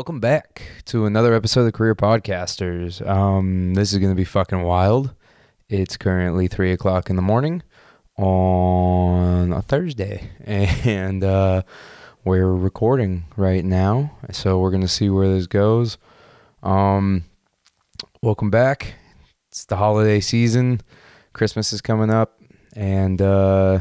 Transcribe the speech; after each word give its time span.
Welcome 0.00 0.18
back 0.20 0.62
to 0.86 1.04
another 1.04 1.34
episode 1.34 1.66
of 1.66 1.74
Career 1.74 1.94
Podcasters. 1.94 3.06
Um, 3.06 3.74
this 3.74 3.92
is 3.92 3.98
going 3.98 4.10
to 4.10 4.16
be 4.16 4.24
fucking 4.24 4.62
wild. 4.62 5.14
It's 5.68 5.98
currently 5.98 6.48
three 6.48 6.72
o'clock 6.72 7.10
in 7.10 7.16
the 7.16 7.22
morning 7.22 7.62
on 8.16 9.52
a 9.52 9.60
Thursday, 9.60 10.30
and 10.46 11.22
uh, 11.22 11.64
we're 12.24 12.50
recording 12.50 13.26
right 13.36 13.62
now. 13.62 14.16
So 14.30 14.58
we're 14.58 14.70
going 14.70 14.80
to 14.80 14.88
see 14.88 15.10
where 15.10 15.28
this 15.28 15.46
goes. 15.46 15.98
Um, 16.62 17.24
welcome 18.22 18.48
back. 18.48 18.94
It's 19.50 19.66
the 19.66 19.76
holiday 19.76 20.20
season. 20.20 20.80
Christmas 21.34 21.74
is 21.74 21.82
coming 21.82 22.08
up, 22.08 22.40
and 22.74 23.20
uh, 23.20 23.80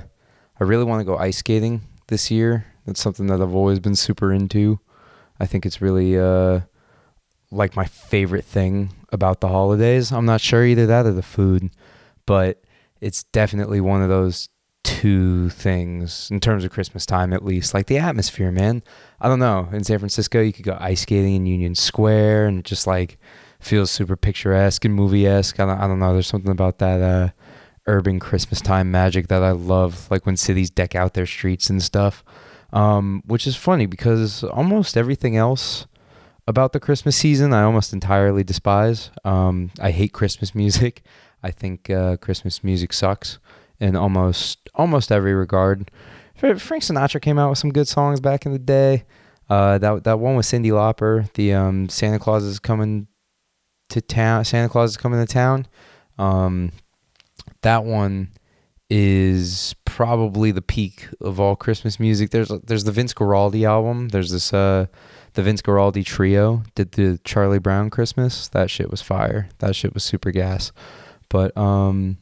I 0.60 0.64
really 0.66 0.84
want 0.84 1.00
to 1.00 1.06
go 1.06 1.16
ice 1.18 1.38
skating 1.38 1.84
this 2.10 2.30
year. 2.30 2.66
That's 2.86 3.02
something 3.02 3.28
that 3.28 3.40
I've 3.40 3.56
always 3.56 3.80
been 3.80 3.96
super 3.96 4.34
into. 4.34 4.82
I 5.40 5.46
think 5.46 5.66
it's 5.66 5.82
really 5.82 6.20
uh, 6.20 6.62
like 7.52 7.76
my 7.76 7.86
favorite 7.86 8.46
thing 8.46 8.94
about 9.12 9.40
the 9.40 9.48
holidays. 9.48 10.12
I'm 10.12 10.26
not 10.26 10.42
sure 10.42 10.66
either 10.66 10.86
that 10.88 11.06
or 11.06 11.12
the 11.12 11.22
food, 11.22 11.72
but 12.26 12.62
it's 13.02 13.24
definitely 13.24 13.82
one 13.82 14.02
of 14.02 14.10
those 14.10 14.50
two 14.84 15.50
things 15.50 16.30
in 16.32 16.40
terms 16.40 16.64
of 16.64 16.72
Christmas 16.72 17.06
time, 17.06 17.34
at 17.34 17.46
least. 17.46 17.74
Like 17.74 17.88
the 17.88 17.98
atmosphere, 17.98 18.52
man. 18.52 18.84
I 19.20 19.28
don't 19.28 19.40
know. 19.40 19.70
In 19.72 19.84
San 19.84 20.00
Francisco, 20.00 20.42
you 20.42 20.54
could 20.54 20.66
go 20.66 20.78
ice 20.80 21.02
skating 21.02 21.36
in 21.36 21.46
Union 21.46 21.76
Square, 21.76 22.48
and 22.48 22.60
it 22.60 22.66
just 22.66 22.88
like 22.88 23.18
feels 23.60 23.92
super 23.92 24.16
picturesque 24.16 24.86
and 24.86 24.94
movie 24.94 25.28
esque. 25.28 25.60
I 25.60 25.66
don't, 25.66 25.80
I 25.80 25.88
don't 25.88 26.00
know. 26.00 26.14
There's 26.14 26.28
something 26.28 26.52
about 26.52 26.80
that 26.80 27.02
uh, 27.02 27.30
urban 27.88 28.20
Christmas 28.20 28.62
time 28.62 28.92
magic 28.92 29.28
that 29.28 29.44
I 29.44 29.52
love. 29.52 30.10
Like 30.12 30.26
when 30.26 30.38
cities 30.38 30.70
deck 30.70 30.96
out 30.96 31.14
their 31.14 31.26
streets 31.26 31.70
and 31.70 31.82
stuff 31.82 32.24
um, 32.74 33.24
which 33.26 33.48
is 33.48 33.56
funny 33.56 33.86
because 33.86 34.44
almost 34.44 34.98
everything 34.98 35.36
else 35.36 35.88
about 36.48 36.74
the 36.74 36.80
Christmas 36.80 37.16
season 37.16 37.54
I 37.54 37.64
almost 37.64 37.94
entirely 37.94 38.44
despise. 38.44 39.12
Um, 39.24 39.72
I 39.80 39.92
hate 39.92 40.14
Christmas 40.14 40.56
music. 40.56 41.04
I 41.44 41.52
think 41.52 41.90
uh, 41.90 42.18
Christmas 42.18 42.64
music 42.64 42.92
sucks 42.92 43.40
in 43.80 43.96
almost 43.96 44.70
almost 44.76 45.12
every 45.12 45.34
regard. 45.34 45.90
Frank 46.36 46.84
Sinatra 46.84 47.22
came 47.22 47.38
out 47.38 47.50
with 47.50 47.60
some 47.60 47.72
good 47.72 47.88
songs 47.88 48.20
back 48.20 48.46
in 48.46 48.52
the 48.52 48.60
day. 48.60 49.06
Uh, 49.50 49.78
that 49.78 50.04
that 50.04 50.20
one 50.20 50.36
with 50.36 50.46
Cyndi 50.46 50.72
Lauper, 50.72 51.32
the 51.34 51.54
um, 51.54 51.90
Santa 51.90 52.20
Claus 52.20 52.44
is 52.44 52.60
coming 52.60 53.08
to 53.90 54.02
town. 54.02 54.46
Santa 54.46 54.70
Claus 54.70 54.92
is 54.92 54.98
coming 54.98 55.26
to 55.26 55.32
town. 55.32 55.68
Um, 56.18 56.72
that 57.62 57.84
one 57.84 58.30
is 58.90 59.76
probably 59.86 60.52
the 60.52 60.62
peak 60.62 61.08
of 61.22 61.40
all 61.40 61.56
Christmas 61.56 62.00
music. 62.00 62.32
There's 62.32 62.48
there's 62.48 62.86
the 62.86 62.92
Vince 62.92 63.14
Guaraldi 63.14 63.64
album. 63.68 64.10
There's 64.10 64.32
this 64.32 64.52
uh 64.52 64.88
the 65.34 65.44
Vince 65.44 65.62
Guaraldi 65.62 66.04
trio 66.04 66.64
did 66.74 66.94
the 66.94 67.20
Charlie 67.24 67.60
Brown 67.60 67.90
Christmas. 67.90 68.48
That 68.48 68.70
shit 68.70 68.90
was 68.90 69.02
fire. 69.02 69.50
That 69.60 69.76
shit 69.76 69.94
was 69.94 70.04
super 70.04 70.32
gas. 70.32 70.72
But 71.30 71.56
um 71.56 72.18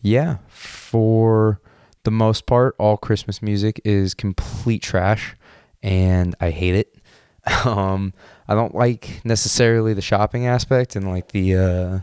yeah, 0.00 0.38
for 0.48 1.60
the 2.04 2.10
most 2.10 2.46
part 2.46 2.74
all 2.78 2.96
Christmas 2.96 3.42
music 3.42 3.80
is 3.84 4.14
complete 4.14 4.82
trash 4.82 5.36
and 5.82 6.34
I 6.40 6.50
hate 6.50 6.76
it. 6.76 6.96
um 7.66 8.14
I 8.48 8.54
don't 8.54 8.74
like 8.74 9.20
necessarily 9.24 9.92
the 9.92 10.00
shopping 10.00 10.46
aspect 10.46 10.96
and 10.96 11.08
like 11.08 11.32
the 11.32 11.56
uh 11.56 11.98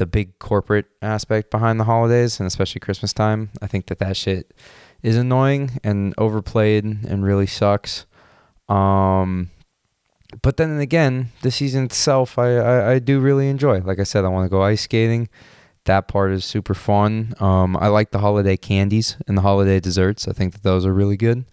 the 0.00 0.06
big 0.06 0.38
corporate 0.38 0.86
aspect 1.02 1.50
behind 1.50 1.78
the 1.78 1.84
holidays 1.84 2.40
and 2.40 2.46
especially 2.46 2.80
Christmas 2.80 3.12
time. 3.12 3.50
I 3.60 3.66
think 3.66 3.86
that 3.86 3.98
that 3.98 4.16
shit 4.16 4.52
is 5.02 5.14
annoying 5.14 5.78
and 5.84 6.14
overplayed 6.16 6.84
and 6.84 7.22
really 7.22 7.46
sucks. 7.46 8.06
Um, 8.66 9.50
but 10.40 10.56
then 10.56 10.80
again, 10.80 11.32
the 11.42 11.50
season 11.50 11.84
itself, 11.84 12.38
I, 12.38 12.56
I, 12.56 12.92
I 12.92 12.98
do 12.98 13.20
really 13.20 13.48
enjoy. 13.48 13.80
Like 13.80 14.00
I 14.00 14.04
said, 14.04 14.24
I 14.24 14.28
want 14.28 14.46
to 14.46 14.50
go 14.50 14.62
ice 14.62 14.82
skating. 14.82 15.28
That 15.84 16.08
part 16.08 16.32
is 16.32 16.46
super 16.46 16.74
fun. 16.74 17.34
Um, 17.38 17.76
I 17.76 17.88
like 17.88 18.10
the 18.10 18.20
holiday 18.20 18.56
candies 18.56 19.18
and 19.28 19.36
the 19.36 19.42
holiday 19.42 19.80
desserts. 19.80 20.26
I 20.26 20.32
think 20.32 20.54
that 20.54 20.62
those 20.62 20.86
are 20.86 20.94
really 20.94 21.18
good. 21.18 21.44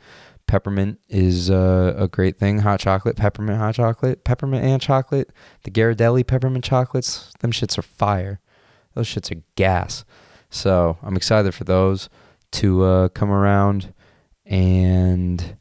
Peppermint 0.48 1.00
is 1.10 1.52
uh, 1.52 1.94
a 1.98 2.08
great 2.08 2.38
thing. 2.38 2.60
Hot 2.60 2.80
chocolate, 2.80 3.18
peppermint 3.18 3.60
hot 3.60 3.76
chocolate, 3.76 4.24
peppermint 4.24 4.64
and 4.64 4.82
chocolate. 4.82 5.32
The 5.64 5.72
Ghirardelli 5.72 6.26
peppermint 6.26 6.64
chocolates, 6.64 7.34
them 7.40 7.52
shits 7.52 7.78
are 7.78 7.84
fire. 7.84 8.40
Those 8.94 9.08
shits 9.08 9.32
are 9.32 9.42
gas. 9.56 10.06
So 10.50 10.98
I'm 11.04 11.18
excited 11.18 11.54
for 11.54 11.66
those 11.66 12.10
to 12.54 12.84
uh, 12.84 13.08
come 13.10 13.30
around. 13.30 13.94
And 14.46 15.58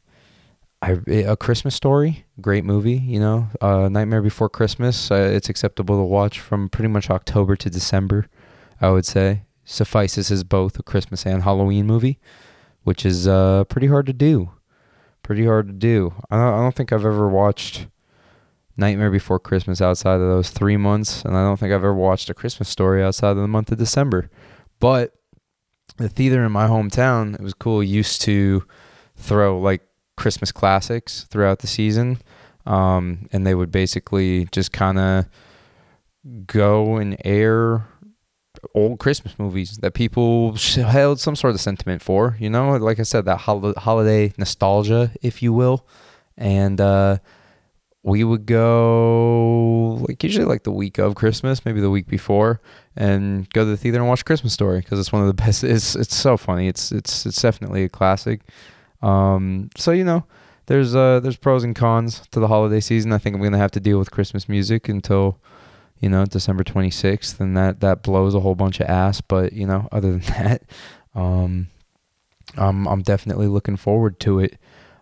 I, 0.81 0.97
a 1.07 1.35
Christmas 1.35 1.75
Story, 1.75 2.25
great 2.39 2.63
movie. 2.63 2.97
You 2.97 3.19
know, 3.19 3.49
uh, 3.59 3.89
Nightmare 3.89 4.21
Before 4.21 4.47
Christmas. 4.47 5.11
Uh, 5.11 5.15
it's 5.15 5.49
acceptable 5.49 5.97
to 5.97 6.03
watch 6.03 6.39
from 6.39 6.69
pretty 6.69 6.87
much 6.87 7.09
October 7.09 7.57
to 7.57 7.69
December. 7.69 8.27
I 8.79 8.89
would 8.91 9.05
say 9.05 9.43
suffices 9.65 10.31
as 10.31 10.45
both 10.45 10.79
a 10.79 10.83
Christmas 10.83 11.25
and 11.25 11.43
Halloween 11.43 11.85
movie, 11.85 12.19
which 12.83 13.05
is 13.05 13.27
uh, 13.27 13.65
pretty 13.65 13.87
hard 13.87 14.05
to 14.05 14.13
do 14.13 14.51
pretty 15.27 15.45
hard 15.45 15.67
to 15.67 15.73
do. 15.73 16.13
I 16.31 16.37
don't, 16.37 16.53
I 16.53 16.57
don't 16.61 16.73
think 16.73 16.93
I've 16.93 17.05
ever 17.05 17.27
watched 17.27 17.87
Nightmare 18.77 19.11
Before 19.11 19.39
Christmas 19.39 19.81
outside 19.81 20.21
of 20.21 20.21
those 20.21 20.51
three 20.51 20.77
months, 20.77 21.25
and 21.25 21.35
I 21.35 21.43
don't 21.43 21.59
think 21.59 21.73
I've 21.73 21.83
ever 21.83 21.93
watched 21.93 22.29
a 22.29 22.33
Christmas 22.33 22.69
story 22.69 23.03
outside 23.03 23.31
of 23.31 23.37
the 23.37 23.47
month 23.47 23.69
of 23.69 23.77
December. 23.77 24.29
But 24.79 25.11
the 25.97 26.07
theater 26.07 26.45
in 26.45 26.53
my 26.53 26.65
hometown, 26.67 27.33
it 27.33 27.41
was 27.41 27.53
cool. 27.53 27.83
Used 27.83 28.21
to 28.21 28.63
throw 29.17 29.59
like 29.59 29.81
Christmas 30.15 30.53
classics 30.53 31.25
throughout 31.25 31.59
the 31.59 31.67
season, 31.67 32.21
um, 32.65 33.27
and 33.33 33.45
they 33.45 33.53
would 33.53 33.69
basically 33.69 34.45
just 34.53 34.71
kind 34.71 34.97
of 34.97 35.25
go 36.45 36.95
and 36.95 37.17
air 37.25 37.85
old 38.73 38.99
Christmas 38.99 39.37
movies 39.37 39.77
that 39.77 39.93
people 39.93 40.53
held 40.75 41.19
some 41.19 41.35
sort 41.35 41.53
of 41.53 41.59
sentiment 41.61 42.01
for. 42.01 42.35
You 42.39 42.49
know, 42.49 42.75
like 42.77 42.99
I 42.99 43.03
said, 43.03 43.25
that 43.25 43.37
hol- 43.37 43.73
holiday 43.77 44.33
nostalgia, 44.37 45.11
if 45.21 45.41
you 45.41 45.53
will, 45.53 45.85
and 46.37 46.79
uh, 46.79 47.17
we 48.03 48.23
would 48.23 48.45
go 48.45 49.97
like 50.07 50.23
usually 50.23 50.45
like 50.45 50.63
the 50.63 50.71
week 50.71 50.97
of 50.97 51.15
Christmas, 51.15 51.65
maybe 51.65 51.81
the 51.81 51.89
week 51.89 52.07
before, 52.07 52.61
and 52.95 53.49
go 53.49 53.63
to 53.63 53.69
the 53.69 53.77
theater 53.77 53.99
and 53.99 54.07
watch 54.07 54.23
Christmas 54.25 54.53
Story 54.53 54.79
because 54.79 54.99
it's 54.99 55.11
one 55.11 55.21
of 55.21 55.27
the 55.27 55.33
best. 55.43 55.63
It's 55.63 55.95
it's 55.95 56.15
so 56.15 56.37
funny. 56.37 56.67
It's 56.67 56.91
it's 56.91 57.25
it's 57.25 57.41
definitely 57.41 57.83
a 57.83 57.89
classic. 57.89 58.41
Um, 59.01 59.69
so 59.75 59.91
you 59.91 60.03
know, 60.03 60.25
there's 60.67 60.95
uh 60.95 61.19
there's 61.19 61.37
pros 61.37 61.63
and 61.63 61.75
cons 61.75 62.21
to 62.31 62.39
the 62.39 62.47
holiday 62.47 62.79
season. 62.79 63.11
I 63.11 63.17
think 63.17 63.35
I'm 63.35 63.41
gonna 63.41 63.57
have 63.57 63.71
to 63.71 63.79
deal 63.79 63.99
with 63.99 64.11
Christmas 64.11 64.47
music 64.47 64.87
until 64.87 65.39
you 65.99 66.09
know, 66.09 66.25
December 66.25 66.63
26th, 66.63 67.39
and 67.39 67.55
that 67.57 67.79
that 67.79 68.03
blows 68.03 68.35
a 68.35 68.39
whole 68.39 68.55
bunch 68.55 68.79
of 68.79 68.87
ass. 68.87 69.21
But 69.21 69.53
you 69.53 69.65
know, 69.65 69.87
other 69.91 70.11
than 70.11 70.21
that, 70.21 70.63
um, 71.15 71.67
I'm 72.55 72.87
I'm 72.87 73.01
definitely 73.01 73.47
looking 73.47 73.77
forward 73.77 74.19
to 74.21 74.39
it. 74.39 74.57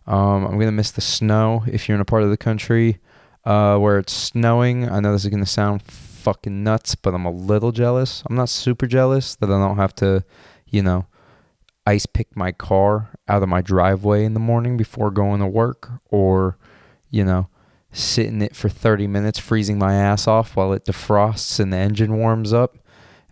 Um, 0.08 0.46
I'm 0.46 0.60
gonna 0.60 0.72
miss 0.72 0.92
the 0.92 1.02
snow 1.02 1.64
if 1.68 1.88
you're 1.88 1.96
in 1.96 2.02
a 2.02 2.06
part 2.06 2.24
of 2.24 2.30
the 2.30 2.38
country 2.38 3.00
uh, 3.44 3.78
where 3.78 3.98
it's 4.00 4.14
snowing. 4.14 4.90
I 4.90 5.00
know 5.00 5.12
this 5.12 5.26
is 5.26 5.32
gonna 5.32 5.46
sound 5.46 5.84
fucking 5.84 6.64
nuts, 6.64 6.96
but 6.96 7.14
I'm 7.14 7.26
a 7.26 7.32
little 7.32 7.72
jealous. 7.72 8.24
I'm 8.28 8.36
not 8.36 8.50
super 8.50 8.88
jealous 8.88 9.36
that 9.36 9.50
I 9.50 9.60
don't 9.60 9.78
have 9.78 9.94
to, 9.96 10.24
you 10.68 10.82
know, 10.82 11.06
ice 11.86 12.06
pick 12.08 12.36
my 12.36 12.52
car 12.52 13.12
out 13.28 13.44
of 13.44 13.50
my 13.50 13.62
driveway 13.62 14.26
in 14.26 14.34
the 14.34 14.40
morning 14.40 14.76
before 14.76 15.12
going 15.12 15.40
to 15.40 15.48
work, 15.48 15.92
or, 16.10 16.58
you 17.12 17.24
know, 17.24 17.48
sit 17.96 18.28
in 18.28 18.42
it 18.42 18.56
for 18.56 18.70
30 18.70 19.08
minutes, 19.08 19.40
freezing 19.40 19.80
my 19.80 19.94
ass 19.94 20.28
off 20.28 20.56
while 20.56 20.74
it 20.74 20.86
defrosts 20.86 21.60
and 21.60 21.72
the 21.72 21.78
engine 21.78 22.18
warms 22.18 22.54
up. 22.54 22.78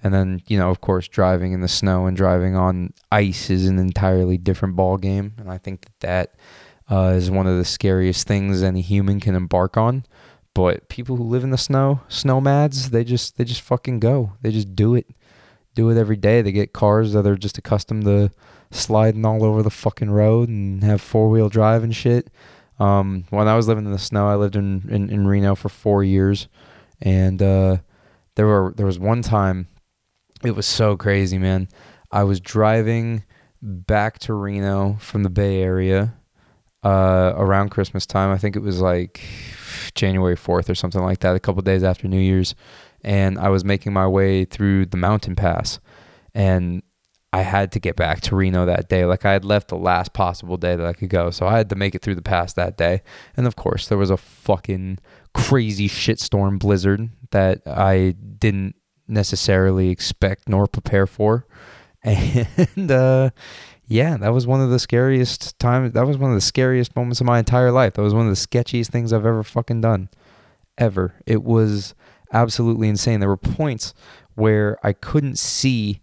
And 0.04 0.14
then, 0.14 0.42
you 0.48 0.58
know, 0.58 0.70
of 0.70 0.82
course, 0.82 1.08
driving 1.08 1.54
in 1.54 1.62
the 1.62 1.68
snow 1.68 2.06
and 2.06 2.16
driving 2.18 2.56
on 2.56 2.94
ice 3.12 3.50
is 3.50 3.68
an 3.68 3.80
entirely 3.80 4.38
different 4.38 4.76
ball 4.76 4.98
game. 4.98 5.34
And 5.38 5.50
I 5.50 5.58
think 5.58 5.86
that 5.86 6.00
that 6.00 6.36
uh, 6.94 7.14
is 7.16 7.32
one 7.32 7.48
of 7.48 7.58
the 7.58 7.66
scariest 7.66 8.28
things 8.28 8.64
any 8.64 8.82
human 8.82 9.20
can 9.20 9.36
embark 9.36 9.78
on. 9.78 10.06
But 10.54 10.90
people 10.90 11.16
who 11.16 11.24
live 11.24 11.44
in 11.44 11.50
the 11.50 11.58
snow, 11.58 12.02
snowmads, 12.10 12.90
they 12.90 13.04
just 13.04 13.38
they 13.38 13.44
just 13.44 13.62
fucking 13.62 14.00
go. 14.00 14.34
They 14.42 14.52
just 14.52 14.76
do 14.76 14.94
it, 14.94 15.08
do 15.74 15.90
it 15.90 15.98
every 15.98 16.18
day. 16.18 16.42
They 16.42 16.52
get 16.52 16.74
cars 16.74 17.14
that 17.14 17.26
are 17.26 17.38
just 17.38 17.58
accustomed 17.58 18.04
to 18.06 18.30
sliding 18.70 19.26
all 19.26 19.44
over 19.44 19.64
the 19.64 19.72
fucking 19.72 20.12
road 20.12 20.50
and 20.50 20.84
have 20.84 21.02
four 21.02 21.30
wheel 21.30 21.50
drive 21.50 21.84
and 21.84 21.96
shit. 21.96 22.30
Um, 22.80 23.26
when 23.30 23.48
I 23.48 23.56
was 23.56 23.68
living 23.68 23.86
in 23.86 23.92
the 23.92 24.00
snow, 24.00 24.28
I 24.28 24.36
lived 24.36 24.56
in, 24.56 24.88
in, 24.90 25.10
in 25.10 25.28
Reno 25.28 25.56
for 25.56 25.70
four 25.70 26.04
years, 26.04 26.48
and 27.02 27.42
uh, 27.42 27.78
there 28.36 28.48
were 28.48 28.74
there 28.76 28.86
was 28.86 29.00
one 29.00 29.22
time, 29.22 29.68
it 30.44 30.56
was 30.56 30.66
so 30.66 30.98
crazy, 30.98 31.38
man. 31.38 31.68
I 32.12 32.24
was 32.24 32.40
driving 32.40 33.24
back 33.62 34.20
to 34.20 34.34
Reno 34.34 34.98
from 35.00 35.24
the 35.24 35.30
Bay 35.30 35.62
Area 35.62 36.16
uh, 36.84 37.34
around 37.36 37.70
Christmas 37.70 38.06
time. 38.06 38.32
I 38.32 38.38
think 38.38 38.56
it 38.56 38.62
was 38.62 38.82
like 38.82 39.22
January 39.96 40.36
fourth 40.36 40.70
or 40.70 40.76
something 40.76 41.02
like 41.02 41.20
that, 41.20 41.36
a 41.36 41.40
couple 41.40 41.62
days 41.62 41.84
after 41.84 42.08
New 42.08 42.20
Year's, 42.20 42.56
and 43.04 43.38
I 43.38 43.50
was 43.50 43.64
making 43.64 43.94
my 43.94 44.08
way 44.08 44.46
through 44.46 44.88
the 44.88 44.98
mountain 44.98 45.36
pass, 45.36 45.80
and 46.34 46.82
I 47.34 47.42
had 47.42 47.72
to 47.72 47.80
get 47.80 47.96
back 47.96 48.22
to 48.22 48.36
Reno 48.36 48.68
that 48.68 48.90
day. 48.90 49.06
Like 49.06 49.26
I 49.26 49.34
had 49.34 49.44
left 49.44 49.70
the 49.70 49.76
last 49.76 50.14
possible 50.14 50.56
day 50.56 50.76
that 50.76 50.86
I 50.86 50.94
could 50.94 51.10
go. 51.10 51.32
So 51.32 51.48
I 51.48 51.58
had 51.58 51.68
to 51.70 51.76
make 51.76 51.96
it 51.96 52.04
through 52.04 52.14
the 52.14 52.22
pass 52.22 52.54
that 52.54 52.78
day. 52.78 53.02
And 53.36 53.48
of 53.48 53.56
course, 53.56 53.88
there 53.88 53.98
was 53.98 54.12
a 54.12 54.18
fucking 54.18 55.00
crazy 55.34 55.90
shitstorm 55.90 56.60
blizzard 56.60 57.10
that 57.32 57.64
I 57.66 58.12
didn't 58.12 58.76
necessarily 59.08 59.90
expect 59.90 60.48
nor 60.48 60.68
prepare 60.68 61.08
for. 61.08 61.48
And 62.06 62.92
uh, 62.92 63.32
yeah, 63.88 64.18
that 64.18 64.34
was 64.34 64.46
one 64.46 64.62
of 64.62 64.70
the 64.70 64.78
scariest 64.78 65.58
times. 65.58 65.94
That 65.94 66.06
was 66.06 66.18
one 66.18 66.30
of 66.30 66.36
the 66.36 66.42
scariest 66.42 66.96
moments 66.96 67.20
of 67.20 67.26
my 67.26 67.40
entire 67.40 67.72
life. 67.72 67.94
That 67.94 68.04
was 68.04 68.14
one 68.14 68.28
of 68.28 68.32
the 68.32 68.48
sketchiest 68.48 68.92
things 68.92 69.12
I've 69.12 69.26
ever 69.26 69.42
fucking 69.42 69.82
done. 69.82 70.10
Ever. 70.78 71.16
It 71.26 71.44
was 71.44 71.96
absolutely 72.32 72.90
insane. 72.90 73.22
There 73.22 73.30
were 73.30 73.38
points 73.38 73.96
where 74.36 74.78
I 74.84 74.94
couldn't 74.94 75.40
see 75.40 76.02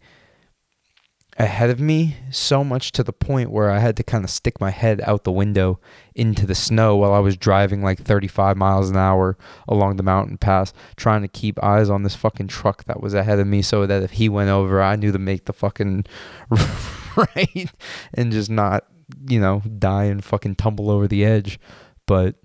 ahead 1.40 1.70
of 1.70 1.80
me 1.80 2.16
so 2.30 2.62
much 2.62 2.92
to 2.92 3.02
the 3.02 3.14
point 3.14 3.50
where 3.50 3.70
I 3.70 3.78
had 3.78 3.96
to 3.96 4.02
kind 4.02 4.24
of 4.24 4.30
stick 4.30 4.60
my 4.60 4.68
head 4.70 5.00
out 5.04 5.24
the 5.24 5.32
window 5.32 5.80
into 6.14 6.46
the 6.46 6.54
snow 6.54 6.96
while 6.96 7.14
I 7.14 7.18
was 7.18 7.36
driving 7.36 7.82
like 7.82 7.98
35 7.98 8.58
miles 8.58 8.90
an 8.90 8.96
hour 8.98 9.38
along 9.66 9.96
the 9.96 10.02
mountain 10.02 10.36
pass, 10.36 10.74
trying 10.96 11.22
to 11.22 11.28
keep 11.28 11.62
eyes 11.64 11.88
on 11.88 12.02
this 12.02 12.14
fucking 12.14 12.48
truck 12.48 12.84
that 12.84 13.00
was 13.00 13.14
ahead 13.14 13.38
of 13.38 13.46
me 13.46 13.62
so 13.62 13.86
that 13.86 14.02
if 14.02 14.12
he 14.12 14.28
went 14.28 14.50
over, 14.50 14.82
I 14.82 14.96
knew 14.96 15.12
to 15.12 15.18
make 15.18 15.46
the 15.46 15.54
fucking 15.54 16.04
right 17.16 17.72
and 18.12 18.32
just 18.32 18.50
not, 18.50 18.84
you 19.26 19.40
know, 19.40 19.62
die 19.78 20.04
and 20.04 20.22
fucking 20.22 20.56
tumble 20.56 20.90
over 20.90 21.08
the 21.08 21.24
edge. 21.24 21.58
But 22.06 22.36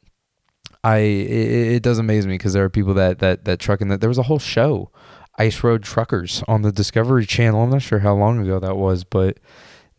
I, 0.85 0.99
it, 0.99 1.73
it 1.73 1.83
does 1.83 1.99
amaze 1.99 2.25
me 2.25 2.35
because 2.35 2.53
there 2.53 2.63
are 2.63 2.69
people 2.69 2.93
that, 2.93 3.19
that, 3.19 3.43
that 3.43 3.59
truck 3.59 3.81
and 3.81 3.91
that 3.91 3.99
there 3.99 4.09
was 4.09 4.19
a 4.19 4.23
whole 4.23 4.39
show 4.39 4.89
Ice 5.37 5.63
Road 5.63 5.83
Truckers 5.83 6.43
on 6.47 6.61
the 6.61 6.71
Discovery 6.71 7.25
Channel. 7.25 7.63
I'm 7.63 7.69
not 7.69 7.81
sure 7.81 7.99
how 7.99 8.15
long 8.15 8.39
ago 8.39 8.59
that 8.59 8.77
was, 8.77 9.03
but 9.03 9.37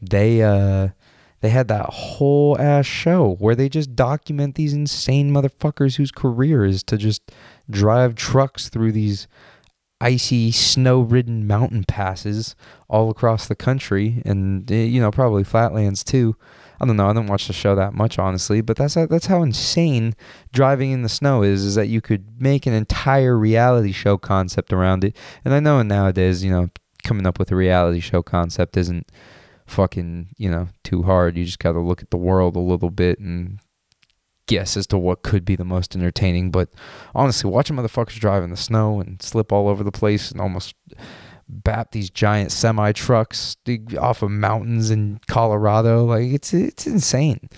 they 0.00 0.42
uh 0.42 0.88
they 1.40 1.50
had 1.50 1.68
that 1.68 1.86
whole 1.90 2.58
ass 2.58 2.86
show 2.86 3.36
where 3.38 3.54
they 3.54 3.68
just 3.68 3.94
document 3.94 4.54
these 4.54 4.72
insane 4.72 5.30
motherfuckers 5.32 5.96
whose 5.96 6.10
career 6.10 6.64
is 6.64 6.82
to 6.84 6.96
just 6.96 7.30
drive 7.70 8.14
trucks 8.14 8.68
through 8.68 8.92
these 8.92 9.28
icy 10.00 10.50
snow-ridden 10.50 11.46
mountain 11.46 11.84
passes 11.84 12.54
all 12.88 13.10
across 13.10 13.46
the 13.46 13.54
country 13.54 14.22
and 14.26 14.70
eh, 14.70 14.84
you 14.84 15.00
know 15.00 15.10
probably 15.10 15.44
flatlands 15.44 16.04
too 16.04 16.36
I 16.80 16.86
don't 16.86 16.96
know. 16.96 17.08
I 17.08 17.12
don't 17.12 17.26
watch 17.26 17.46
the 17.46 17.52
show 17.52 17.74
that 17.74 17.94
much, 17.94 18.18
honestly, 18.18 18.60
but 18.60 18.76
that's 18.76 18.94
how, 18.94 19.06
that's 19.06 19.26
how 19.26 19.42
insane 19.42 20.14
driving 20.52 20.90
in 20.90 21.02
the 21.02 21.08
snow 21.08 21.42
is. 21.42 21.64
Is 21.64 21.74
that 21.74 21.88
you 21.88 22.00
could 22.00 22.40
make 22.40 22.66
an 22.66 22.72
entire 22.72 23.36
reality 23.36 23.92
show 23.92 24.18
concept 24.18 24.72
around 24.72 25.04
it. 25.04 25.16
And 25.44 25.54
I 25.54 25.60
know 25.60 25.82
nowadays, 25.82 26.44
you 26.44 26.50
know, 26.50 26.68
coming 27.04 27.26
up 27.26 27.38
with 27.38 27.50
a 27.52 27.56
reality 27.56 28.00
show 28.00 28.22
concept 28.22 28.76
isn't 28.76 29.10
fucking 29.66 30.28
you 30.36 30.50
know 30.50 30.68
too 30.84 31.02
hard. 31.02 31.36
You 31.36 31.44
just 31.44 31.58
got 31.58 31.72
to 31.72 31.80
look 31.80 32.02
at 32.02 32.10
the 32.10 32.16
world 32.16 32.56
a 32.56 32.60
little 32.60 32.90
bit 32.90 33.18
and 33.18 33.58
guess 34.46 34.76
as 34.76 34.86
to 34.86 34.98
what 34.98 35.22
could 35.22 35.44
be 35.44 35.56
the 35.56 35.64
most 35.64 35.96
entertaining. 35.96 36.50
But 36.50 36.68
honestly, 37.14 37.50
watching 37.50 37.76
motherfuckers 37.76 38.20
drive 38.20 38.42
in 38.42 38.50
the 38.50 38.56
snow 38.56 39.00
and 39.00 39.20
slip 39.20 39.52
all 39.52 39.68
over 39.68 39.82
the 39.82 39.92
place 39.92 40.30
and 40.30 40.40
almost 40.40 40.74
bap 41.48 41.92
these 41.92 42.10
giant 42.10 42.52
semi 42.52 42.92
trucks 42.92 43.56
off 43.98 44.22
of 44.22 44.30
mountains 44.30 44.90
in 44.90 45.20
Colorado. 45.28 46.04
Like 46.04 46.32
it's 46.32 46.52
it's 46.52 46.86
insane. 46.86 47.48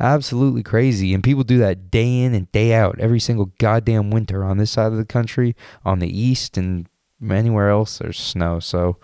Absolutely 0.00 0.62
crazy. 0.62 1.14
And 1.14 1.22
people 1.22 1.44
do 1.44 1.58
that 1.58 1.90
day 1.90 2.22
in 2.22 2.34
and 2.34 2.50
day 2.52 2.74
out 2.74 2.98
every 2.98 3.20
single 3.20 3.52
goddamn 3.58 4.10
winter 4.10 4.42
on 4.44 4.58
this 4.58 4.70
side 4.70 4.92
of 4.92 4.98
the 4.98 5.04
country, 5.04 5.54
on 5.84 5.98
the 6.00 6.18
east 6.18 6.56
and 6.56 6.88
anywhere 7.30 7.70
else 7.70 7.98
there's 7.98 8.18
snow. 8.18 8.58
So 8.58 8.98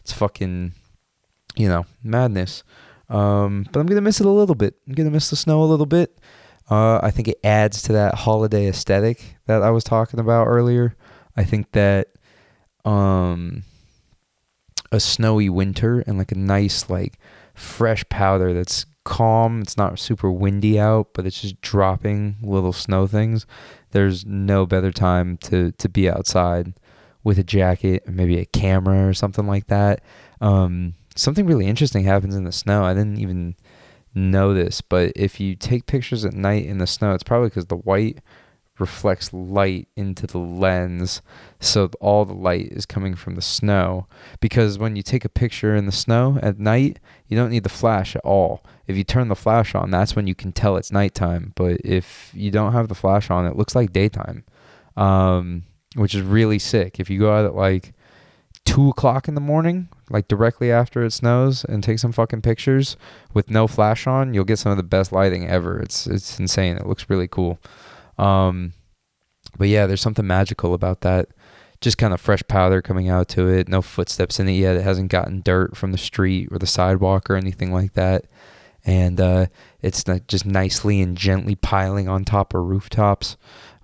it's 0.00 0.12
fucking 0.12 0.72
you 1.58 1.68
know, 1.68 1.84
madness. 2.02 2.62
Um, 3.10 3.66
but 3.72 3.80
I'm 3.80 3.86
gonna 3.86 4.00
miss 4.00 4.20
it 4.20 4.26
a 4.26 4.30
little 4.30 4.54
bit. 4.54 4.74
I'm 4.86 4.94
gonna 4.94 5.10
miss 5.10 5.30
the 5.30 5.36
snow 5.36 5.62
a 5.62 5.64
little 5.66 5.86
bit. 5.86 6.18
Uh, 6.70 7.00
I 7.02 7.10
think 7.10 7.28
it 7.28 7.40
adds 7.42 7.82
to 7.82 7.92
that 7.94 8.14
holiday 8.14 8.68
aesthetic 8.68 9.36
that 9.46 9.62
I 9.62 9.70
was 9.70 9.84
talking 9.84 10.20
about 10.20 10.46
earlier. 10.46 10.94
I 11.36 11.44
think 11.44 11.72
that 11.72 12.08
um, 12.84 13.64
a 14.92 15.00
snowy 15.00 15.48
winter 15.48 16.00
and 16.06 16.18
like 16.18 16.32
a 16.32 16.38
nice 16.38 16.88
like 16.88 17.18
fresh 17.54 18.04
powder 18.08 18.54
that's 18.54 18.86
calm. 19.04 19.62
It's 19.62 19.76
not 19.76 19.98
super 19.98 20.30
windy 20.30 20.78
out, 20.78 21.08
but 21.14 21.26
it's 21.26 21.40
just 21.40 21.60
dropping 21.60 22.36
little 22.42 22.72
snow 22.72 23.06
things. 23.06 23.46
There's 23.90 24.26
no 24.26 24.66
better 24.66 24.92
time 24.92 25.38
to 25.38 25.72
to 25.72 25.88
be 25.88 26.08
outside 26.08 26.74
with 27.24 27.38
a 27.38 27.44
jacket, 27.44 28.04
and 28.06 28.16
maybe 28.16 28.38
a 28.38 28.46
camera 28.46 29.08
or 29.08 29.14
something 29.14 29.46
like 29.46 29.66
that. 29.66 30.02
Um, 30.40 30.94
something 31.16 31.46
really 31.46 31.66
interesting 31.66 32.04
happens 32.04 32.36
in 32.36 32.44
the 32.44 32.52
snow. 32.52 32.84
I 32.84 32.94
didn't 32.94 33.18
even 33.18 33.56
know 34.14 34.54
this, 34.54 34.80
but 34.80 35.12
if 35.16 35.40
you 35.40 35.54
take 35.56 35.86
pictures 35.86 36.24
at 36.24 36.32
night 36.32 36.66
in 36.66 36.78
the 36.78 36.86
snow, 36.86 37.12
it's 37.12 37.22
probably 37.22 37.48
because 37.48 37.66
the 37.66 37.76
white 37.76 38.20
reflects 38.80 39.32
light 39.32 39.88
into 39.96 40.26
the 40.26 40.38
lens 40.38 41.22
so 41.60 41.90
all 42.00 42.24
the 42.24 42.34
light 42.34 42.68
is 42.70 42.86
coming 42.86 43.14
from 43.14 43.34
the 43.34 43.42
snow. 43.42 44.06
Because 44.40 44.78
when 44.78 44.96
you 44.96 45.02
take 45.02 45.24
a 45.24 45.28
picture 45.28 45.74
in 45.74 45.86
the 45.86 45.92
snow 45.92 46.38
at 46.42 46.58
night 46.58 46.98
you 47.26 47.36
don't 47.36 47.50
need 47.50 47.64
the 47.64 47.68
flash 47.68 48.14
at 48.14 48.24
all. 48.24 48.64
If 48.86 48.96
you 48.96 49.04
turn 49.04 49.28
the 49.28 49.36
flash 49.36 49.74
on 49.74 49.90
that's 49.90 50.14
when 50.16 50.26
you 50.26 50.34
can 50.34 50.52
tell 50.52 50.76
it's 50.76 50.92
nighttime. 50.92 51.52
But 51.56 51.80
if 51.84 52.30
you 52.34 52.50
don't 52.50 52.72
have 52.72 52.88
the 52.88 52.94
flash 52.94 53.30
on 53.30 53.46
it 53.46 53.56
looks 53.56 53.74
like 53.74 53.92
daytime 53.92 54.44
um, 54.96 55.64
which 55.94 56.14
is 56.14 56.22
really 56.22 56.58
sick. 56.58 56.98
If 57.00 57.08
you 57.08 57.18
go 57.18 57.32
out 57.32 57.44
at 57.44 57.54
like 57.54 57.92
two 58.64 58.90
o'clock 58.90 59.28
in 59.28 59.34
the 59.34 59.40
morning 59.40 59.88
like 60.10 60.28
directly 60.28 60.70
after 60.70 61.02
it 61.02 61.10
snows 61.12 61.64
and 61.64 61.82
take 61.82 61.98
some 61.98 62.12
fucking 62.12 62.42
pictures 62.42 62.96
with 63.32 63.50
no 63.50 63.66
flash 63.66 64.06
on 64.06 64.34
you'll 64.34 64.44
get 64.44 64.58
some 64.58 64.70
of 64.70 64.76
the 64.76 64.82
best 64.82 65.10
lighting 65.10 65.48
ever. 65.48 65.78
It's 65.80 66.06
it's 66.06 66.38
insane. 66.38 66.76
It 66.76 66.86
looks 66.86 67.08
really 67.08 67.28
cool 67.28 67.58
um, 68.18 68.72
but 69.56 69.68
yeah, 69.68 69.86
there's 69.86 70.00
something 70.00 70.26
magical 70.26 70.74
about 70.74 71.02
that. 71.02 71.28
Just 71.80 71.98
kind 71.98 72.12
of 72.12 72.20
fresh 72.20 72.42
powder 72.48 72.82
coming 72.82 73.08
out 73.08 73.28
to 73.30 73.48
it. 73.48 73.68
No 73.68 73.82
footsteps 73.82 74.40
in 74.40 74.48
it 74.48 74.52
yet. 74.52 74.76
It 74.76 74.82
hasn't 74.82 75.10
gotten 75.12 75.42
dirt 75.42 75.76
from 75.76 75.92
the 75.92 75.98
street 75.98 76.48
or 76.50 76.58
the 76.58 76.66
sidewalk 76.66 77.30
or 77.30 77.36
anything 77.36 77.72
like 77.72 77.92
that. 77.92 78.26
And 78.84 79.20
uh, 79.20 79.46
it's 79.80 80.02
just 80.26 80.44
nicely 80.44 81.00
and 81.00 81.16
gently 81.16 81.54
piling 81.54 82.08
on 82.08 82.24
top 82.24 82.54
of 82.54 82.64
rooftops. 82.64 83.36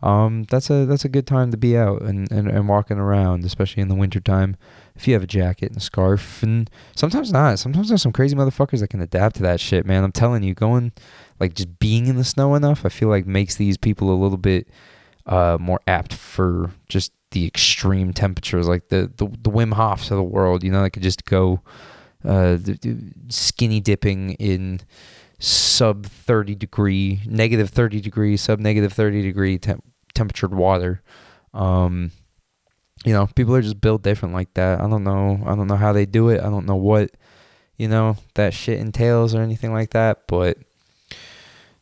Um, 0.04 0.44
that's 0.50 0.68
a 0.68 0.84
that's 0.84 1.06
a 1.06 1.08
good 1.08 1.26
time 1.26 1.50
to 1.50 1.56
be 1.56 1.78
out 1.78 2.02
and, 2.02 2.30
and, 2.30 2.46
and 2.46 2.68
walking 2.68 2.98
around, 2.98 3.42
especially 3.42 3.80
in 3.80 3.88
the 3.88 3.94
wintertime. 3.94 4.54
If 4.94 5.08
you 5.08 5.14
have 5.14 5.22
a 5.22 5.26
jacket 5.26 5.70
and 5.70 5.78
a 5.78 5.80
scarf, 5.80 6.42
and 6.42 6.68
sometimes 6.94 7.32
not. 7.32 7.58
Sometimes 7.58 7.88
there's 7.88 8.02
some 8.02 8.12
crazy 8.12 8.36
motherfuckers 8.36 8.80
that 8.80 8.88
can 8.88 9.00
adapt 9.00 9.36
to 9.36 9.42
that 9.44 9.60
shit, 9.60 9.86
man. 9.86 10.04
I'm 10.04 10.12
telling 10.12 10.42
you, 10.42 10.52
going 10.52 10.92
like 11.40 11.54
just 11.54 11.78
being 11.78 12.06
in 12.06 12.16
the 12.16 12.24
snow 12.24 12.54
enough, 12.54 12.84
I 12.84 12.90
feel 12.90 13.08
like 13.08 13.26
makes 13.26 13.56
these 13.56 13.78
people 13.78 14.12
a 14.12 14.20
little 14.20 14.36
bit 14.36 14.68
uh, 15.24 15.56
more 15.58 15.80
apt 15.86 16.12
for 16.12 16.70
just 16.86 17.10
the 17.30 17.46
extreme 17.46 18.12
temperatures, 18.12 18.68
like 18.68 18.88
the 18.88 19.10
the, 19.16 19.26
the 19.26 19.50
Wim 19.50 19.72
Hofs 19.72 20.10
of 20.10 20.18
the 20.18 20.22
world. 20.22 20.62
You 20.62 20.70
know, 20.70 20.82
they 20.82 20.90
could 20.90 21.02
just 21.02 21.24
go 21.24 21.62
uh, 22.26 22.58
skinny 23.30 23.80
dipping 23.80 24.34
in 24.34 24.80
sub 25.38 26.04
30 26.04 26.56
degree, 26.56 27.22
negative 27.24 27.70
30 27.70 28.02
degree, 28.02 28.36
sub 28.36 28.60
negative 28.60 28.92
30 28.92 29.22
degree 29.22 29.56
temp- 29.56 29.93
temperatured 30.14 30.54
water. 30.54 31.02
Um, 31.52 32.10
you 33.04 33.12
know, 33.12 33.26
people 33.26 33.54
are 33.54 33.62
just 33.62 33.80
built 33.80 34.02
different 34.02 34.34
like 34.34 34.54
that. 34.54 34.80
I 34.80 34.88
don't 34.88 35.04
know. 35.04 35.42
I 35.44 35.54
don't 35.54 35.66
know 35.66 35.76
how 35.76 35.92
they 35.92 36.06
do 36.06 36.28
it. 36.30 36.40
I 36.40 36.44
don't 36.44 36.66
know 36.66 36.76
what, 36.76 37.10
you 37.76 37.88
know, 37.88 38.16
that 38.34 38.54
shit 38.54 38.78
entails 38.78 39.34
or 39.34 39.42
anything 39.42 39.72
like 39.72 39.90
that, 39.90 40.26
but 40.26 40.58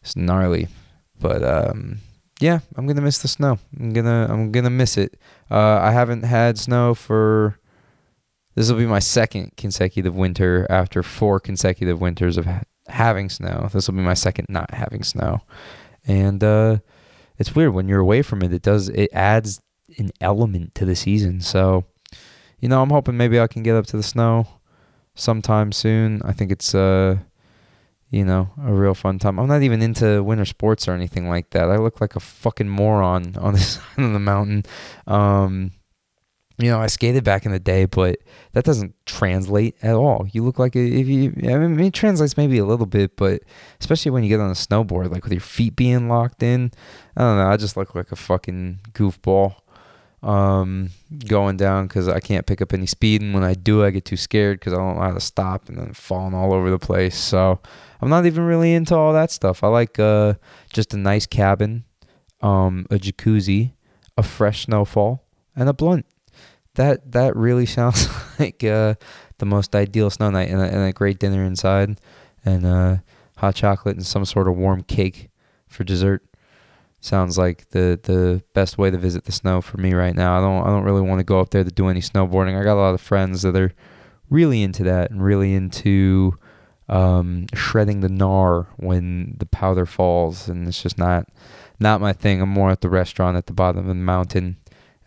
it's 0.03 0.17
gnarly. 0.17 0.69
But 1.21 1.45
um, 1.45 1.99
yeah, 2.41 2.59
I'm 2.77 2.87
gonna 2.87 3.01
miss 3.01 3.19
the 3.19 3.29
snow. 3.29 3.59
I'm 3.79 3.93
gonna 3.93 4.27
I'm 4.29 4.51
gonna 4.51 4.71
miss 4.71 4.97
it. 4.99 5.17
Uh, 5.51 5.79
I 5.81 5.93
haven't 5.93 6.25
had 6.25 6.59
snow 6.59 6.95
for 6.95 7.59
this 8.55 8.71
will 8.71 8.79
be 8.79 8.87
my 8.87 8.99
second 8.99 9.53
consecutive 9.57 10.15
winter 10.15 10.67
after 10.69 11.03
four 11.03 11.41
consecutive 11.41 12.01
winters 12.01 12.37
of 12.37 12.47
ha- 12.47 12.63
having 12.89 13.29
snow. 13.29 13.69
This 13.73 13.87
will 13.87 13.95
be 13.95 14.03
my 14.03 14.15
second 14.15 14.47
not 14.49 14.75
having 14.75 15.05
snow, 15.05 15.43
and 16.05 16.43
uh, 16.43 16.79
it's 17.43 17.57
weird 17.57 17.75
when 17.75 17.89
you're 17.89 17.99
away 17.99 18.23
from 18.23 18.41
it. 18.43 18.53
It 18.53 18.63
does 18.63 18.89
it 18.89 19.11
adds 19.13 19.61
an 19.99 20.11
element 20.21 20.77
to 20.77 20.85
the 20.85 20.95
season. 20.95 21.41
So, 21.41 21.85
you 22.61 22.69
know, 22.69 22.81
I'm 22.81 22.91
hoping 22.91 23.17
maybe 23.17 23.41
I 23.41 23.49
can 23.49 23.65
get 23.65 23.75
up 23.75 23.87
to 23.87 23.97
the 23.97 24.03
snow 24.05 24.47
sometime 25.17 25.73
soon. 25.73 26.23
I 26.25 26.33
think 26.33 26.53
it's 26.53 26.73
uh 26.73 27.19
you 28.11 28.25
know, 28.25 28.51
a 28.63 28.73
real 28.73 28.95
fun 28.95 29.19
time. 29.19 29.41
I'm 29.41 29.49
not 29.49 29.63
even 29.63 29.83
into 29.83 30.23
winter 30.23 30.45
sports 30.45 30.87
or 30.87 30.93
anything 30.93 31.29
like 31.29 31.51
that. 31.51 31.69
I 31.71 31.79
look 31.79 32.01
like 32.01 32.15
a 32.15 32.21
fucking 32.21 32.69
moron 32.69 33.37
on 33.37 33.55
this 33.55 33.71
side 33.97 34.05
of 34.05 34.13
the 34.13 34.21
mountain. 34.21 34.65
Um, 35.07 35.73
you 36.59 36.71
know, 36.71 36.79
I 36.81 36.87
skated 36.87 37.25
back 37.25 37.47
in 37.47 37.53
the 37.53 37.59
day, 37.59 37.87
but 37.87 38.19
that 38.53 38.65
doesn't 38.65 38.95
translate 39.07 39.77
at 39.83 39.95
all. 39.95 40.27
You 40.33 40.45
look 40.45 40.59
like 40.59 40.77
if 40.77 41.09
you, 41.09 41.33
I 41.45 41.57
mean, 41.59 41.81
it 41.81 41.95
translates 41.95 42.37
maybe 42.37 42.59
a 42.59 42.65
little 42.65 42.87
bit, 42.87 43.17
but 43.17 43.43
especially 43.81 44.11
when 44.11 44.23
you 44.23 44.29
get 44.29 44.41
on 44.41 44.51
a 44.51 44.55
snowboard, 44.55 45.11
like 45.11 45.25
with 45.25 45.33
your 45.33 45.41
feet 45.41 45.75
being 45.77 46.09
locked 46.09 46.43
in, 46.43 46.71
I 47.17 47.23
don't 47.23 47.39
know. 47.39 47.49
I 47.49 47.57
just 47.57 47.77
look 47.77 47.95
like 47.95 48.13
a 48.13 48.17
fucking 48.17 48.81
goofball. 48.93 49.57
um, 50.23 50.91
going 51.27 51.57
down 51.57 51.87
because 51.87 52.09
I 52.09 52.21
can't 52.21 52.47
pick 52.47 52.63
up 52.63 52.73
any 52.73 52.87
speed, 52.87 53.23
and 53.23 53.35
when 53.35 53.43
I 53.43 53.55
do, 53.55 53.85
I 53.85 53.91
get 53.91 54.05
too 54.05 54.17
scared 54.17 54.61
because 54.61 54.73
I 54.73 54.77
don't 54.77 54.97
know 54.97 55.03
how 55.03 55.15
to 55.15 55.21
stop 55.21 55.69
and 55.69 55.77
then 55.79 55.93
falling 55.95 56.35
all 56.35 56.55
over 56.55 56.71
the 56.71 56.79
place. 56.79 57.19
So 57.19 57.61
I'm 58.01 58.09
not 58.09 58.25
even 58.27 58.45
really 58.45 58.73
into 58.73 58.95
all 58.95 59.13
that 59.13 59.31
stuff. 59.31 59.65
I 59.65 59.69
like 59.69 59.99
uh, 59.99 60.35
just 60.73 60.95
a 60.95 60.97
nice 60.97 61.27
cabin, 61.27 61.85
um, 62.41 62.87
a 62.91 62.97
jacuzzi, 62.97 63.73
a 64.17 64.23
fresh 64.23 64.67
snowfall, 64.67 65.25
and 65.57 65.69
a 65.69 65.73
blunt. 65.73 66.07
That 66.75 67.13
that 67.13 67.37
really 67.37 67.67
sounds 67.77 68.09
like 68.39 68.63
uh, 68.65 68.95
the 69.39 69.47
most 69.47 69.75
ideal 69.75 70.11
snow 70.11 70.31
night, 70.31 70.49
and 70.49 70.61
a, 70.61 70.65
and 70.65 70.89
a 70.89 70.93
great 70.93 71.19
dinner 71.19 71.45
inside, 71.45 72.01
and 72.45 72.67
uh, 72.67 72.97
hot 73.37 73.55
chocolate 73.55 73.97
and 73.97 74.07
some 74.07 74.25
sort 74.25 74.49
of 74.49 74.57
warm 74.57 74.83
cake 74.83 75.31
for 75.69 75.85
dessert 75.85 76.23
sounds 77.01 77.37
like 77.37 77.69
the 77.71 77.99
the 78.05 78.43
best 78.55 78.79
way 78.79 78.91
to 78.91 78.97
visit 78.97 79.25
the 79.25 79.33
snow 79.33 79.61
for 79.61 79.77
me 79.79 79.93
right 79.93 80.15
now. 80.15 80.39
I 80.39 80.41
don't 80.41 80.63
I 80.67 80.71
don't 80.71 80.85
really 80.85 81.03
want 81.03 81.19
to 81.19 81.25
go 81.25 81.41
up 81.41 81.51
there 81.51 81.65
to 81.65 81.71
do 81.71 81.89
any 81.89 82.01
snowboarding. 82.01 82.59
I 82.59 82.65
got 82.65 82.75
a 82.75 82.81
lot 82.81 82.95
of 82.95 83.01
friends 83.01 83.43
that 83.43 83.57
are 83.57 83.73
really 84.31 84.63
into 84.63 84.85
that 84.85 85.11
and 85.11 85.23
really 85.23 85.53
into 85.53 86.39
um, 86.89 87.47
shredding 87.55 88.01
the 88.01 88.09
gnar 88.09 88.67
when 88.77 89.37
the 89.39 89.47
powder 89.47 89.87
falls, 89.87 90.49
and 90.49 90.67
it's 90.67 90.83
just 90.83 90.97
not 90.97 91.29
not 91.81 92.01
my 92.01 92.13
thing. 92.13 92.41
I'm 92.41 92.49
more 92.49 92.71
at 92.71 92.81
the 92.81 92.89
restaurant 92.89 93.37
at 93.37 93.47
the 93.47 93.53
bottom 93.53 93.81
of 93.81 93.87
the 93.87 93.95
mountain, 93.95 94.57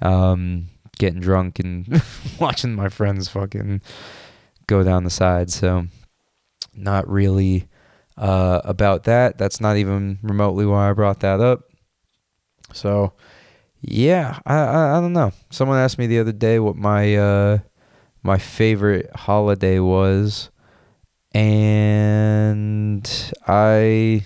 um, 0.01 0.67
getting 0.97 1.19
drunk 1.19 1.59
and 1.59 2.01
watching 2.39 2.75
my 2.75 2.89
friends 2.89 3.27
fucking 3.27 3.81
go 4.67 4.83
down 4.83 5.03
the 5.03 5.09
side. 5.09 5.49
So 5.49 5.87
not 6.73 7.09
really 7.09 7.67
uh, 8.17 8.61
about 8.63 9.03
that. 9.03 9.37
That's 9.37 9.61
not 9.61 9.77
even 9.77 10.19
remotely 10.21 10.65
why 10.65 10.89
I 10.89 10.93
brought 10.93 11.19
that 11.21 11.39
up. 11.39 11.63
So, 12.73 13.13
yeah, 13.81 14.39
I, 14.45 14.55
I, 14.55 14.97
I 14.97 15.01
don't 15.01 15.13
know. 15.13 15.31
Someone 15.51 15.77
asked 15.77 15.97
me 15.97 16.07
the 16.07 16.19
other 16.19 16.31
day 16.31 16.59
what 16.59 16.75
my 16.75 17.15
uh, 17.15 17.59
my 18.23 18.37
favorite 18.37 19.11
holiday 19.15 19.79
was, 19.79 20.49
and 21.33 23.33
I 23.47 24.25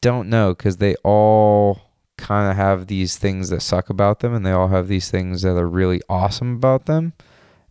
don't 0.00 0.28
know 0.28 0.54
because 0.54 0.76
they 0.76 0.94
all 1.02 1.85
kind 2.18 2.50
of 2.50 2.56
have 2.56 2.86
these 2.86 3.16
things 3.16 3.48
that 3.50 3.62
suck 3.62 3.90
about 3.90 4.20
them, 4.20 4.34
and 4.34 4.44
they 4.44 4.52
all 4.52 4.68
have 4.68 4.88
these 4.88 5.10
things 5.10 5.42
that 5.42 5.56
are 5.56 5.68
really 5.68 6.00
awesome 6.08 6.54
about 6.54 6.86
them. 6.86 7.12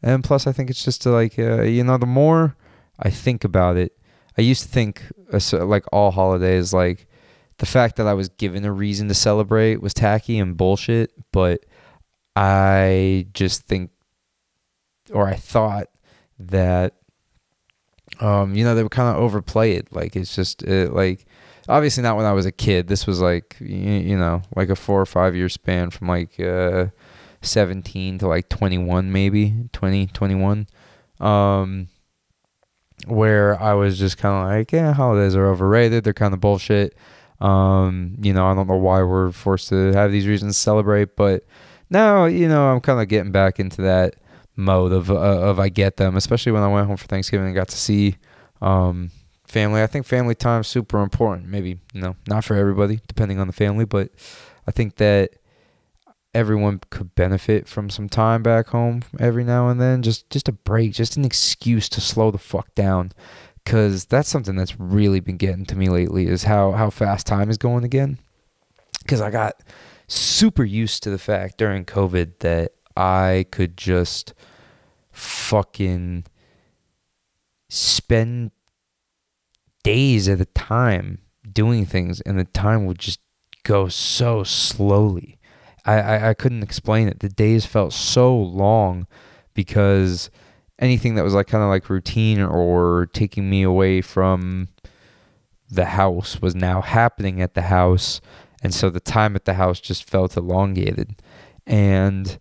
And 0.02 0.24
plus, 0.24 0.46
I 0.48 0.52
think 0.52 0.70
it's 0.70 0.84
just 0.84 1.02
to 1.04 1.10
like 1.10 1.38
uh, 1.40 1.64
you 1.64 1.84
know, 1.84 1.98
the 1.98 2.06
more 2.06 2.56
I 3.00 3.10
think 3.10 3.44
about 3.44 3.78
it, 3.78 3.98
I 4.38 4.42
used 4.42 4.64
to 4.64 4.70
think 4.70 5.04
uh, 5.34 5.66
like 5.66 5.86
all 5.92 6.12
holidays 6.12 6.74
like 6.74 7.08
the 7.58 7.66
fact 7.66 7.96
that 7.96 8.08
I 8.08 8.14
was 8.14 8.30
given 8.30 8.66
a 8.66 8.72
reason 8.72 9.08
to 9.08 9.14
celebrate 9.14 9.82
was 9.82 9.94
tacky 9.94 10.38
and 10.40 10.58
bullshit, 10.58 11.12
but 11.32 11.66
I 12.36 13.28
just 13.34 13.64
think 13.64 13.92
or 15.12 15.28
I 15.28 15.36
thought 15.36 15.88
that 16.40 16.96
um 18.20 18.56
you 18.56 18.64
know 18.64 18.76
they 18.76 18.84
were 18.84 18.90
kind 18.90 19.16
of 19.16 19.22
overplay 19.22 19.74
it 19.74 19.92
like 19.92 20.16
it's 20.16 20.36
just 20.36 20.64
it, 20.64 20.94
like 20.94 21.26
obviously 21.68 22.04
not 22.04 22.18
when 22.18 22.26
I 22.26 22.34
was 22.34 22.46
a 22.46 22.52
kid. 22.52 22.88
This 22.88 23.08
was 23.08 23.22
like 23.22 23.58
you, 23.60 24.18
know 24.18 24.42
like 24.56 24.70
a 24.70 24.76
4 24.76 25.02
or 25.02 25.06
5 25.06 25.36
year 25.36 25.50
span 25.50 25.90
from 25.90 26.08
like 26.08 26.40
uh 26.40 26.88
17 27.42 28.20
to 28.20 28.28
like 28.28 28.50
21 28.50 29.12
maybe 29.12 29.54
20 29.72 30.08
21 30.08 30.68
um 31.20 31.88
where 33.06 33.62
I 33.62 33.74
was 33.74 34.00
just 34.00 34.18
kind 34.18 34.36
of 34.36 34.58
like 34.58 34.72
yeah 34.72 34.94
holidays 34.94 35.36
are 35.36 35.48
overrated. 35.48 36.04
They're 36.04 36.14
kind 36.14 36.34
of 36.34 36.40
bullshit. 36.40 36.96
Um, 37.42 38.16
you 38.22 38.34
know, 38.34 38.48
I 38.48 38.56
don't 38.56 38.68
know 38.68 38.78
why 38.78 39.04
we're 39.04 39.32
forced 39.32 39.70
to 39.70 39.92
have 39.92 40.12
these 40.12 40.26
reasons 40.26 40.56
to 40.56 40.60
celebrate, 40.60 41.16
but 41.16 41.44
now, 41.90 42.26
you 42.26 42.48
know, 42.48 42.68
I'm 42.68 42.80
kind 42.80 43.02
of 43.02 43.08
getting 43.08 43.32
back 43.32 43.60
into 43.60 43.82
that 43.82 44.16
mode 44.56 44.94
of 44.94 45.12
uh, 45.12 45.16
of 45.16 45.60
I 45.60 45.70
get 45.70 45.98
them, 45.98 46.16
especially 46.16 46.52
when 46.52 46.64
I 46.64 46.68
went 46.68 46.88
home 46.88 46.98
for 46.98 47.08
Thanksgiving 47.08 47.48
and 47.48 47.56
got 47.56 47.68
to 47.70 47.78
see 47.78 48.16
um, 48.62 49.12
family. 49.48 49.82
I 49.82 49.88
think 49.88 50.06
family 50.06 50.36
time 50.36 50.62
is 50.62 50.68
super 50.68 51.02
important. 51.02 51.48
Maybe 51.48 51.80
you 51.94 52.02
know, 52.02 52.16
not 52.28 52.44
for 52.44 52.56
everybody, 52.56 53.00
depending 53.08 53.40
on 53.40 53.48
the 53.48 53.54
family, 53.54 53.86
but 53.86 54.12
I 54.68 54.72
think 54.72 54.96
that 54.96 55.32
everyone 56.34 56.82
could 56.90 57.16
benefit 57.16 57.68
from 57.68 57.90
some 57.90 58.10
time 58.10 58.44
back 58.44 58.68
home 58.68 59.04
every 59.20 59.44
now 59.44 59.70
and 59.70 59.80
then. 59.80 60.02
Just 60.02 60.30
just 60.30 60.50
a 60.50 60.54
break, 60.54 60.94
just 60.94 61.18
an 61.18 61.26
excuse 61.26 61.90
to 61.90 62.02
slow 62.02 62.32
the 62.32 62.38
fuck 62.38 62.74
down 62.76 63.12
because 63.66 64.06
that's 64.06 64.30
something 64.30 64.56
that's 64.56 64.80
really 64.80 65.20
been 65.20 65.38
getting 65.38 65.66
to 65.66 65.76
me 65.76 65.90
lately 65.90 66.28
is 66.28 66.44
how 66.44 66.72
how 66.72 66.90
fast 66.90 67.26
time 67.26 67.50
is 67.50 67.58
going 67.58 67.84
again 67.84 68.18
because 69.02 69.20
i 69.20 69.30
got 69.30 69.62
super 70.08 70.64
used 70.64 71.04
to 71.04 71.10
the 71.10 71.18
fact 71.18 71.58
during 71.58 71.84
covid 71.84 72.34
that 72.40 72.72
i 72.96 73.46
could 73.52 73.76
just 73.76 74.34
fucking 75.12 76.24
spend 77.70 78.52
days 79.86 80.28
at 80.28 80.42
a 80.42 80.46
time 80.46 81.20
doing 81.54 81.86
things 81.86 82.20
and 82.22 82.40
the 82.40 82.46
time 82.46 82.86
would 82.88 82.98
just 82.98 83.20
go 83.64 83.88
so 83.88 84.44
slowly. 84.44 85.38
I, 85.86 86.00
I, 86.00 86.30
I 86.30 86.34
couldn't 86.34 86.64
explain 86.64 87.08
it. 87.08 87.20
The 87.20 87.30
days 87.30 87.68
felt 87.68 87.94
so 87.94 88.36
long 88.36 89.06
because 89.54 90.32
anything 90.80 91.14
that 91.16 91.24
was 91.24 91.36
like 91.36 91.46
kind 91.46 91.64
of 91.64 91.70
like 91.70 91.88
routine 91.88 92.42
or 92.42 93.08
taking 93.14 93.48
me 93.48 93.62
away 93.62 94.02
from 94.02 94.70
the 95.70 95.86
house 95.86 96.42
was 96.42 96.56
now 96.56 96.82
happening 96.82 97.40
at 97.40 97.54
the 97.54 97.64
house 97.64 98.22
and 98.64 98.74
so 98.74 98.90
the 98.90 99.00
time 99.00 99.36
at 99.36 99.46
the 99.46 99.54
house 99.54 99.80
just 99.80 100.10
felt 100.10 100.36
elongated. 100.36 101.22
And 101.68 102.40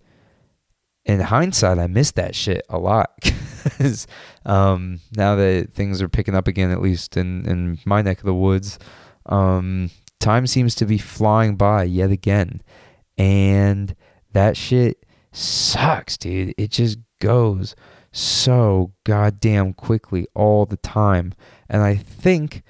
in 1.04 1.20
hindsight 1.20 1.78
i 1.78 1.86
missed 1.86 2.14
that 2.14 2.34
shit 2.34 2.64
a 2.68 2.78
lot 2.78 3.10
because 3.64 4.06
um, 4.46 5.00
now 5.16 5.34
that 5.34 5.72
things 5.72 6.00
are 6.00 6.08
picking 6.08 6.34
up 6.34 6.46
again 6.46 6.70
at 6.70 6.82
least 6.82 7.16
in, 7.16 7.46
in 7.48 7.78
my 7.84 8.02
neck 8.02 8.18
of 8.18 8.24
the 8.24 8.34
woods 8.34 8.78
um, 9.26 9.90
time 10.20 10.46
seems 10.46 10.74
to 10.74 10.86
be 10.86 10.98
flying 10.98 11.56
by 11.56 11.82
yet 11.82 12.10
again 12.10 12.60
and 13.18 13.96
that 14.32 14.56
shit 14.56 15.04
sucks 15.32 16.16
dude 16.16 16.54
it 16.56 16.70
just 16.70 16.98
goes 17.20 17.74
so 18.14 18.92
goddamn 19.02 19.72
quickly 19.72 20.26
all 20.34 20.66
the 20.66 20.76
time. 20.76 21.34
And 21.68 21.82
I 21.82 21.96
think 21.96 22.62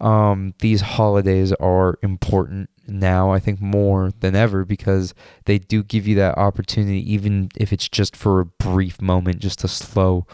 um, 0.00 0.54
these 0.58 0.80
holidays 0.80 1.52
are 1.54 1.98
important 2.02 2.70
now, 2.88 3.30
I 3.30 3.38
think 3.38 3.60
more 3.60 4.10
than 4.20 4.36
ever, 4.36 4.64
because 4.64 5.14
they 5.44 5.58
do 5.58 5.82
give 5.82 6.06
you 6.06 6.14
that 6.16 6.38
opportunity, 6.38 7.12
even 7.12 7.50
if 7.56 7.72
it's 7.72 7.88
just 7.88 8.14
for 8.14 8.40
a 8.40 8.46
brief 8.46 9.00
moment, 9.00 9.40
just 9.40 9.60
to 9.60 9.68
slow 9.68 10.26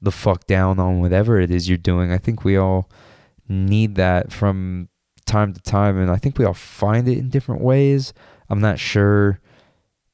the 0.00 0.10
fuck 0.10 0.46
down 0.46 0.78
on 0.78 1.00
whatever 1.00 1.40
it 1.40 1.50
is 1.50 1.68
you're 1.68 1.78
doing. 1.78 2.12
I 2.12 2.18
think 2.18 2.44
we 2.44 2.56
all 2.56 2.90
need 3.48 3.94
that 3.94 4.32
from 4.32 4.88
time 5.24 5.52
to 5.54 5.60
time, 5.60 5.98
and 5.98 6.10
I 6.10 6.16
think 6.16 6.38
we 6.38 6.44
all 6.44 6.54
find 6.54 7.08
it 7.08 7.18
in 7.18 7.30
different 7.30 7.62
ways. 7.62 8.12
I'm 8.48 8.60
not 8.60 8.78
sure 8.78 9.40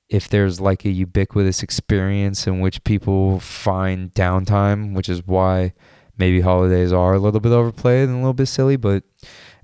if 0.09 0.29
there's 0.29 0.61
like 0.61 0.85
a 0.85 0.91
ubiquitous 0.91 1.63
experience 1.63 2.47
in 2.47 2.61
which 2.61 2.85
people 2.85 3.41
find 3.41 4.13
downtime, 4.13 4.95
which 4.95 5.09
is 5.09 5.27
why 5.27 5.73
maybe 6.19 6.40
holidays 6.40 6.92
are 6.92 7.14
a 7.14 7.19
little 7.19 7.40
bit 7.40 7.52
overplayed 7.52 8.09
and 8.09 8.16
a 8.16 8.21
little 8.21 8.35
bit 8.35 8.47
silly, 8.47 8.76
but 8.76 9.04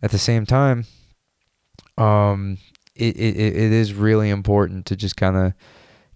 at 0.02 0.10
the 0.10 0.18
same 0.18 0.46
time, 0.46 0.86
um, 1.96 2.58
it, 2.94 3.16
it, 3.16 3.36
it 3.36 3.72
is 3.72 3.94
really 3.94 4.30
important 4.30 4.86
to 4.86 4.96
just 4.96 5.16
kind 5.16 5.36
of 5.36 5.52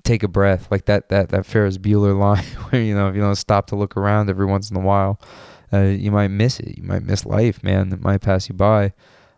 take 0.05 0.23
a 0.23 0.29
breath, 0.29 0.69
like 0.71 0.87
that 0.87 1.09
that 1.11 1.29
that 1.31 1.47
Ferris 1.47 1.79
Bueller 1.79 2.19
line, 2.19 2.45
where 2.71 2.83
you 2.83 2.95
know 2.95 3.09
if 3.09 3.15
you 3.15 3.21
don't 3.21 3.37
stop 3.37 3.67
to 3.69 3.77
look 3.77 3.97
around 3.97 4.31
every 4.31 4.47
once 4.47 4.71
in 4.71 4.77
a 4.77 4.81
while, 4.81 5.21
uh, 5.73 5.83
you 5.83 6.11
might 6.11 6.29
miss 6.29 6.61
it. 6.61 6.77
You 6.77 6.85
might 6.85 7.03
miss 7.03 7.25
life, 7.25 7.63
man. 7.63 7.93
It 7.93 8.01
might 8.01 8.21
pass 8.21 8.49
you 8.49 8.55
by. 8.55 8.93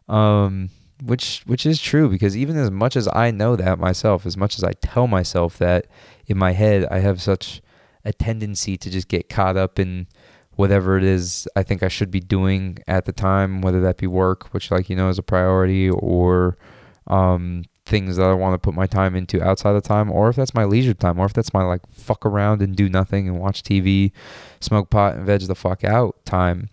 Um, 0.08 0.70
which 1.02 1.42
which 1.46 1.66
is 1.66 1.80
true 1.80 2.08
because 2.08 2.36
even 2.36 2.56
as 2.56 2.70
much 2.70 2.96
as 2.96 3.08
I 3.12 3.30
know 3.30 3.56
that 3.56 3.78
myself, 3.78 4.26
as 4.26 4.36
much 4.36 4.56
as 4.56 4.64
I 4.64 4.72
tell 4.72 5.06
myself 5.06 5.58
that 5.58 5.86
in 6.26 6.38
my 6.38 6.52
head, 6.52 6.86
I 6.90 7.00
have 7.00 7.20
such 7.20 7.60
a 8.04 8.12
tendency 8.12 8.76
to 8.76 8.90
just 8.90 9.08
get 9.08 9.28
caught 9.28 9.56
up 9.56 9.78
in 9.78 10.06
whatever 10.56 10.96
it 10.96 11.04
is 11.04 11.49
I 11.56 11.62
think 11.62 11.82
I 11.82 11.88
should 11.88 12.11
be 12.11 12.20
doing 12.20 12.78
at 12.87 13.04
the 13.04 13.12
time, 13.12 13.61
whether 13.61 13.80
that 13.80 13.96
be 13.96 14.06
work, 14.06 14.52
which 14.52 14.70
like 14.70 14.88
you 14.88 14.96
know 14.96 15.08
is 15.08 15.18
a 15.18 15.23
priority, 15.23 15.90
or 15.90 16.56
um, 17.06 17.64
things 17.87 18.16
that 18.16 18.26
I 18.26 18.32
want 18.32 18.54
to 18.54 18.58
put 18.58 18.75
my 18.75 18.87
time 18.87 19.14
into 19.14 19.42
outside 19.42 19.75
of 19.75 19.82
time, 19.82 20.11
or 20.11 20.28
if 20.28 20.37
that's 20.37 20.54
my 20.54 20.64
leisure 20.64 20.94
time, 20.94 21.18
or 21.18 21.26
if 21.26 21.32
that's 21.32 21.52
my 21.52 21.62
like 21.62 21.82
fuck 21.90 22.25
around 22.25 22.62
and 22.62 22.75
do 22.75 22.88
nothing 22.88 23.28
and 23.28 23.38
watch 23.38 23.62
TV, 23.62 24.12
smoke 24.61 24.90
pot 24.90 25.16
and 25.16 25.26
veg 25.26 25.42
the 25.42 25.54
fuck 25.54 25.84
out 25.84 26.25
time. 26.25 26.68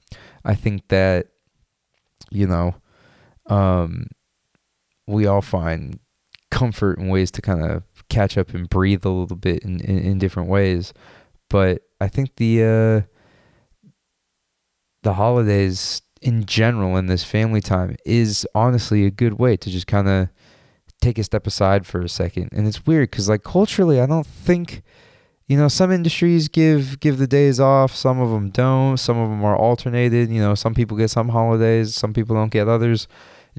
I 0.45 0.55
think 0.55 0.87
that 0.87 1.27
you 2.29 2.47
know 2.47 2.75
um, 3.47 4.07
we 5.07 5.25
all 5.25 5.41
find 5.41 5.99
comfort 6.49 6.97
and 6.97 7.09
ways 7.09 7.31
to 7.31 7.41
kind 7.41 7.63
of 7.63 7.83
catch 8.09 8.37
up 8.37 8.53
and 8.53 8.69
breathe 8.69 9.05
a 9.05 9.09
little 9.09 9.37
bit 9.37 9.63
in, 9.63 9.79
in, 9.81 9.99
in 9.99 10.19
different 10.19 10.49
ways. 10.49 10.93
But 11.49 11.83
I 11.99 12.07
think 12.07 12.35
the 12.35 12.63
uh, 12.63 13.10
the 15.03 15.13
holidays 15.13 16.01
in 16.21 16.45
general 16.45 16.95
and 16.95 17.09
this 17.09 17.23
family 17.23 17.61
time 17.61 17.95
is 18.05 18.47
honestly 18.53 19.05
a 19.05 19.11
good 19.11 19.33
way 19.33 19.57
to 19.57 19.69
just 19.69 19.87
kind 19.87 20.07
of 20.07 20.29
take 21.01 21.17
a 21.17 21.23
step 21.23 21.47
aside 21.47 21.85
for 21.85 22.01
a 22.01 22.09
second. 22.09 22.49
And 22.51 22.67
it's 22.67 22.85
weird 22.85 23.09
because 23.09 23.27
like 23.27 23.43
culturally, 23.43 23.99
I 23.99 24.05
don't 24.05 24.25
think 24.25 24.83
you 25.47 25.57
know 25.57 25.67
some 25.67 25.91
industries 25.91 26.47
give 26.47 26.99
give 26.99 27.17
the 27.17 27.27
days 27.27 27.59
off 27.59 27.93
some 27.93 28.21
of 28.21 28.29
them 28.29 28.51
don't 28.51 28.95
some 28.95 29.17
of 29.17 29.29
them 29.29 29.43
are 29.43 29.57
alternated 29.57 30.29
you 30.29 30.39
know 30.39 30.55
some 30.55 30.73
people 30.73 30.95
get 30.95 31.09
some 31.09 31.27
holidays 31.27 31.93
some 31.93 32.13
people 32.13 32.35
don't 32.35 32.51
get 32.51 32.67
others. 32.67 33.07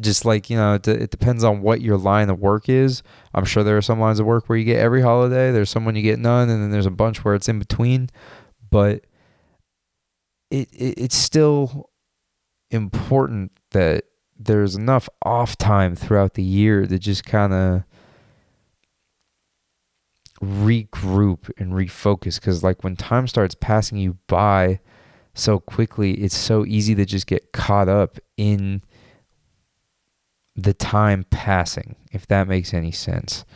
Just 0.00 0.24
like 0.24 0.48
you 0.48 0.56
know 0.56 0.74
it, 0.74 0.88
it 0.88 1.10
depends 1.10 1.44
on 1.44 1.60
what 1.60 1.82
your 1.82 1.98
line 1.98 2.30
of 2.30 2.38
work 2.38 2.70
is. 2.70 3.02
I'm 3.34 3.44
sure 3.44 3.62
there 3.62 3.76
are 3.76 3.82
some 3.82 4.00
lines 4.00 4.20
of 4.20 4.26
work 4.26 4.48
where 4.48 4.56
you 4.56 4.64
get 4.64 4.78
every 4.78 5.02
holiday 5.02 5.52
there's 5.52 5.68
some 5.68 5.84
when 5.84 5.96
you 5.96 6.02
get 6.02 6.18
none 6.18 6.48
and 6.48 6.62
then 6.62 6.70
there's 6.70 6.86
a 6.86 6.90
bunch 6.90 7.24
where 7.24 7.34
it's 7.34 7.48
in 7.48 7.58
between. 7.58 8.08
But 8.70 9.04
it, 10.52 10.68
it 10.72 10.94
it's 10.98 11.16
still 11.16 11.90
important 12.70 13.52
that 13.70 14.04
there's 14.38 14.76
enough 14.76 15.08
off 15.22 15.56
time 15.56 15.96
throughout 15.96 16.34
the 16.34 16.42
year 16.42 16.86
to 16.86 16.98
just 16.98 17.24
kind 17.24 17.52
of 17.52 17.84
regroup 20.42 21.50
and 21.58 21.72
refocus. 21.72 22.38
Because 22.38 22.62
like 22.62 22.84
when 22.84 22.96
time 22.96 23.26
starts 23.26 23.54
passing 23.54 23.98
you 23.98 24.18
by 24.26 24.80
so 25.34 25.58
quickly 25.58 26.12
it's 26.14 26.36
so 26.36 26.66
easy 26.66 26.94
to 26.94 27.06
just 27.06 27.26
get 27.26 27.52
caught 27.52 27.88
up 27.88 28.18
in 28.36 28.82
the 30.54 30.74
time 30.74 31.24
passing 31.30 31.96
if 32.10 32.26
that 32.26 32.46
makes 32.46 32.74
any 32.74 32.90
sense 32.90 33.46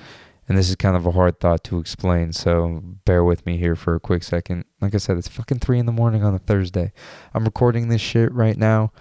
and 0.49 0.57
this 0.57 0.69
is 0.69 0.77
kind 0.77 0.97
of 0.97 1.07
a 1.07 1.13
hard 1.13 1.41
thought 1.41 1.65
to 1.65 1.79
explain 1.79 2.33
so 2.33 2.81
bear 3.05 3.25
with 3.25 3.45
me 3.47 3.57
here 3.57 3.77
for 3.77 3.95
a 3.95 4.01
quick 4.01 4.23
second 4.23 4.65
like 4.81 4.95
i 4.95 4.99
said 4.99 5.17
it's 5.17 5.29
fucking 5.29 5.59
three 5.59 5.79
in 5.79 5.87
the 5.87 5.93
morning 5.93 6.23
on 6.23 6.35
a 6.35 6.39
thursday 6.39 6.93
i'm 7.35 7.45
recording 7.45 7.89
this 7.89 8.01
shit 8.01 8.33
right 8.33 8.57
now 8.57 8.93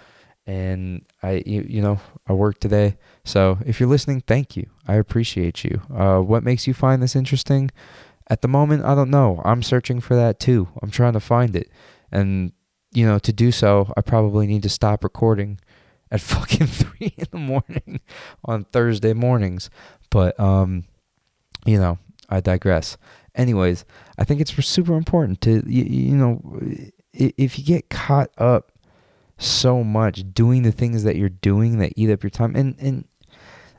and 0.46 1.04
I, 1.22 1.42
you, 1.44 1.66
you 1.68 1.82
know, 1.82 1.98
I 2.26 2.32
work 2.32 2.60
today. 2.60 2.96
So 3.24 3.58
if 3.66 3.80
you're 3.80 3.88
listening, 3.88 4.20
thank 4.20 4.56
you. 4.56 4.70
I 4.86 4.94
appreciate 4.94 5.64
you. 5.64 5.82
Uh, 5.92 6.20
what 6.20 6.44
makes 6.44 6.66
you 6.66 6.74
find 6.74 7.02
this 7.02 7.16
interesting? 7.16 7.70
At 8.28 8.42
the 8.42 8.48
moment, 8.48 8.84
I 8.84 8.94
don't 8.94 9.10
know. 9.10 9.42
I'm 9.44 9.62
searching 9.62 10.00
for 10.00 10.14
that 10.14 10.38
too. 10.38 10.68
I'm 10.82 10.90
trying 10.90 11.14
to 11.14 11.20
find 11.20 11.56
it. 11.56 11.70
And, 12.12 12.52
you 12.92 13.04
know, 13.04 13.18
to 13.18 13.32
do 13.32 13.50
so, 13.50 13.92
I 13.96 14.02
probably 14.02 14.46
need 14.46 14.62
to 14.62 14.68
stop 14.68 15.02
recording 15.02 15.58
at 16.12 16.20
fucking 16.22 16.68
three 16.68 17.14
in 17.16 17.26
the 17.32 17.38
morning 17.38 18.00
on 18.44 18.64
Thursday 18.64 19.14
mornings. 19.14 19.68
But, 20.10 20.38
um, 20.38 20.84
you 21.66 21.78
know, 21.78 21.98
I 22.28 22.40
digress. 22.40 22.96
Anyways, 23.34 23.84
I 24.18 24.24
think 24.24 24.40
it's 24.40 24.52
super 24.64 24.96
important 24.96 25.40
to, 25.42 25.62
you, 25.66 25.84
you 25.84 26.16
know, 26.16 26.40
if 27.12 27.58
you 27.58 27.64
get 27.64 27.90
caught 27.90 28.30
up 28.38 28.72
so 29.38 29.84
much 29.84 30.24
doing 30.32 30.62
the 30.62 30.72
things 30.72 31.04
that 31.04 31.16
you're 31.16 31.28
doing 31.28 31.78
that 31.78 31.92
eat 31.96 32.10
up 32.10 32.22
your 32.22 32.30
time 32.30 32.56
and 32.56 32.74
and 32.78 33.04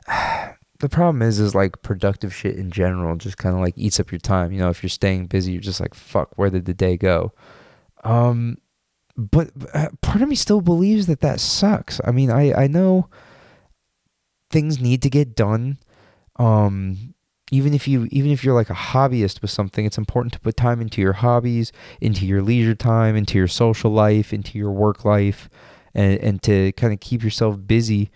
the 0.78 0.88
problem 0.88 1.20
is 1.22 1.40
is 1.40 1.54
like 1.54 1.82
productive 1.82 2.32
shit 2.32 2.56
in 2.56 2.70
general 2.70 3.16
just 3.16 3.36
kind 3.36 3.56
of 3.56 3.60
like 3.60 3.74
eats 3.76 3.98
up 3.98 4.12
your 4.12 4.20
time. 4.20 4.52
You 4.52 4.60
know 4.60 4.68
if 4.68 4.82
you're 4.82 4.90
staying 4.90 5.26
busy 5.26 5.52
you're 5.52 5.60
just 5.60 5.80
like 5.80 5.94
fuck 5.94 6.36
where 6.36 6.50
did 6.50 6.66
the 6.66 6.74
day 6.74 6.96
go? 6.96 7.32
Um 8.04 8.58
but 9.16 9.50
uh, 9.74 9.88
part 10.00 10.22
of 10.22 10.28
me 10.28 10.36
still 10.36 10.60
believes 10.60 11.06
that 11.06 11.20
that 11.20 11.40
sucks. 11.40 12.00
I 12.04 12.12
mean 12.12 12.30
i 12.30 12.52
i 12.52 12.66
know 12.68 13.08
things 14.50 14.80
need 14.80 15.02
to 15.02 15.10
get 15.10 15.34
done 15.34 15.78
um 16.36 17.14
even 17.50 17.74
if 17.74 17.88
you 17.88 18.08
even 18.10 18.30
if 18.30 18.44
you're 18.44 18.54
like 18.54 18.70
a 18.70 18.74
hobbyist 18.74 19.40
with 19.40 19.50
something 19.50 19.84
it's 19.84 19.98
important 19.98 20.32
to 20.32 20.40
put 20.40 20.56
time 20.56 20.80
into 20.80 21.00
your 21.00 21.14
hobbies 21.14 21.72
into 22.00 22.26
your 22.26 22.42
leisure 22.42 22.74
time 22.74 23.16
into 23.16 23.38
your 23.38 23.48
social 23.48 23.90
life 23.90 24.32
into 24.32 24.58
your 24.58 24.70
work 24.70 25.04
life 25.04 25.48
and 25.94 26.18
and 26.20 26.42
to 26.42 26.72
kind 26.72 26.92
of 26.92 27.00
keep 27.00 27.22
yourself 27.22 27.56
busy 27.66 28.10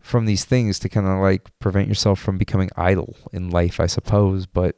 from 0.00 0.26
these 0.26 0.44
things 0.44 0.78
to 0.78 0.88
kind 0.88 1.06
of 1.06 1.18
like 1.18 1.48
prevent 1.60 1.88
yourself 1.88 2.18
from 2.18 2.38
becoming 2.38 2.70
idle 2.76 3.16
in 3.32 3.50
life 3.50 3.78
i 3.78 3.86
suppose. 3.86 4.46
But 4.46 4.76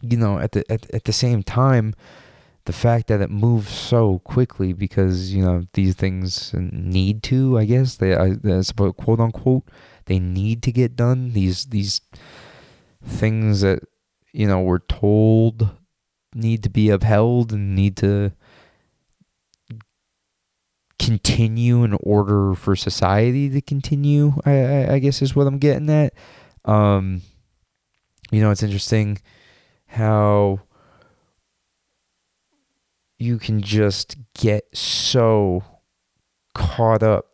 you 0.00 0.16
know 0.16 0.38
at 0.38 0.52
the 0.52 0.70
at, 0.70 0.92
at 0.94 1.04
the 1.04 1.12
same 1.12 1.42
time 1.42 1.94
the 2.66 2.72
fact 2.72 3.08
that 3.08 3.20
it 3.20 3.30
moves 3.30 3.70
so 3.70 4.20
quickly 4.20 4.72
because 4.72 5.34
you 5.34 5.44
know 5.44 5.64
these 5.74 5.94
things 5.94 6.54
need 6.54 7.22
to 7.22 7.58
i 7.58 7.66
guess 7.66 7.96
they 7.96 8.14
i 8.16 8.34
suppose 8.62 8.94
quote 8.96 9.20
unquote 9.20 9.64
they 10.06 10.18
need 10.18 10.62
to 10.62 10.72
get 10.72 10.96
done. 10.96 11.32
These 11.32 11.66
these 11.66 12.00
things 13.04 13.60
that 13.60 13.80
you 14.32 14.46
know 14.46 14.60
we're 14.60 14.78
told 14.78 15.70
need 16.34 16.62
to 16.62 16.70
be 16.70 16.90
upheld 16.90 17.52
and 17.52 17.74
need 17.74 17.96
to 17.96 18.32
continue 20.98 21.84
in 21.84 21.96
order 22.00 22.54
for 22.54 22.74
society 22.74 23.50
to 23.50 23.60
continue 23.60 24.32
i 24.46 24.52
i, 24.52 24.92
I 24.94 24.98
guess 24.98 25.20
is 25.20 25.36
what 25.36 25.46
i'm 25.46 25.58
getting 25.58 25.90
at. 25.90 26.14
Um 26.64 27.22
you 28.30 28.40
know 28.40 28.50
it's 28.50 28.62
interesting 28.62 29.18
how 29.86 30.60
you 33.18 33.38
can 33.38 33.60
just 33.60 34.16
get 34.34 34.64
so 34.76 35.62
caught 36.54 37.02
up 37.02 37.26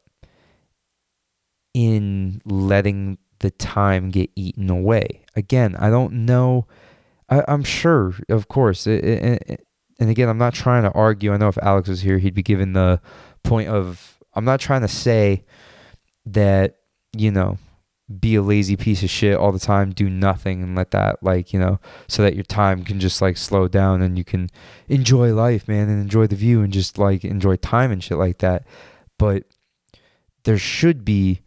in 1.75 2.41
letting 2.45 3.19
the 3.41 3.51
time 3.51 4.11
get 4.11 4.31
eaten 4.37 4.71
away. 4.71 5.25
Again, 5.35 5.77
I 5.77 5.91
don't 5.91 6.25
know. 6.25 6.67
I, 7.29 7.43
am 7.49 7.65
sure, 7.65 8.15
of 8.29 8.49
course. 8.49 8.87
It, 8.87 9.05
it, 9.05 9.43
it, 9.47 9.67
and 9.99 10.09
again, 10.09 10.29
I'm 10.29 10.39
not 10.39 10.55
trying 10.55 10.85
to 10.85 10.93
argue. 10.93 11.33
I 11.33 11.37
know 11.37 11.49
if 11.49 11.59
Alex 11.59 11.89
was 11.89 12.01
here, 12.01 12.19
he'd 12.19 12.35
be 12.35 12.43
given 12.43 12.73
the 12.73 13.01
point 13.43 13.69
of. 13.69 14.19
I'm 14.35 14.45
not 14.45 14.61
trying 14.61 14.83
to 14.83 14.89
say 14.89 15.45
that, 16.27 16.77
you 17.17 17.31
know, 17.31 17.59
be 18.19 18.35
a 18.35 18.43
lazy 18.43 18.77
piece 18.77 19.03
of 19.03 19.11
shit 19.11 19.37
all 19.37 19.53
the 19.53 19.59
time, 19.59 19.91
do 19.91 20.09
nothing 20.09 20.63
and 20.63 20.75
let 20.75 20.91
that, 20.91 21.23
like, 21.23 21.53
you 21.53 21.59
know, 21.59 21.81
so 22.09 22.23
that 22.23 22.35
your 22.35 22.45
time 22.45 22.85
can 22.85 22.99
just 22.99 23.23
like 23.23 23.37
slow 23.37 23.69
down 23.69 24.03
and 24.03 24.17
you 24.19 24.25
can 24.25 24.49
enjoy 24.89 25.33
life, 25.33 25.69
man, 25.69 25.89
and 25.89 26.01
enjoy 26.01 26.27
the 26.27 26.37
view 26.37 26.63
and 26.63 26.73
just 26.73 26.99
like 26.99 27.25
enjoy 27.25 27.57
time 27.57 27.91
and 27.91 28.03
shit 28.03 28.19
like 28.19 28.39
that. 28.39 28.65
But 29.19 29.45
there 30.45 30.59
should 30.59 31.05
be 31.05 31.43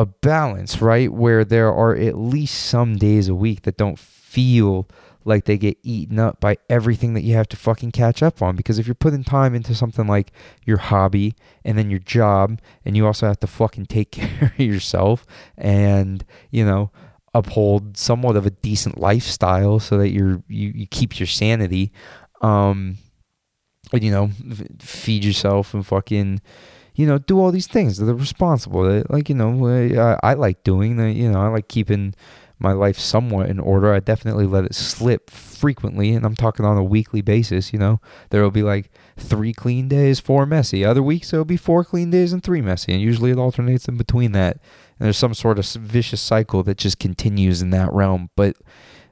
a 0.00 0.06
balance, 0.06 0.80
right? 0.80 1.12
Where 1.12 1.44
there 1.44 1.70
are 1.70 1.94
at 1.94 2.16
least 2.16 2.54
some 2.54 2.96
days 2.96 3.28
a 3.28 3.34
week 3.34 3.62
that 3.62 3.76
don't 3.76 3.98
feel 3.98 4.88
like 5.26 5.44
they 5.44 5.58
get 5.58 5.76
eaten 5.82 6.18
up 6.18 6.40
by 6.40 6.56
everything 6.70 7.12
that 7.12 7.20
you 7.20 7.34
have 7.34 7.48
to 7.50 7.56
fucking 7.56 7.90
catch 7.90 8.22
up 8.22 8.40
on. 8.40 8.56
Because 8.56 8.78
if 8.78 8.86
you're 8.86 8.94
putting 8.94 9.24
time 9.24 9.54
into 9.54 9.74
something 9.74 10.06
like 10.06 10.32
your 10.64 10.78
hobby 10.78 11.34
and 11.66 11.76
then 11.76 11.90
your 11.90 11.98
job, 11.98 12.60
and 12.82 12.96
you 12.96 13.06
also 13.06 13.26
have 13.26 13.40
to 13.40 13.46
fucking 13.46 13.86
take 13.86 14.10
care 14.12 14.54
of 14.54 14.58
yourself 14.58 15.26
and, 15.58 16.24
you 16.50 16.64
know, 16.64 16.90
uphold 17.34 17.98
somewhat 17.98 18.36
of 18.36 18.46
a 18.46 18.50
decent 18.50 18.96
lifestyle 18.96 19.78
so 19.78 19.98
that 19.98 20.08
you're 20.08 20.42
you, 20.48 20.72
you 20.74 20.86
keep 20.88 21.20
your 21.20 21.28
sanity 21.28 21.92
um 22.42 22.96
and 23.92 24.02
you 24.02 24.10
know 24.10 24.32
feed 24.80 25.24
yourself 25.24 25.72
and 25.72 25.86
fucking 25.86 26.40
you 26.94 27.06
know, 27.06 27.18
do 27.18 27.38
all 27.40 27.50
these 27.52 27.66
things 27.66 27.98
They're 27.98 28.14
responsible. 28.14 29.02
like, 29.08 29.28
you 29.28 29.34
know, 29.34 29.66
I, 30.22 30.30
I 30.30 30.34
like 30.34 30.64
doing, 30.64 30.96
that. 30.96 31.12
you 31.12 31.30
know, 31.30 31.40
I 31.40 31.48
like 31.48 31.68
keeping 31.68 32.14
my 32.60 32.72
life 32.72 32.98
somewhat 32.98 33.48
in 33.48 33.58
order. 33.58 33.92
I 33.92 34.00
definitely 34.00 34.46
let 34.46 34.64
it 34.64 34.74
slip 34.74 35.30
frequently, 35.30 36.12
and 36.12 36.26
I'm 36.26 36.36
talking 36.36 36.66
on 36.66 36.76
a 36.76 36.84
weekly 36.84 37.22
basis. 37.22 37.72
You 37.72 37.78
know, 37.78 38.00
there 38.28 38.42
will 38.42 38.50
be 38.50 38.62
like 38.62 38.90
three 39.16 39.54
clean 39.54 39.88
days, 39.88 40.20
four 40.20 40.44
messy. 40.44 40.84
Other 40.84 41.02
weeks 41.02 41.30
there'll 41.30 41.46
be 41.46 41.56
four 41.56 41.84
clean 41.84 42.10
days 42.10 42.34
and 42.34 42.42
three 42.42 42.60
messy, 42.60 42.92
and 42.92 43.00
usually 43.00 43.30
it 43.30 43.38
alternates 43.38 43.88
in 43.88 43.96
between 43.96 44.32
that. 44.32 44.58
And 44.98 45.06
there's 45.06 45.16
some 45.16 45.32
sort 45.32 45.58
of 45.58 45.66
vicious 45.66 46.20
cycle 46.20 46.62
that 46.64 46.76
just 46.76 46.98
continues 46.98 47.62
in 47.62 47.70
that 47.70 47.90
realm. 47.92 48.28
But 48.36 48.56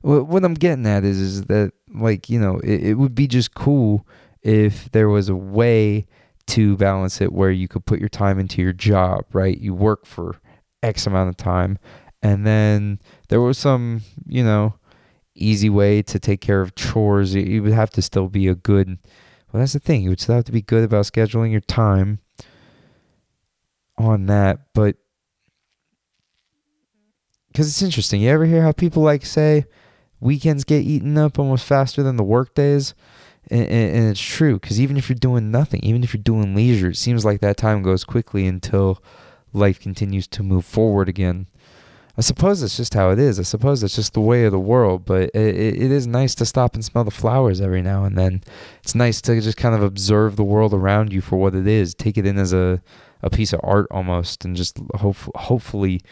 what 0.03 0.45
I'm 0.45 0.55
getting 0.55 0.87
at 0.87 1.05
is, 1.05 1.19
is 1.19 1.45
that 1.45 1.73
like 1.93 2.29
you 2.29 2.39
know, 2.39 2.59
it, 2.59 2.89
it 2.89 2.95
would 2.95 3.15
be 3.15 3.27
just 3.27 3.55
cool 3.55 4.07
if 4.43 4.91
there 4.93 5.09
was 5.09 5.31
a 5.31 5.37
way 5.37 6.07
to 6.49 6.77
balance 6.77 7.21
it 7.21 7.33
where 7.33 7.51
you 7.51 7.69
could 7.69 7.87
put 7.87 8.01
your 8.01 8.09
time 8.09 8.39
into 8.39 8.63
your 8.63 8.73
job, 8.73 9.25
right? 9.33 9.59
You 9.59 9.75
work 9.75 10.07
for 10.07 10.41
X 10.83 11.07
amount 11.07 11.29
of 11.29 11.37
time. 11.37 11.79
And 12.23 12.47
then 12.47 12.99
there 13.29 13.41
was 13.41 13.59
some, 13.59 14.03
you 14.27 14.43
know, 14.43 14.75
easy 15.35 15.71
way 15.71 16.03
to 16.03 16.19
take 16.19 16.41
care 16.41 16.61
of 16.61 16.75
chores. 16.75 17.35
You 17.35 17.63
would 17.63 17.73
have 17.73 17.91
to 17.91 18.03
still 18.03 18.29
be 18.29 18.49
a 18.49 18.55
good, 18.55 18.99
well, 19.53 19.61
that's 19.61 19.75
the 19.75 19.79
thing. 19.79 20.03
You 20.03 20.11
would 20.11 20.21
still 20.21 20.35
have 20.35 20.45
to 20.45 20.53
be 20.53 20.63
good 20.63 20.85
about 20.85 21.05
scheduling 21.05 21.53
your 21.53 21.61
time 21.61 22.19
on 23.97 24.27
that. 24.27 24.61
But 24.75 24.97
because 27.49 27.69
it's 27.69 27.83
interesting. 27.83 28.21
You 28.21 28.31
ever 28.31 28.47
hear 28.47 28.63
how 28.63 28.73
people 28.73 29.03
like 29.03 29.27
say 29.27 29.65
weekends 30.21 30.65
get 30.65 30.83
eaten 30.83 31.17
up 31.19 31.39
almost 31.39 31.65
faster 31.65 32.03
than 32.03 32.17
the 32.17 32.25
work 32.25 32.55
days? 32.55 32.95
And, 33.51 33.69
and, 33.69 34.11
it's 34.11 34.21
true 34.21 34.59
because 34.59 34.81
even 34.81 34.97
if 34.97 35.09
you're 35.09 35.17
doing 35.17 35.51
nothing, 35.51 35.81
even 35.83 36.05
if 36.05 36.13
you're 36.13 36.23
doing 36.23 36.55
leisure, 36.55 36.91
it 36.91 36.97
seems 36.97 37.25
like 37.25 37.41
that 37.41 37.57
time 37.57 37.83
goes 37.83 38.05
quickly 38.05 38.47
until 38.47 39.03
life 39.53 39.81
continues 39.81 40.27
to 40.29 40.43
move 40.43 40.65
forward 40.65 41.09
again. 41.09 41.47
I 42.19 42.21
suppose 42.21 42.61
that's 42.61 42.77
just 42.77 42.95
how 42.95 43.11
it 43.11 43.19
is. 43.21 43.39
I 43.39 43.45
suppose 43.45 43.81
that's 43.81 43.95
just 43.95 44.13
the 44.13 44.21
way 44.21 44.45
of 44.45 44.51
the 44.51 44.59
world. 44.59 45.05
But 45.05 45.31
it, 45.35 45.57
it 45.57 45.93
is 45.93 46.07
nice 46.07 46.35
to 46.37 46.45
stop 46.45 46.75
and 46.75 46.85
smell 46.85 47.05
the 47.05 47.13
flowers 47.13 47.61
every 47.61 47.81
now 47.81 48.05
and 48.05 48.19
then. 48.19 48.43
It's 48.83 48.97
nice 48.97 49.21
to 49.23 49.41
just 49.41 49.57
kind 49.57 49.75
of 49.75 49.83
observe 49.83 50.35
the 50.35 50.45
world 50.45 50.75
around 50.75 51.13
you 51.13 51.21
for 51.21 51.37
what 51.37 51.55
it 51.55 51.69
is. 51.69 51.95
Take 51.95 52.19
it 52.19 52.27
in 52.27 52.37
as 52.37 52.53
a, 52.53 52.83
a 53.23 53.31
piece 53.31 53.53
of 53.53 53.61
art 53.63 53.87
almost, 53.93 54.45
and 54.45 54.57
just 54.57 54.79
hope, 54.97 55.17
hopefully 55.37 56.03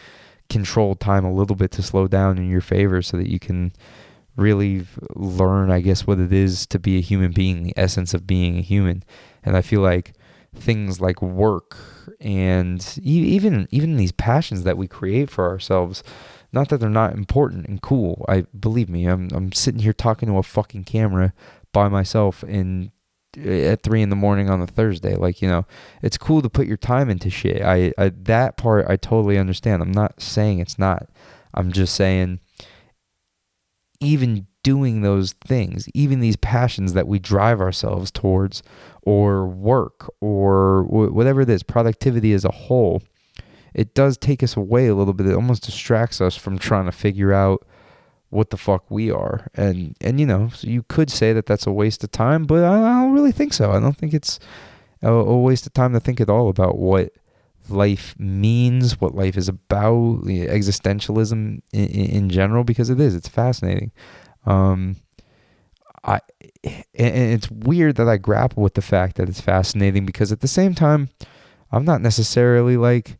control 0.49 0.95
time 0.95 1.25
a 1.25 1.33
little 1.33 1.57
bit 1.57 1.71
to 1.71 1.83
slow 1.83 2.07
down 2.07 2.37
in 2.37 2.49
your 2.49 2.61
favor 2.61 3.01
so 3.01 3.17
that 3.17 3.29
you 3.29 3.37
can 3.37 3.73
really 4.37 4.85
learn, 5.15 5.71
I 5.71 5.81
guess, 5.81 6.07
what 6.07 6.19
it 6.19 6.31
is 6.31 6.65
to 6.67 6.79
be 6.79 6.97
a 6.97 7.01
human 7.01 7.31
being, 7.31 7.63
the 7.63 7.73
essence 7.75 8.13
of 8.13 8.25
being 8.25 8.57
a 8.57 8.61
human. 8.61 9.03
And 9.43 9.57
I 9.57 9.61
feel 9.61 9.81
like 9.81 10.13
things 10.55 11.01
like 11.01 11.21
work 11.21 11.77
and 12.19 12.97
even 13.01 13.67
even 13.71 13.97
these 13.97 14.11
passions 14.11 14.63
that 14.63 14.77
we 14.77 14.87
create 14.87 15.29
for 15.29 15.47
ourselves, 15.47 16.03
not 16.51 16.69
that 16.69 16.79
they're 16.79 16.89
not 16.89 17.13
important 17.13 17.67
and 17.67 17.81
cool. 17.81 18.25
I 18.27 18.41
believe 18.57 18.89
me, 18.89 19.05
I'm 19.05 19.29
I'm 19.33 19.51
sitting 19.51 19.81
here 19.81 19.93
talking 19.93 20.29
to 20.29 20.37
a 20.37 20.43
fucking 20.43 20.85
camera 20.85 21.33
by 21.73 21.87
myself 21.89 22.43
in 22.43 22.91
eh, 23.37 23.71
at 23.71 23.83
three 23.83 24.01
in 24.01 24.09
the 24.09 24.15
morning 24.15 24.49
on 24.49 24.61
a 24.61 24.67
Thursday. 24.67 25.15
Like, 25.15 25.41
you 25.41 25.47
know, 25.47 25.65
it's 26.01 26.17
cool 26.17 26.41
to 26.41 26.49
put 26.49 26.67
your 26.67 26.77
time 26.77 27.09
into 27.09 27.29
shit. 27.29 27.61
I, 27.61 27.93
I 27.97 28.09
that 28.09 28.57
part 28.57 28.85
I 28.89 28.95
totally 28.95 29.37
understand. 29.37 29.81
I'm 29.81 29.91
not 29.91 30.21
saying 30.21 30.59
it's 30.59 30.79
not. 30.79 31.09
I'm 31.53 31.71
just 31.71 31.95
saying 31.95 32.39
even 33.99 34.47
doing 34.63 35.01
those 35.01 35.33
things, 35.45 35.87
even 35.93 36.19
these 36.19 36.35
passions 36.35 36.93
that 36.93 37.07
we 37.07 37.19
drive 37.19 37.61
ourselves 37.61 38.11
towards, 38.11 38.63
or 39.01 39.47
work, 39.47 40.11
or 40.19 40.83
whatever 40.83 41.41
it 41.41 41.49
is, 41.49 41.63
productivity 41.63 42.33
as 42.33 42.45
a 42.45 42.51
whole, 42.51 43.01
it 43.73 43.93
does 43.93 44.17
take 44.17 44.43
us 44.43 44.57
away 44.57 44.87
a 44.87 44.95
little 44.95 45.13
bit. 45.13 45.27
It 45.27 45.35
almost 45.35 45.63
distracts 45.63 46.19
us 46.19 46.35
from 46.35 46.57
trying 46.57 46.85
to 46.85 46.91
figure 46.91 47.31
out 47.31 47.65
what 48.29 48.49
the 48.49 48.57
fuck 48.57 48.89
we 48.89 49.11
are. 49.11 49.47
And 49.53 49.95
and 50.01 50.19
you 50.19 50.25
know, 50.25 50.49
so 50.49 50.67
you 50.67 50.83
could 50.83 51.09
say 51.09 51.33
that 51.33 51.45
that's 51.45 51.67
a 51.67 51.71
waste 51.71 52.03
of 52.03 52.11
time, 52.11 52.45
but 52.45 52.63
I, 52.63 53.01
don't 53.01 53.13
really 53.13 53.31
think 53.31 53.53
so. 53.53 53.71
I 53.71 53.79
don't 53.79 53.95
think 53.95 54.13
it's 54.13 54.39
a, 55.01 55.35
waste 55.37 55.65
of 55.65 55.73
time 55.73 55.93
to 55.93 55.99
think 55.99 56.19
at 56.19 56.29
all 56.29 56.49
about 56.49 56.77
what 56.77 57.13
life 57.69 58.15
means, 58.17 58.99
what 58.99 59.15
life 59.15 59.37
is 59.37 59.47
about, 59.47 60.23
existentialism 60.23 61.61
in, 61.73 61.87
in 61.87 62.29
general, 62.29 62.63
because 62.63 62.89
it 62.89 62.99
is. 62.99 63.15
It's 63.15 63.27
fascinating. 63.27 63.91
Um, 64.45 64.97
I 66.03 66.21
and 66.63 67.33
it's 67.33 67.51
weird 67.51 67.95
that 67.97 68.07
I 68.07 68.17
grapple 68.17 68.63
with 68.63 68.75
the 68.75 68.81
fact 68.81 69.17
that 69.17 69.29
it's 69.29 69.41
fascinating 69.41 70.05
because 70.05 70.31
at 70.31 70.39
the 70.41 70.47
same 70.47 70.73
time, 70.73 71.09
I'm 71.71 71.85
not 71.85 72.01
necessarily 72.01 72.77
like 72.77 73.17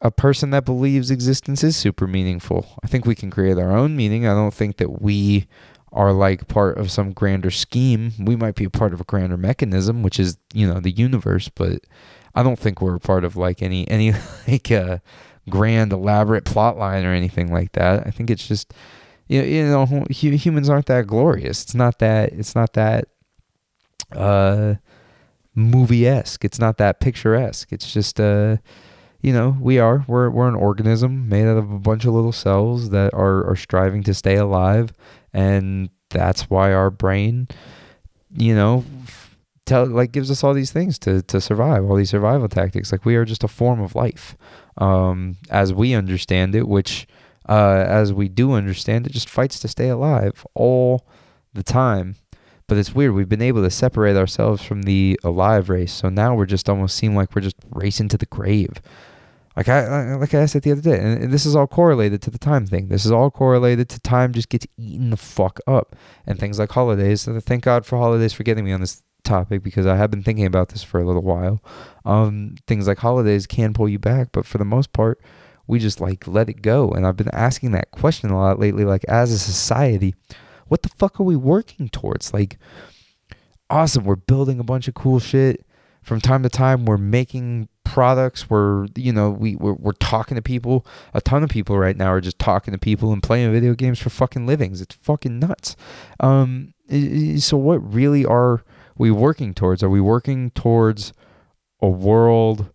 a 0.00 0.10
person 0.10 0.50
that 0.50 0.64
believes 0.64 1.10
existence 1.10 1.62
is 1.62 1.76
super 1.76 2.06
meaningful. 2.06 2.66
I 2.82 2.88
think 2.88 3.04
we 3.06 3.14
can 3.14 3.30
create 3.30 3.58
our 3.58 3.70
own 3.70 3.96
meaning. 3.96 4.26
I 4.26 4.34
don't 4.34 4.54
think 4.54 4.78
that 4.78 5.00
we 5.00 5.46
are 5.92 6.12
like 6.12 6.48
part 6.48 6.78
of 6.78 6.90
some 6.90 7.12
grander 7.12 7.50
scheme. 7.50 8.12
We 8.18 8.34
might 8.34 8.54
be 8.54 8.64
a 8.64 8.70
part 8.70 8.92
of 8.92 9.00
a 9.00 9.04
grander 9.04 9.36
mechanism, 9.36 10.02
which 10.02 10.18
is, 10.18 10.38
you 10.52 10.66
know, 10.66 10.80
the 10.80 10.90
universe, 10.90 11.48
but 11.48 11.84
I 12.34 12.42
don't 12.42 12.58
think 12.58 12.80
we're 12.80 12.98
part 12.98 13.24
of 13.24 13.36
like 13.36 13.62
any 13.62 13.88
any 13.88 14.12
like 14.48 14.70
uh, 14.70 14.98
grand 15.48 15.92
elaborate 15.92 16.44
plot 16.44 16.78
line 16.78 17.04
or 17.04 17.12
anything 17.12 17.52
like 17.52 17.72
that. 17.72 18.06
I 18.06 18.10
think 18.10 18.30
it's 18.30 18.46
just 18.46 18.72
you, 19.28 19.42
you 19.42 19.66
know 19.66 20.04
humans 20.10 20.68
aren't 20.68 20.86
that 20.86 21.06
glorious. 21.06 21.62
It's 21.62 21.74
not 21.74 21.98
that 21.98 22.32
it's 22.32 22.54
not 22.54 22.72
that 22.74 23.08
uh 24.12 24.74
movie-esque. 25.54 26.44
It's 26.44 26.58
not 26.58 26.78
that 26.78 27.00
picturesque. 27.00 27.72
It's 27.72 27.92
just 27.92 28.20
uh 28.20 28.56
you 29.22 29.32
know, 29.32 29.56
we 29.60 29.78
are. 29.78 30.04
We're 30.08 30.30
we're 30.30 30.48
an 30.48 30.56
organism 30.56 31.28
made 31.28 31.46
out 31.46 31.56
of 31.56 31.70
a 31.70 31.78
bunch 31.78 32.04
of 32.04 32.12
little 32.12 32.32
cells 32.32 32.90
that 32.90 33.14
are 33.14 33.48
are 33.48 33.54
striving 33.56 34.02
to 34.02 34.14
stay 34.14 34.34
alive, 34.34 34.92
and 35.32 35.90
that's 36.10 36.50
why 36.50 36.72
our 36.72 36.90
brain, 36.90 37.46
you 38.36 38.52
know, 38.54 38.84
tell 39.66 39.86
like 39.86 40.12
gives 40.12 40.30
us 40.30 40.42
all 40.42 40.54
these 40.54 40.72
things 40.72 40.98
to 41.00 41.22
to 41.22 41.40
survive, 41.40 41.84
all 41.84 41.96
these 41.96 42.10
survival 42.10 42.48
tactics. 42.48 42.92
Like 42.92 43.04
we 43.04 43.16
are 43.16 43.24
just 43.24 43.44
a 43.44 43.48
form 43.48 43.80
of 43.80 43.94
life, 43.94 44.36
um, 44.78 45.36
as 45.50 45.72
we 45.72 45.94
understand 45.94 46.54
it, 46.54 46.68
which, 46.68 47.06
uh, 47.48 47.84
as 47.86 48.12
we 48.12 48.28
do 48.28 48.52
understand 48.52 49.06
it, 49.06 49.12
just 49.12 49.28
fights 49.28 49.58
to 49.60 49.68
stay 49.68 49.88
alive 49.88 50.46
all 50.54 51.06
the 51.52 51.62
time. 51.62 52.16
But 52.68 52.78
it's 52.78 52.94
weird. 52.94 53.12
We've 53.12 53.28
been 53.28 53.42
able 53.42 53.62
to 53.62 53.70
separate 53.70 54.16
ourselves 54.16 54.62
from 54.62 54.82
the 54.82 55.18
alive 55.22 55.68
race, 55.68 55.92
so 55.92 56.08
now 56.08 56.34
we're 56.34 56.46
just 56.46 56.68
almost 56.68 56.96
seem 56.96 57.14
like 57.14 57.34
we're 57.34 57.42
just 57.42 57.56
racing 57.70 58.08
to 58.10 58.18
the 58.18 58.26
grave. 58.26 58.80
Like 59.56 59.68
I 59.68 60.14
like 60.14 60.32
I 60.32 60.46
said 60.46 60.62
the 60.62 60.72
other 60.72 60.80
day, 60.80 60.98
and 60.98 61.30
this 61.30 61.44
is 61.44 61.54
all 61.54 61.66
correlated 61.66 62.22
to 62.22 62.30
the 62.30 62.38
time 62.38 62.66
thing. 62.66 62.88
This 62.88 63.04
is 63.04 63.12
all 63.12 63.30
correlated 63.30 63.90
to 63.90 64.00
time 64.00 64.32
just 64.32 64.48
gets 64.48 64.66
eaten 64.78 65.10
the 65.10 65.18
fuck 65.18 65.60
up, 65.66 65.94
and 66.26 66.38
things 66.38 66.58
like 66.58 66.72
holidays. 66.72 67.22
So 67.22 67.38
thank 67.38 67.64
God 67.64 67.84
for 67.84 67.98
holidays 67.98 68.32
for 68.32 68.44
getting 68.44 68.64
me 68.64 68.72
on 68.72 68.80
this 68.80 69.02
topic 69.24 69.62
because 69.62 69.86
I 69.86 69.96
have 69.96 70.10
been 70.10 70.22
thinking 70.22 70.46
about 70.46 70.70
this 70.70 70.82
for 70.82 71.00
a 71.00 71.04
little 71.04 71.22
while. 71.22 71.62
Um, 72.04 72.56
things 72.66 72.86
like 72.86 72.98
holidays 72.98 73.46
can 73.46 73.72
pull 73.72 73.88
you 73.88 73.98
back, 73.98 74.28
but 74.32 74.46
for 74.46 74.58
the 74.58 74.64
most 74.64 74.92
part, 74.92 75.20
we 75.66 75.78
just 75.78 76.00
like 76.00 76.26
let 76.26 76.48
it 76.48 76.62
go. 76.62 76.90
And 76.90 77.06
I've 77.06 77.16
been 77.16 77.32
asking 77.32 77.72
that 77.72 77.90
question 77.90 78.30
a 78.30 78.38
lot 78.38 78.58
lately. 78.58 78.84
Like 78.84 79.04
as 79.04 79.32
a 79.32 79.38
society, 79.38 80.14
what 80.68 80.82
the 80.82 80.88
fuck 80.90 81.20
are 81.20 81.24
we 81.24 81.36
working 81.36 81.88
towards? 81.88 82.32
Like, 82.32 82.58
awesome, 83.70 84.04
we're 84.04 84.16
building 84.16 84.58
a 84.58 84.64
bunch 84.64 84.88
of 84.88 84.94
cool 84.94 85.20
shit. 85.20 85.66
From 86.02 86.20
time 86.20 86.42
to 86.42 86.48
time, 86.48 86.84
we're 86.84 86.98
making 86.98 87.68
products 87.84 88.48
We're, 88.48 88.86
you 88.96 89.12
know 89.12 89.30
we 89.30 89.56
we're, 89.56 89.74
we're, 89.74 89.92
talking 89.92 90.34
to 90.36 90.40
people 90.40 90.86
a 91.12 91.20
ton 91.20 91.42
of 91.42 91.50
people 91.50 91.76
right 91.76 91.96
now 91.96 92.06
are 92.06 92.22
just 92.22 92.38
talking 92.38 92.72
to 92.72 92.78
people 92.78 93.12
and 93.12 93.22
playing 93.22 93.52
video 93.52 93.74
games 93.74 93.98
for 93.98 94.08
fucking 94.08 94.46
livings 94.46 94.80
it's 94.80 94.94
fucking 94.94 95.38
nuts 95.38 95.76
um 96.18 96.72
so 97.38 97.58
what 97.58 97.76
really 97.92 98.24
are 98.24 98.64
we 98.96 99.10
working 99.10 99.54
towards? 99.54 99.82
Are 99.82 99.90
we 99.90 100.00
working 100.00 100.50
towards 100.50 101.12
a 101.80 101.88
world 101.88 102.70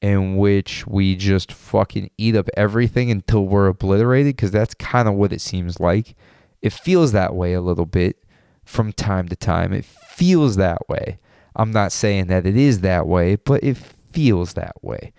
in 0.00 0.36
which 0.36 0.86
we 0.86 1.16
just 1.16 1.52
fucking 1.52 2.10
eat 2.18 2.36
up 2.36 2.48
everything 2.56 3.10
until 3.10 3.46
we're 3.46 3.68
obliterated? 3.68 4.36
Because 4.36 4.50
that's 4.50 4.74
kind 4.74 5.08
of 5.08 5.14
what 5.14 5.32
it 5.32 5.40
seems 5.40 5.80
like. 5.80 6.14
It 6.62 6.72
feels 6.72 7.12
that 7.12 7.34
way 7.34 7.52
a 7.52 7.60
little 7.60 7.86
bit 7.86 8.24
from 8.64 8.92
time 8.92 9.28
to 9.28 9.36
time. 9.36 9.72
It 9.72 9.84
feels 9.84 10.56
that 10.56 10.88
way. 10.88 11.18
I'm 11.56 11.70
not 11.70 11.92
saying 11.92 12.26
that 12.28 12.46
it 12.46 12.56
is 12.56 12.80
that 12.80 13.06
way 13.06 13.36
but 13.36 13.62
it 13.62 13.76
feels 13.76 14.54
that 14.54 14.82
way. 14.82 15.12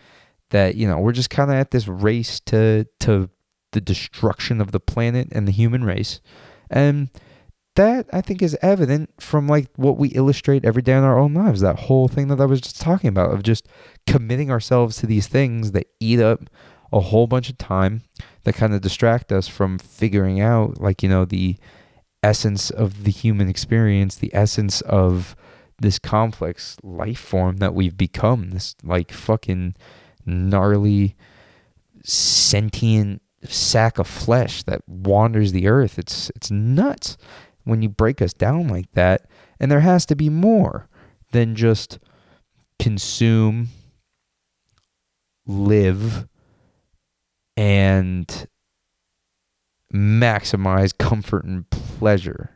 That 0.52 0.76
you 0.76 0.88
know 0.88 1.00
we're 1.00 1.12
just 1.12 1.30
kind 1.30 1.52
of 1.52 1.58
at 1.58 1.72
this 1.72 1.88
race 1.88 2.40
to 2.42 2.86
to 3.02 3.30
the 3.72 3.82
destruction 3.82 4.62
of 4.62 4.72
the 4.72 4.80
planet 4.80 5.28
and 5.32 5.48
the 5.48 5.52
human 5.52 5.84
race, 5.84 6.22
and 6.70 7.10
that 7.76 8.08
I 8.12 8.22
think 8.22 8.42
is 8.42 8.58
evident 8.62 9.10
from 9.20 9.48
like 9.48 9.68
what 9.76 9.98
we 9.98 10.10
illustrate 10.10 10.66
every 10.66 10.82
day 10.82 10.94
in 10.94 11.04
our 11.04 11.20
own 11.20 11.34
lives. 11.34 11.62
That 11.62 11.80
whole 11.80 12.08
thing 12.08 12.30
that 12.30 12.42
I 12.42 12.46
was 12.46 12.62
just 12.62 12.82
talking 12.82 13.10
about 13.10 13.32
of 13.32 13.44
just 13.44 13.68
committing 14.08 14.50
ourselves 14.50 14.98
to 14.98 15.06
these 15.06 15.28
things 15.28 15.74
that 15.74 15.88
eat 16.00 16.20
up 16.20 16.50
a 16.94 17.00
whole 17.02 17.28
bunch 17.28 17.50
of 17.50 17.58
time 17.58 18.04
that 18.44 18.56
kind 18.56 18.74
of 18.74 18.82
distract 18.82 19.32
us 19.32 19.48
from 19.48 19.78
figuring 19.78 20.40
out 20.40 20.80
like 20.80 21.04
you 21.04 21.10
know 21.10 21.26
the 21.26 21.58
essence 22.24 22.70
of 22.70 23.04
the 23.04 23.12
human 23.12 23.50
experience, 23.50 24.16
the 24.16 24.34
essence 24.34 24.82
of 24.82 25.36
this 25.80 26.00
complex 26.00 26.78
life 26.82 27.20
form 27.20 27.58
that 27.58 27.74
we've 27.74 27.98
become 27.98 28.52
this 28.52 28.76
like 28.84 29.12
fucking 29.12 29.76
gnarly 30.26 31.16
sentient 32.04 33.22
sack 33.44 34.00
of 34.00 34.08
flesh 34.08 34.64
that 34.64 34.88
wanders 34.88 35.52
the 35.52 35.68
earth 35.68 36.00
it's 36.00 36.32
it's 36.36 36.50
nuts 36.50 37.18
when 37.66 37.82
you 37.82 37.90
break 37.90 38.22
us 38.22 38.34
down 38.34 38.68
like 38.68 38.92
that 38.94 39.28
and 39.60 39.70
there 39.70 39.82
has 39.82 40.06
to 40.06 40.16
be 40.16 40.30
more 40.30 40.88
than 41.32 41.56
just 41.56 42.00
consume 42.80 43.70
live 45.46 46.28
and 47.58 48.48
maximize 49.94 50.98
comfort 50.98 51.46
and 51.46 51.70
pleasure. 51.70 52.52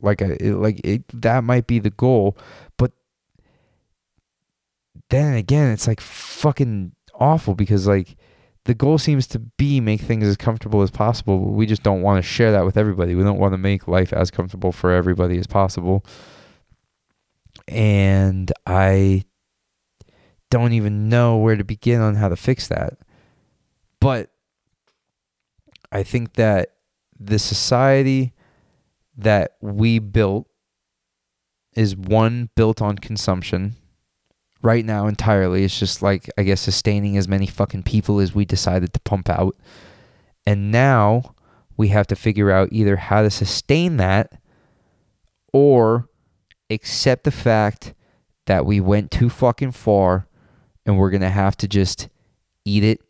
Like 0.00 0.22
a 0.22 0.36
like 0.52 0.80
it, 0.82 1.04
that 1.20 1.44
might 1.44 1.66
be 1.66 1.78
the 1.78 1.90
goal, 1.90 2.36
but 2.78 2.92
then 5.10 5.34
again, 5.34 5.70
it's 5.72 5.86
like 5.86 6.00
fucking 6.00 6.92
awful 7.14 7.54
because 7.54 7.86
like 7.86 8.16
the 8.64 8.74
goal 8.74 8.98
seems 8.98 9.26
to 9.28 9.38
be 9.38 9.80
make 9.80 10.00
things 10.00 10.26
as 10.26 10.36
comfortable 10.36 10.82
as 10.82 10.90
possible. 10.90 11.38
But 11.38 11.52
we 11.52 11.66
just 11.66 11.82
don't 11.82 12.02
want 12.02 12.22
to 12.22 12.28
share 12.28 12.52
that 12.52 12.64
with 12.64 12.76
everybody. 12.76 13.14
We 13.14 13.22
don't 13.22 13.38
want 13.38 13.54
to 13.54 13.58
make 13.58 13.88
life 13.88 14.12
as 14.12 14.30
comfortable 14.30 14.72
for 14.72 14.92
everybody 14.92 15.38
as 15.38 15.46
possible. 15.46 16.04
And 17.66 18.52
I 18.66 19.24
don't 20.50 20.72
even 20.72 21.08
know 21.08 21.38
where 21.38 21.56
to 21.56 21.64
begin 21.64 22.00
on 22.00 22.16
how 22.16 22.28
to 22.28 22.36
fix 22.36 22.68
that. 22.68 22.98
But 24.00 24.30
I 25.92 26.02
think 26.02 26.34
that 26.34 26.74
the 27.18 27.38
society 27.38 28.34
that 29.16 29.56
we 29.60 29.98
built 29.98 30.48
is 31.74 31.96
one 31.96 32.50
built 32.56 32.82
on 32.82 32.98
consumption 32.98 33.76
right 34.62 34.84
now 34.84 35.06
entirely. 35.06 35.64
It's 35.64 35.78
just 35.78 36.02
like, 36.02 36.30
I 36.36 36.42
guess, 36.42 36.60
sustaining 36.60 37.16
as 37.16 37.28
many 37.28 37.46
fucking 37.46 37.84
people 37.84 38.20
as 38.20 38.34
we 38.34 38.44
decided 38.44 38.92
to 38.92 39.00
pump 39.00 39.28
out. 39.28 39.56
And 40.46 40.70
now 40.70 41.34
we 41.76 41.88
have 41.88 42.06
to 42.08 42.16
figure 42.16 42.50
out 42.50 42.68
either 42.72 42.96
how 42.96 43.22
to 43.22 43.30
sustain 43.30 43.96
that 43.98 44.40
or 45.52 46.08
accept 46.68 47.24
the 47.24 47.30
fact 47.30 47.94
that 48.46 48.66
we 48.66 48.80
went 48.80 49.10
too 49.10 49.30
fucking 49.30 49.72
far 49.72 50.26
and 50.84 50.98
we're 50.98 51.10
going 51.10 51.20
to 51.20 51.30
have 51.30 51.56
to 51.58 51.68
just 51.68 52.08
eat 52.64 52.84
it 52.84 53.00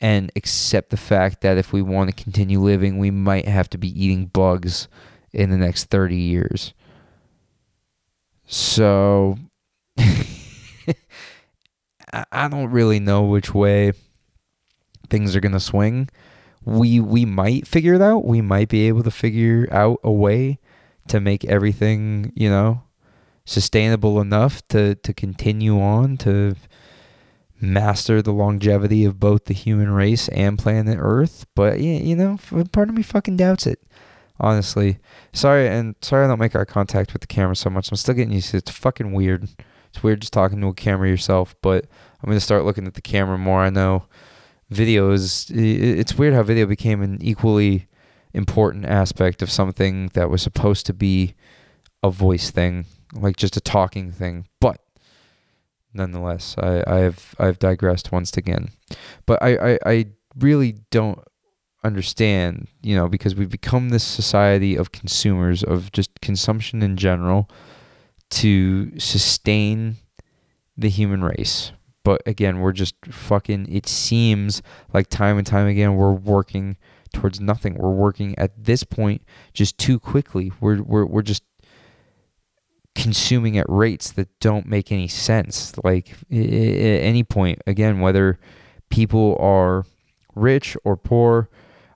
and 0.00 0.32
accept 0.34 0.90
the 0.90 0.96
fact 0.96 1.42
that 1.42 1.56
if 1.56 1.72
we 1.72 1.80
want 1.80 2.10
to 2.10 2.22
continue 2.22 2.60
living, 2.60 2.98
we 2.98 3.10
might 3.10 3.46
have 3.46 3.70
to 3.70 3.78
be 3.78 3.88
eating 4.04 4.26
bugs 4.26 4.88
in 5.32 5.50
the 5.50 5.56
next 5.56 5.84
30 5.90 6.16
years. 6.16 6.74
So 8.52 9.38
I 12.30 12.48
don't 12.48 12.70
really 12.70 13.00
know 13.00 13.22
which 13.22 13.54
way 13.54 13.92
things 15.08 15.34
are 15.34 15.40
going 15.40 15.52
to 15.52 15.60
swing. 15.60 16.10
We 16.62 17.00
we 17.00 17.24
might 17.24 17.66
figure 17.66 17.94
it 17.94 18.02
out. 18.02 18.26
We 18.26 18.42
might 18.42 18.68
be 18.68 18.88
able 18.88 19.04
to 19.04 19.10
figure 19.10 19.66
out 19.72 20.00
a 20.04 20.12
way 20.12 20.58
to 21.08 21.18
make 21.18 21.46
everything, 21.46 22.30
you 22.36 22.50
know, 22.50 22.82
sustainable 23.46 24.20
enough 24.20 24.60
to 24.68 24.96
to 24.96 25.14
continue 25.14 25.80
on 25.80 26.18
to 26.18 26.54
master 27.58 28.20
the 28.20 28.34
longevity 28.34 29.06
of 29.06 29.18
both 29.18 29.46
the 29.46 29.54
human 29.54 29.90
race 29.90 30.28
and 30.28 30.58
planet 30.58 30.98
Earth. 31.00 31.46
But 31.54 31.80
you 31.80 32.14
know, 32.14 32.38
part 32.70 32.90
of 32.90 32.94
me 32.94 33.02
fucking 33.02 33.38
doubts 33.38 33.66
it. 33.66 33.80
Honestly, 34.42 34.98
sorry, 35.32 35.68
and 35.68 35.94
sorry 36.02 36.24
I 36.24 36.28
don't 36.28 36.40
make 36.40 36.56
eye 36.56 36.64
contact 36.64 37.12
with 37.12 37.20
the 37.20 37.28
camera 37.28 37.54
so 37.54 37.70
much. 37.70 37.90
I'm 37.90 37.96
still 37.96 38.14
getting 38.14 38.34
used 38.34 38.50
to 38.50 38.56
it. 38.56 38.68
It's 38.68 38.76
fucking 38.76 39.12
weird. 39.12 39.48
It's 39.88 40.02
weird 40.02 40.20
just 40.20 40.32
talking 40.32 40.60
to 40.60 40.66
a 40.66 40.74
camera 40.74 41.08
yourself, 41.08 41.54
but 41.62 41.84
I'm 42.20 42.28
gonna 42.28 42.40
start 42.40 42.64
looking 42.64 42.88
at 42.88 42.94
the 42.94 43.02
camera 43.02 43.38
more. 43.38 43.60
I 43.60 43.70
know 43.70 44.06
video 44.68 45.12
is. 45.12 45.48
It's 45.54 46.18
weird 46.18 46.34
how 46.34 46.42
video 46.42 46.66
became 46.66 47.02
an 47.02 47.18
equally 47.22 47.86
important 48.34 48.84
aspect 48.84 49.42
of 49.42 49.50
something 49.50 50.08
that 50.14 50.28
was 50.28 50.42
supposed 50.42 50.86
to 50.86 50.92
be 50.92 51.34
a 52.02 52.10
voice 52.10 52.50
thing, 52.50 52.86
like 53.14 53.36
just 53.36 53.56
a 53.56 53.60
talking 53.60 54.10
thing. 54.10 54.48
But 54.60 54.80
nonetheless, 55.94 56.56
I, 56.58 56.82
I've 56.84 57.36
I've 57.38 57.60
digressed 57.60 58.10
once 58.10 58.36
again. 58.36 58.70
But 59.24 59.40
I, 59.40 59.74
I, 59.74 59.78
I 59.86 60.06
really 60.36 60.78
don't 60.90 61.20
understand, 61.84 62.68
you 62.82 62.94
know, 62.94 63.08
because 63.08 63.34
we've 63.34 63.50
become 63.50 63.88
this 63.88 64.04
society 64.04 64.76
of 64.76 64.92
consumers 64.92 65.62
of 65.62 65.92
just 65.92 66.20
consumption 66.20 66.82
in 66.82 66.96
general 66.96 67.48
to 68.30 68.98
sustain 68.98 69.96
the 70.76 70.88
human 70.88 71.22
race. 71.22 71.72
But 72.04 72.22
again, 72.26 72.60
we're 72.60 72.72
just 72.72 72.94
fucking 73.06 73.72
it 73.72 73.88
seems 73.88 74.62
like 74.92 75.08
time 75.08 75.38
and 75.38 75.46
time 75.46 75.66
again 75.66 75.94
we're 75.94 76.12
working 76.12 76.76
towards 77.12 77.40
nothing. 77.40 77.74
We're 77.74 77.90
working 77.90 78.36
at 78.38 78.64
this 78.64 78.84
point 78.84 79.22
just 79.52 79.78
too 79.78 80.00
quickly. 80.00 80.52
We're 80.60 80.82
we're 80.82 81.04
we're 81.04 81.22
just 81.22 81.44
consuming 82.94 83.56
at 83.56 83.66
rates 83.68 84.10
that 84.12 84.28
don't 84.40 84.66
make 84.66 84.90
any 84.90 85.08
sense. 85.08 85.72
Like 85.82 86.10
at 86.30 86.36
any 86.36 87.24
point, 87.24 87.60
again, 87.66 88.00
whether 88.00 88.38
people 88.90 89.36
are 89.38 89.84
rich 90.34 90.76
or 90.84 90.96
poor, 90.96 91.48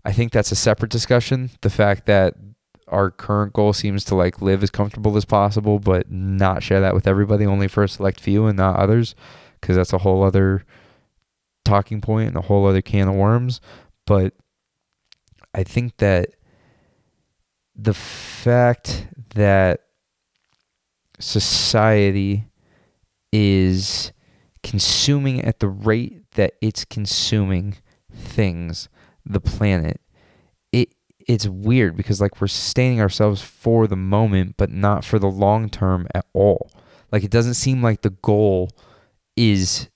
I 0.06 0.12
think 0.12 0.32
that's 0.32 0.52
a 0.52 0.56
separate 0.56 0.92
discussion. 0.92 1.50
The 1.62 1.70
fact 1.70 2.06
that 2.06 2.34
our 2.86 3.10
current 3.10 3.52
goal 3.52 3.72
seems 3.72 4.04
to 4.04 4.14
like 4.14 4.40
live 4.40 4.62
as 4.62 4.70
comfortable 4.70 5.16
as 5.16 5.24
possible, 5.24 5.80
but 5.80 6.10
not 6.12 6.62
share 6.62 6.80
that 6.80 6.94
with 6.94 7.08
everybody, 7.08 7.44
only 7.44 7.66
for 7.66 7.82
a 7.82 7.88
select 7.88 8.20
few 8.20 8.46
and 8.46 8.56
not 8.56 8.76
others, 8.76 9.16
because 9.60 9.74
that's 9.74 9.92
a 9.92 9.98
whole 9.98 10.22
other 10.22 10.64
talking 11.64 12.00
point 12.00 12.28
and 12.28 12.36
a 12.36 12.42
whole 12.42 12.66
other 12.66 12.82
can 12.82 13.08
of 13.08 13.16
worms. 13.16 13.60
But 14.06 14.34
I 15.52 15.64
think 15.64 15.96
that 15.96 16.36
the 17.74 17.94
fact 17.94 19.08
that 19.34 19.80
society 21.18 22.44
is 23.32 24.12
consuming 24.62 25.40
at 25.42 25.58
the 25.58 25.68
rate 25.68 26.30
that 26.32 26.54
it's 26.60 26.84
consuming 26.84 27.78
things, 28.14 28.88
the 29.26 29.40
planet, 29.40 30.00
it 30.72 30.94
it's 31.26 31.46
weird 31.46 31.96
because 31.96 32.20
like 32.20 32.40
we're 32.40 32.46
sustaining 32.46 33.00
ourselves 33.00 33.42
for 33.42 33.86
the 33.86 33.96
moment 33.96 34.54
but 34.56 34.70
not 34.70 35.04
for 35.04 35.18
the 35.18 35.30
long 35.30 35.68
term 35.68 36.06
at 36.14 36.26
all. 36.32 36.70
Like 37.12 37.24
it 37.24 37.30
doesn't 37.30 37.54
seem 37.54 37.82
like 37.82 38.02
the 38.02 38.10
goal 38.10 38.70
is 39.36 39.88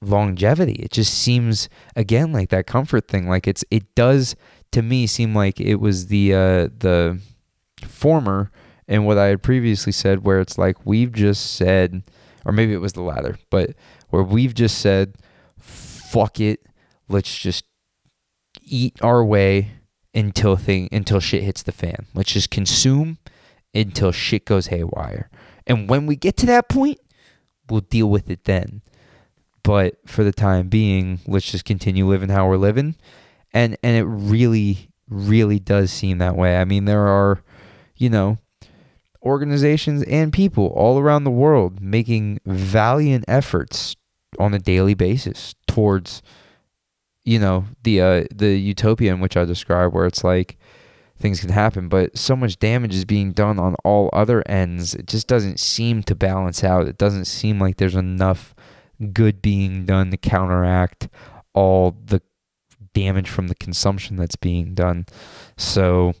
longevity. 0.00 0.74
It 0.74 0.92
just 0.92 1.14
seems 1.14 1.68
again 1.94 2.32
like 2.32 2.50
that 2.50 2.66
comfort 2.66 3.08
thing. 3.08 3.28
Like 3.28 3.46
it's 3.46 3.64
it 3.70 3.94
does 3.94 4.36
to 4.72 4.82
me 4.82 5.06
seem 5.06 5.34
like 5.34 5.60
it 5.60 5.76
was 5.76 6.08
the 6.08 6.34
uh 6.34 6.68
the 6.78 7.20
former 7.82 8.50
and 8.88 9.06
what 9.06 9.18
I 9.18 9.26
had 9.26 9.42
previously 9.42 9.92
said, 9.92 10.24
where 10.24 10.40
it's 10.40 10.58
like 10.58 10.84
we've 10.84 11.12
just 11.12 11.54
said, 11.56 12.02
or 12.44 12.52
maybe 12.52 12.72
it 12.72 12.80
was 12.80 12.92
the 12.92 13.02
latter, 13.02 13.38
but 13.50 13.70
where 14.10 14.22
we've 14.22 14.54
just 14.54 14.78
said, 14.78 15.16
fuck 15.58 16.40
it, 16.40 16.60
let's 17.08 17.36
just 17.36 17.64
eat 18.62 18.96
our 19.02 19.24
way 19.24 19.72
until 20.14 20.56
thing 20.56 20.88
until 20.90 21.20
shit 21.20 21.42
hits 21.42 21.62
the 21.62 21.72
fan. 21.72 22.06
Let's 22.14 22.32
just 22.32 22.50
consume 22.50 23.18
until 23.74 24.12
shit 24.12 24.46
goes 24.46 24.68
haywire. 24.68 25.28
And 25.66 25.88
when 25.88 26.06
we 26.06 26.16
get 26.16 26.36
to 26.38 26.46
that 26.46 26.68
point, 26.68 26.98
we'll 27.68 27.80
deal 27.82 28.08
with 28.08 28.30
it 28.30 28.44
then. 28.44 28.82
But 29.62 29.96
for 30.06 30.24
the 30.24 30.32
time 30.32 30.68
being, 30.68 31.20
let's 31.26 31.50
just 31.50 31.64
continue 31.64 32.06
living 32.06 32.30
how 32.30 32.48
we're 32.48 32.56
living. 32.56 32.96
And 33.52 33.76
and 33.82 33.96
it 33.96 34.04
really 34.04 34.90
really 35.08 35.58
does 35.58 35.92
seem 35.92 36.18
that 36.18 36.36
way. 36.36 36.56
I 36.56 36.64
mean, 36.64 36.84
there 36.84 37.06
are, 37.06 37.42
you 37.96 38.10
know, 38.10 38.38
organizations 39.22 40.02
and 40.04 40.32
people 40.32 40.68
all 40.68 40.98
around 40.98 41.24
the 41.24 41.30
world 41.30 41.80
making 41.80 42.40
valiant 42.46 43.24
efforts 43.28 43.96
on 44.38 44.54
a 44.54 44.58
daily 44.58 44.94
basis 44.94 45.54
towards 45.66 46.22
you 47.26 47.38
know 47.38 47.64
the 47.82 48.00
uh, 48.00 48.24
the 48.34 48.56
utopia 48.56 49.12
in 49.12 49.20
which 49.20 49.36
I 49.36 49.44
describe 49.44 49.92
where 49.92 50.06
it's 50.06 50.24
like 50.24 50.56
things 51.18 51.40
can 51.40 51.48
happen 51.48 51.88
but 51.88 52.16
so 52.16 52.36
much 52.36 52.58
damage 52.58 52.94
is 52.94 53.04
being 53.04 53.32
done 53.32 53.58
on 53.58 53.74
all 53.84 54.08
other 54.12 54.42
ends. 54.48 54.94
It 54.94 55.06
just 55.06 55.26
doesn't 55.26 55.60
seem 55.60 56.02
to 56.04 56.14
balance 56.14 56.62
out. 56.62 56.88
It 56.88 56.98
doesn't 56.98 57.24
seem 57.24 57.58
like 57.58 57.76
there's 57.76 57.94
enough 57.94 58.54
good 59.12 59.42
being 59.42 59.84
done 59.84 60.10
to 60.10 60.16
counteract 60.16 61.08
all 61.52 61.96
the 62.04 62.22
damage 62.94 63.28
from 63.28 63.48
the 63.48 63.54
consumption 63.54 64.16
that's 64.16 64.36
being 64.36 64.74
done. 64.74 65.06
So 65.56 66.14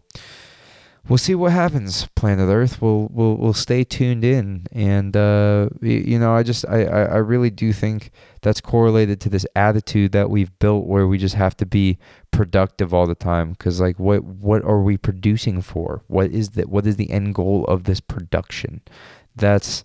we'll 1.08 1.18
see 1.18 1.34
what 1.34 1.52
happens, 1.52 2.08
planet 2.14 2.48
Earth. 2.48 2.80
We'll 2.80 3.08
we'll 3.12 3.36
we'll 3.36 3.52
stay 3.52 3.84
tuned 3.84 4.24
in, 4.24 4.66
and 4.72 5.16
uh, 5.16 5.68
you 5.80 6.18
know, 6.18 6.34
I 6.34 6.42
just 6.42 6.66
I 6.68 6.84
I 6.84 7.16
really 7.18 7.50
do 7.50 7.72
think 7.72 8.10
that's 8.42 8.60
correlated 8.60 9.20
to 9.22 9.28
this 9.28 9.46
attitude 9.54 10.12
that 10.12 10.30
we've 10.30 10.56
built, 10.58 10.86
where 10.86 11.06
we 11.06 11.18
just 11.18 11.34
have 11.34 11.56
to 11.58 11.66
be 11.66 11.98
productive 12.30 12.92
all 12.92 13.06
the 13.06 13.14
time. 13.14 13.50
Because 13.50 13.80
like, 13.80 13.98
what 13.98 14.24
what 14.24 14.62
are 14.64 14.80
we 14.80 14.96
producing 14.96 15.62
for? 15.62 16.02
What 16.06 16.30
is 16.30 16.50
the 16.50 16.62
what 16.62 16.86
is 16.86 16.96
the 16.96 17.10
end 17.10 17.34
goal 17.34 17.64
of 17.66 17.84
this 17.84 18.00
production? 18.00 18.82
That's 19.34 19.84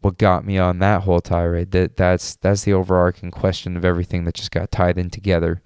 what 0.00 0.18
got 0.18 0.44
me 0.44 0.58
on 0.58 0.80
that 0.80 1.02
whole 1.02 1.20
tirade. 1.20 1.70
That 1.70 1.96
that's 1.96 2.36
that's 2.36 2.64
the 2.64 2.72
overarching 2.72 3.30
question 3.30 3.76
of 3.76 3.84
everything 3.84 4.24
that 4.24 4.34
just 4.34 4.50
got 4.50 4.70
tied 4.70 4.98
in 4.98 5.10
together. 5.10 5.62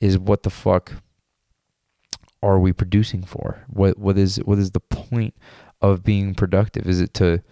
Is 0.00 0.18
what 0.18 0.42
the 0.42 0.50
fuck 0.50 0.92
are 2.52 2.58
we 2.58 2.72
producing 2.72 3.24
for? 3.24 3.64
What 3.68 3.98
what 3.98 4.18
is 4.18 4.36
what 4.44 4.58
is 4.58 4.72
the 4.72 4.80
point 4.80 5.34
of 5.80 6.04
being 6.04 6.34
productive? 6.34 6.86
Is 6.86 7.00
it 7.00 7.14
to 7.14 7.42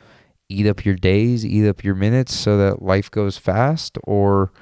eat 0.49 0.67
up 0.67 0.85
your 0.85 0.97
days, 0.97 1.45
eat 1.45 1.67
up 1.67 1.83
your 1.83 1.95
minutes 1.95 2.35
so 2.35 2.59
that 2.59 2.83
life 2.83 3.11
goes 3.11 3.39
fast 3.39 3.99
or 4.05 4.53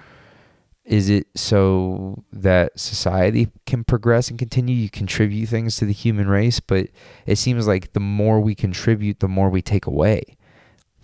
is 0.85 1.09
it 1.09 1.27
so 1.37 2.25
that 2.33 2.79
society 2.79 3.49
can 3.67 3.85
progress 3.85 4.29
and 4.29 4.39
continue 4.39 4.75
you 4.75 4.91
contribute 4.91 5.47
things 5.47 5.77
to 5.77 5.85
the 5.85 5.93
human 5.93 6.27
race 6.27 6.59
but 6.59 6.89
it 7.27 7.37
seems 7.37 7.67
like 7.67 7.93
the 7.93 8.01
more 8.01 8.41
we 8.41 8.55
contribute 8.55 9.21
the 9.21 9.29
more 9.29 9.51
we 9.51 9.61
take 9.61 9.87
away 9.87 10.23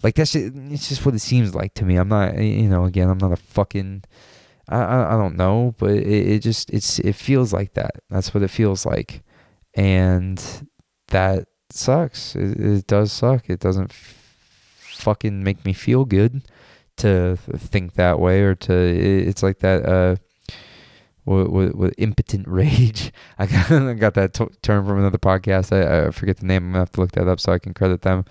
like 0.03 0.15
that's 0.15 0.33
just, 0.33 0.55
it's 0.57 0.89
just 0.89 1.05
what 1.05 1.15
it 1.15 1.21
seems 1.21 1.55
like 1.55 1.75
to 1.75 1.85
me 1.85 1.97
i'm 1.97 2.09
not 2.09 2.37
you 2.39 2.69
know 2.69 2.85
again 2.85 3.09
i'm 3.09 3.19
not 3.19 3.33
a 3.33 3.37
fucking 3.37 4.03
I, 4.69 5.15
I, 5.15 5.17
don't 5.17 5.37
know, 5.37 5.75
but 5.79 5.91
it, 5.91 6.07
it 6.07 6.39
just 6.41 6.71
it's 6.71 6.99
it 6.99 7.15
feels 7.15 7.53
like 7.53 7.75
that. 7.75 7.93
That's 8.11 8.35
what 8.35 8.43
it 8.43 8.49
feels 8.49 8.85
like, 8.85 9.23
and 9.75 10.43
that 11.09 11.47
sucks. 11.71 12.35
It, 12.35 12.59
it 12.59 12.87
does 12.87 13.13
suck. 13.13 13.49
It 13.49 13.61
doesn't 13.61 13.91
f- 13.91 14.97
fucking 14.99 15.45
make 15.45 15.65
me 15.65 15.73
feel 15.73 16.05
good 16.05 16.43
to 16.97 17.37
think 17.57 17.95
that 17.95 18.19
way 18.19 18.43
or 18.43 18.55
to. 18.57 18.73
It, 18.75 19.29
it's 19.29 19.43
like 19.43 19.59
that. 19.61 19.87
Uh, 19.87 20.17
with, 21.25 21.49
with, 21.49 21.75
with 21.75 21.95
impotent 21.99 22.47
rage. 22.49 23.13
I 23.39 23.47
got 23.47 23.71
I 23.71 23.95
got 23.95 24.15
that 24.15 24.35
t- 24.35 24.47
term 24.63 24.87
from 24.87 24.99
another 24.99 25.19
podcast. 25.19 25.73
I, 25.73 26.07
I 26.07 26.11
forget 26.11 26.39
the 26.39 26.47
name. 26.47 26.65
I'm 26.65 26.71
gonna 26.71 26.79
have 26.81 26.93
to 26.93 27.01
look 27.01 27.13
that 27.13 27.29
up 27.29 27.41
so 27.41 27.53
I 27.53 27.59
can 27.59 27.75
credit 27.75 28.03
them 28.03 28.25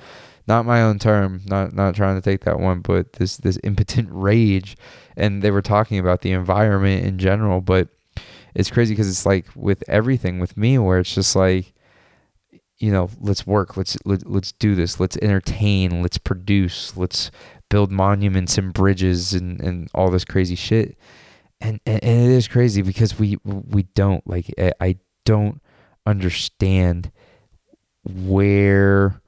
not 0.47 0.65
my 0.65 0.81
own 0.81 0.99
term, 0.99 1.41
not 1.45 1.73
not 1.73 1.95
trying 1.95 2.15
to 2.15 2.21
take 2.21 2.45
that 2.45 2.59
one, 2.59 2.81
but 2.81 3.13
this 3.13 3.37
this 3.37 3.59
impotent 3.63 4.09
rage, 4.11 4.77
and 5.15 5.41
they 5.41 5.51
were 5.51 5.61
talking 5.61 5.99
about 5.99 6.21
the 6.21 6.31
environment 6.31 7.05
in 7.05 7.17
general, 7.17 7.61
but 7.61 7.89
it's 8.53 8.71
crazy 8.71 8.93
because 8.93 9.09
it's 9.09 9.25
like 9.25 9.47
with 9.55 9.83
everything 9.87 10.39
with 10.39 10.55
me 10.55 10.77
where 10.77 10.99
it's 10.99 11.13
just 11.13 11.35
like 11.35 11.73
you 12.77 12.91
know 12.91 13.09
let's 13.21 13.47
work 13.47 13.77
let's 13.77 13.97
let, 14.03 14.29
let's 14.29 14.51
do 14.51 14.75
this 14.75 14.99
let's 14.99 15.15
entertain 15.21 16.01
let's 16.01 16.17
produce 16.17 16.95
let's 16.97 17.31
build 17.69 17.91
monuments 17.91 18.57
and 18.57 18.73
bridges 18.73 19.33
and 19.33 19.59
and 19.61 19.89
all 19.93 20.09
this 20.09 20.25
crazy 20.25 20.55
shit. 20.55 20.97
And, 21.61 21.79
and 21.85 22.03
and 22.03 22.25
it 22.25 22.31
is 22.31 22.47
crazy 22.47 22.81
because 22.81 23.17
we 23.17 23.37
we 23.43 23.83
don't 23.83 24.25
like 24.27 24.53
I 24.79 24.97
don't 25.23 25.61
understand 26.05 27.11
where 28.03 29.21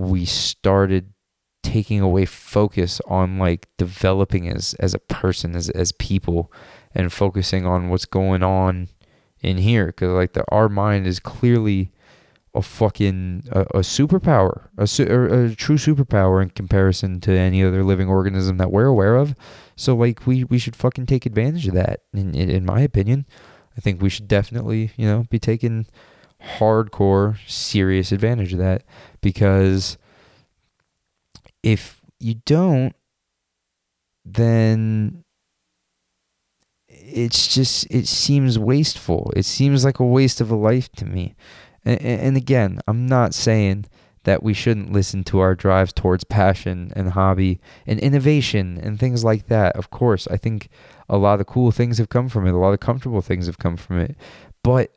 we 0.00 0.24
started 0.24 1.12
taking 1.62 2.00
away 2.00 2.24
focus 2.24 3.00
on 3.06 3.38
like 3.38 3.68
developing 3.76 4.48
as 4.48 4.74
as 4.74 4.94
a 4.94 4.98
person 4.98 5.54
as 5.54 5.68
as 5.70 5.92
people 5.92 6.50
and 6.94 7.12
focusing 7.12 7.66
on 7.66 7.88
what's 7.88 8.06
going 8.06 8.42
on 8.42 8.88
in 9.40 9.58
here. 9.58 9.86
Because 9.86 10.10
like 10.10 10.32
the 10.32 10.44
our 10.48 10.68
mind 10.68 11.06
is 11.06 11.20
clearly 11.20 11.92
a 12.54 12.62
fucking 12.62 13.44
a, 13.52 13.60
a 13.60 13.78
superpower 13.78 14.68
a, 14.76 14.88
a, 15.02 15.14
er, 15.14 15.44
a 15.44 15.54
true 15.54 15.76
superpower 15.76 16.42
in 16.42 16.50
comparison 16.50 17.20
to 17.20 17.30
any 17.30 17.62
other 17.62 17.84
living 17.84 18.08
organism 18.08 18.56
that 18.56 18.72
we're 18.72 18.86
aware 18.86 19.16
of. 19.16 19.34
So 19.76 19.94
like 19.94 20.26
we 20.26 20.44
we 20.44 20.58
should 20.58 20.76
fucking 20.76 21.06
take 21.06 21.26
advantage 21.26 21.68
of 21.68 21.74
that 21.74 22.00
in, 22.12 22.34
in 22.34 22.64
my 22.64 22.80
opinion. 22.80 23.26
I 23.76 23.80
think 23.80 24.02
we 24.02 24.10
should 24.10 24.28
definitely 24.28 24.92
you 24.96 25.06
know 25.06 25.26
be 25.30 25.38
taking 25.38 25.86
hardcore 26.58 27.38
serious 27.46 28.12
advantage 28.12 28.52
of 28.52 28.58
that 28.58 28.82
because 29.20 29.98
if 31.62 32.00
you 32.18 32.34
don't, 32.46 32.94
then 34.24 35.24
it's 36.88 37.52
just 37.52 37.86
it 37.90 38.06
seems 38.06 38.58
wasteful. 38.58 39.32
It 39.36 39.44
seems 39.44 39.84
like 39.84 39.98
a 39.98 40.04
waste 40.04 40.40
of 40.40 40.50
a 40.50 40.56
life 40.56 40.90
to 40.92 41.04
me. 41.04 41.34
And, 41.84 42.00
and 42.00 42.36
again, 42.36 42.80
I'm 42.86 43.06
not 43.06 43.34
saying 43.34 43.86
that 44.24 44.42
we 44.42 44.52
shouldn't 44.52 44.92
listen 44.92 45.24
to 45.24 45.38
our 45.40 45.54
drives 45.54 45.92
towards 45.92 46.24
passion 46.24 46.92
and 46.94 47.10
hobby 47.10 47.58
and 47.86 47.98
innovation 47.98 48.78
and 48.82 48.98
things 48.98 49.24
like 49.24 49.46
that. 49.48 49.74
Of 49.76 49.90
course, 49.90 50.28
I 50.30 50.36
think 50.36 50.68
a 51.08 51.16
lot 51.16 51.40
of 51.40 51.46
cool 51.46 51.70
things 51.70 51.98
have 51.98 52.10
come 52.10 52.28
from 52.28 52.46
it. 52.46 52.52
A 52.52 52.58
lot 52.58 52.72
of 52.74 52.80
comfortable 52.80 53.22
things 53.22 53.46
have 53.46 53.58
come 53.58 53.76
from 53.76 53.98
it. 53.98 54.16
But 54.62 54.92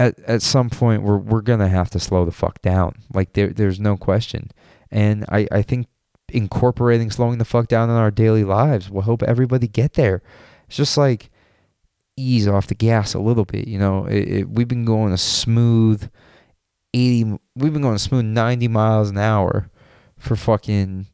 at 0.00 0.18
at 0.20 0.42
some 0.42 0.70
point 0.70 1.02
we're 1.02 1.18
we're 1.18 1.42
gonna 1.42 1.68
have 1.68 1.90
to 1.90 2.00
slow 2.00 2.24
the 2.24 2.32
fuck 2.32 2.60
down. 2.62 2.94
Like 3.12 3.34
there 3.34 3.48
there's 3.48 3.78
no 3.78 3.96
question. 3.96 4.50
And 4.90 5.24
I, 5.28 5.46
I 5.52 5.62
think 5.62 5.86
incorporating 6.30 7.10
slowing 7.10 7.38
the 7.38 7.44
fuck 7.44 7.68
down 7.68 7.90
in 7.90 7.96
our 7.96 8.10
daily 8.10 8.42
lives 8.42 8.90
will 8.90 9.02
help 9.02 9.22
everybody 9.22 9.68
get 9.68 9.92
there. 9.94 10.22
It's 10.66 10.76
just 10.76 10.96
like 10.96 11.30
ease 12.16 12.48
off 12.48 12.66
the 12.66 12.74
gas 12.74 13.14
a 13.14 13.20
little 13.20 13.44
bit. 13.44 13.68
You 13.68 13.78
know, 13.78 14.06
it, 14.06 14.28
it, 14.28 14.48
we've 14.48 14.68
been 14.68 14.84
going 14.84 15.12
a 15.12 15.18
smooth 15.18 16.10
80, 16.94 17.38
we've 17.54 17.72
been 17.72 17.82
going 17.82 17.94
a 17.94 18.00
smooth 18.00 18.24
90 18.24 18.68
miles 18.68 19.10
an 19.10 19.18
hour 19.18 19.70
for 20.16 20.34
fucking 20.34 21.06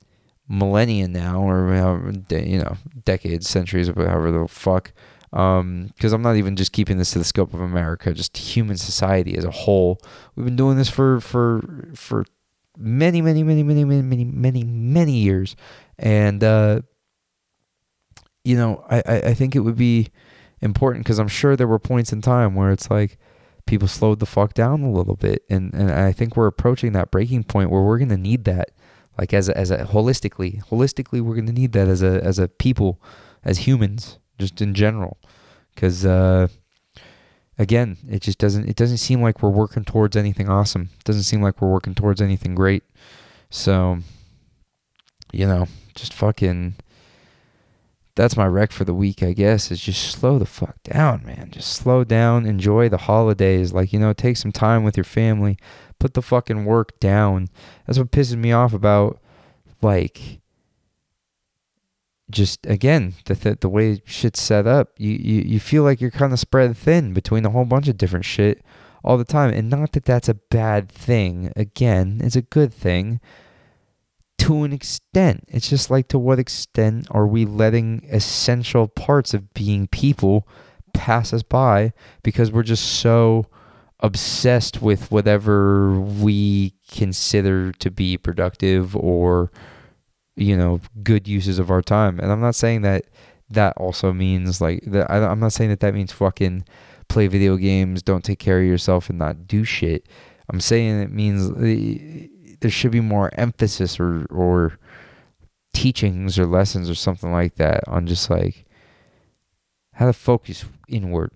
millennia 0.48 1.08
now, 1.08 1.42
or 1.42 2.12
you 2.30 2.58
know, 2.58 2.76
decades, 3.04 3.48
centuries, 3.48 3.88
or 3.88 3.94
whatever 3.94 4.30
the 4.30 4.48
fuck. 4.48 4.92
Um, 5.36 5.90
because 5.94 6.14
I'm 6.14 6.22
not 6.22 6.36
even 6.36 6.56
just 6.56 6.72
keeping 6.72 6.96
this 6.96 7.10
to 7.10 7.18
the 7.18 7.24
scope 7.24 7.52
of 7.52 7.60
America, 7.60 8.14
just 8.14 8.36
human 8.38 8.78
society 8.78 9.36
as 9.36 9.44
a 9.44 9.50
whole. 9.50 10.00
We've 10.34 10.46
been 10.46 10.56
doing 10.56 10.78
this 10.78 10.88
for 10.88 11.20
for 11.20 11.90
for 11.94 12.24
many, 12.76 13.22
many, 13.22 13.42
many, 13.42 13.62
many, 13.62 13.84
many, 13.84 14.02
many, 14.02 14.24
many, 14.24 14.64
many 14.64 15.12
years. 15.12 15.56
And, 15.98 16.42
uh, 16.44 16.82
you 18.44 18.56
know, 18.56 18.84
I, 18.88 19.02
I 19.06 19.34
think 19.34 19.56
it 19.56 19.60
would 19.60 19.76
be 19.76 20.08
important 20.60 21.04
because 21.04 21.18
I'm 21.18 21.28
sure 21.28 21.56
there 21.56 21.66
were 21.66 21.78
points 21.78 22.12
in 22.12 22.22
time 22.22 22.54
where 22.54 22.70
it's 22.70 22.90
like 22.90 23.18
people 23.66 23.88
slowed 23.88 24.20
the 24.20 24.26
fuck 24.26 24.54
down 24.54 24.82
a 24.82 24.90
little 24.90 25.16
bit. 25.16 25.44
And, 25.50 25.72
and 25.74 25.90
I 25.90 26.12
think 26.12 26.36
we're 26.36 26.46
approaching 26.46 26.92
that 26.92 27.10
breaking 27.10 27.44
point 27.44 27.70
where 27.70 27.82
we're 27.82 27.98
going 27.98 28.10
to 28.10 28.16
need 28.16 28.44
that. 28.44 28.70
Like 29.18 29.32
as 29.32 29.48
a, 29.48 29.56
as 29.56 29.70
a 29.70 29.84
holistically, 29.84 30.62
holistically, 30.64 31.22
we're 31.22 31.34
going 31.34 31.46
to 31.46 31.52
need 31.52 31.72
that 31.72 31.88
as 31.88 32.02
a, 32.02 32.22
as 32.22 32.38
a 32.38 32.48
people, 32.48 33.02
as 33.42 33.60
humans, 33.60 34.18
just 34.38 34.60
in 34.60 34.74
general. 34.74 35.18
Cause, 35.76 36.04
uh, 36.04 36.48
again, 37.58 37.96
it 38.08 38.22
just 38.22 38.38
doesn't 38.38 38.68
it 38.68 38.76
doesn't 38.76 38.98
seem 38.98 39.22
like 39.22 39.42
we're 39.42 39.50
working 39.50 39.84
towards 39.84 40.16
anything 40.16 40.48
awesome. 40.48 40.90
It 40.98 41.04
doesn't 41.04 41.24
seem 41.24 41.42
like 41.42 41.60
we're 41.60 41.70
working 41.70 41.94
towards 41.94 42.20
anything 42.20 42.54
great. 42.54 42.84
So, 43.50 43.98
you 45.32 45.46
know, 45.46 45.66
just 45.94 46.12
fucking 46.12 46.76
that's 48.14 48.36
my 48.36 48.46
rec 48.46 48.72
for 48.72 48.84
the 48.84 48.94
week, 48.94 49.22
I 49.22 49.32
guess, 49.32 49.70
is 49.70 49.80
just 49.80 50.10
slow 50.10 50.38
the 50.38 50.46
fuck 50.46 50.82
down, 50.82 51.24
man. 51.24 51.50
Just 51.50 51.72
slow 51.72 52.02
down, 52.02 52.46
enjoy 52.46 52.88
the 52.88 52.96
holidays. 52.96 53.74
Like, 53.74 53.92
you 53.92 53.98
know, 53.98 54.14
take 54.14 54.38
some 54.38 54.52
time 54.52 54.84
with 54.84 54.96
your 54.96 55.04
family, 55.04 55.58
put 55.98 56.14
the 56.14 56.22
fucking 56.22 56.64
work 56.64 56.98
down. 56.98 57.48
That's 57.86 57.98
what 57.98 58.10
pisses 58.10 58.36
me 58.36 58.52
off 58.52 58.72
about 58.72 59.20
like 59.82 60.40
just 62.30 62.66
again 62.66 63.14
the 63.26 63.34
th- 63.34 63.60
the 63.60 63.68
way 63.68 64.02
shit's 64.04 64.40
set 64.40 64.66
up, 64.66 64.90
you, 64.98 65.12
you 65.12 65.42
you 65.42 65.60
feel 65.60 65.82
like 65.82 66.00
you're 66.00 66.10
kind 66.10 66.32
of 66.32 66.40
spread 66.40 66.76
thin 66.76 67.12
between 67.12 67.44
a 67.44 67.50
whole 67.50 67.64
bunch 67.64 67.88
of 67.88 67.96
different 67.96 68.24
shit 68.24 68.64
all 69.04 69.16
the 69.16 69.24
time, 69.24 69.52
and 69.52 69.70
not 69.70 69.92
that 69.92 70.04
that's 70.04 70.28
a 70.28 70.34
bad 70.34 70.88
thing. 70.90 71.52
Again, 71.54 72.20
it's 72.22 72.36
a 72.36 72.42
good 72.42 72.72
thing 72.72 73.20
to 74.38 74.64
an 74.64 74.72
extent. 74.72 75.44
It's 75.48 75.70
just 75.70 75.90
like 75.90 76.08
to 76.08 76.18
what 76.18 76.38
extent 76.38 77.06
are 77.10 77.26
we 77.26 77.44
letting 77.44 78.06
essential 78.10 78.88
parts 78.88 79.34
of 79.34 79.54
being 79.54 79.86
people 79.86 80.46
pass 80.92 81.32
us 81.32 81.42
by 81.42 81.92
because 82.22 82.50
we're 82.50 82.62
just 82.62 82.84
so 82.84 83.46
obsessed 84.00 84.82
with 84.82 85.10
whatever 85.10 86.00
we 86.00 86.74
consider 86.90 87.72
to 87.72 87.90
be 87.90 88.16
productive 88.16 88.94
or 88.96 89.50
you 90.36 90.56
know 90.56 90.80
good 91.02 91.26
uses 91.26 91.58
of 91.58 91.70
our 91.70 91.82
time. 91.82 92.20
And 92.20 92.30
i'm 92.30 92.40
not 92.40 92.54
saying 92.54 92.82
that 92.82 93.04
that 93.48 93.76
also 93.76 94.12
means 94.12 94.60
like 94.60 94.82
that 94.86 95.10
I, 95.10 95.24
i'm 95.24 95.40
not 95.40 95.52
saying 95.52 95.70
that 95.70 95.80
that 95.80 95.94
means 95.94 96.12
fucking 96.12 96.64
play 97.08 97.26
video 97.26 97.56
games 97.56 98.02
don't 98.02 98.24
take 98.24 98.38
care 98.38 98.60
of 98.60 98.66
yourself 98.66 99.08
and 99.08 99.18
not 99.18 99.46
do 99.46 99.64
shit. 99.64 100.06
I'm 100.48 100.60
saying 100.60 101.00
it 101.00 101.10
means 101.10 101.50
uh, 101.50 102.26
there 102.60 102.70
should 102.70 102.90
be 102.92 103.00
more 103.00 103.30
emphasis 103.34 103.98
or 103.98 104.26
or 104.30 104.78
teachings 105.74 106.38
or 106.38 106.46
lessons 106.46 106.88
or 106.88 106.94
something 106.94 107.32
like 107.32 107.56
that 107.56 107.86
on 107.86 108.06
just 108.06 108.30
like 108.30 108.64
how 109.92 110.06
to 110.06 110.12
focus 110.12 110.64
inward 110.88 111.32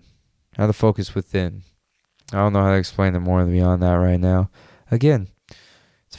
how 0.57 0.67
to 0.67 0.73
focus 0.73 1.15
within. 1.15 1.63
I 2.33 2.37
don't 2.37 2.53
know 2.53 2.61
how 2.63 2.71
to 2.71 2.77
explain 2.77 3.15
it 3.15 3.19
more 3.19 3.43
beyond 3.45 3.81
that 3.83 3.93
right 3.93 4.19
now. 4.19 4.49
Again 4.89 5.27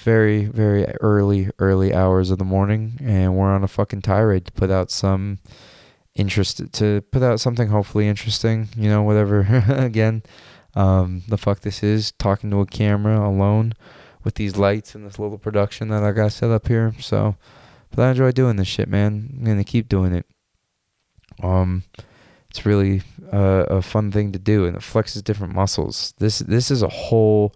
very, 0.03 0.45
very 0.45 0.87
early, 1.01 1.51
early 1.59 1.95
hours 1.95 2.31
of 2.31 2.39
the 2.39 2.45
morning, 2.45 2.99
and 3.03 3.37
we're 3.37 3.53
on 3.53 3.65
a 3.65 3.69
fucking 3.69 4.03
tirade 4.03 4.47
to 4.47 4.53
put 4.53 4.71
out 4.71 4.91
some 4.91 5.39
interest 6.15 6.61
to 6.73 7.01
put 7.11 7.23
out 7.23 7.41
something 7.41 7.69
hopefully 7.69 8.09
interesting. 8.09 8.69
You 8.77 8.91
know, 8.91 9.03
whatever. 9.03 9.41
Again, 9.69 10.23
um, 10.75 11.23
the 11.29 11.39
fuck 11.39 11.61
this 11.61 11.83
is 11.83 12.13
talking 12.13 12.51
to 12.51 12.61
a 12.61 12.67
camera 12.67 13.27
alone 13.27 13.75
with 14.25 14.35
these 14.35 14.57
lights 14.57 14.95
and 14.95 15.07
this 15.07 15.19
little 15.19 15.39
production 15.39 15.89
that 15.89 16.03
I 16.03 16.13
got 16.13 16.33
set 16.33 16.51
up 16.51 16.69
here. 16.69 16.95
So, 17.01 17.37
but 17.91 18.03
I 18.03 18.11
enjoy 18.11 18.33
doing 18.33 18.57
this 18.57 18.69
shit, 18.69 18.89
man. 18.89 19.31
I'm 19.39 19.45
gonna 19.45 19.65
keep 19.65 19.89
doing 19.89 20.13
it. 20.13 20.27
Um, 21.43 21.85
it's 22.51 22.67
really 22.67 23.03
a 23.31 23.81
fun 23.81 24.13
thing 24.13 24.33
to 24.33 24.39
do, 24.39 24.67
and 24.67 24.77
it 24.77 24.83
flexes 24.83 25.25
different 25.25 25.55
muscles. 25.55 26.13
This 26.19 26.41
this 26.41 26.71
is 26.71 26.83
a 26.83 26.89
whole 26.89 27.55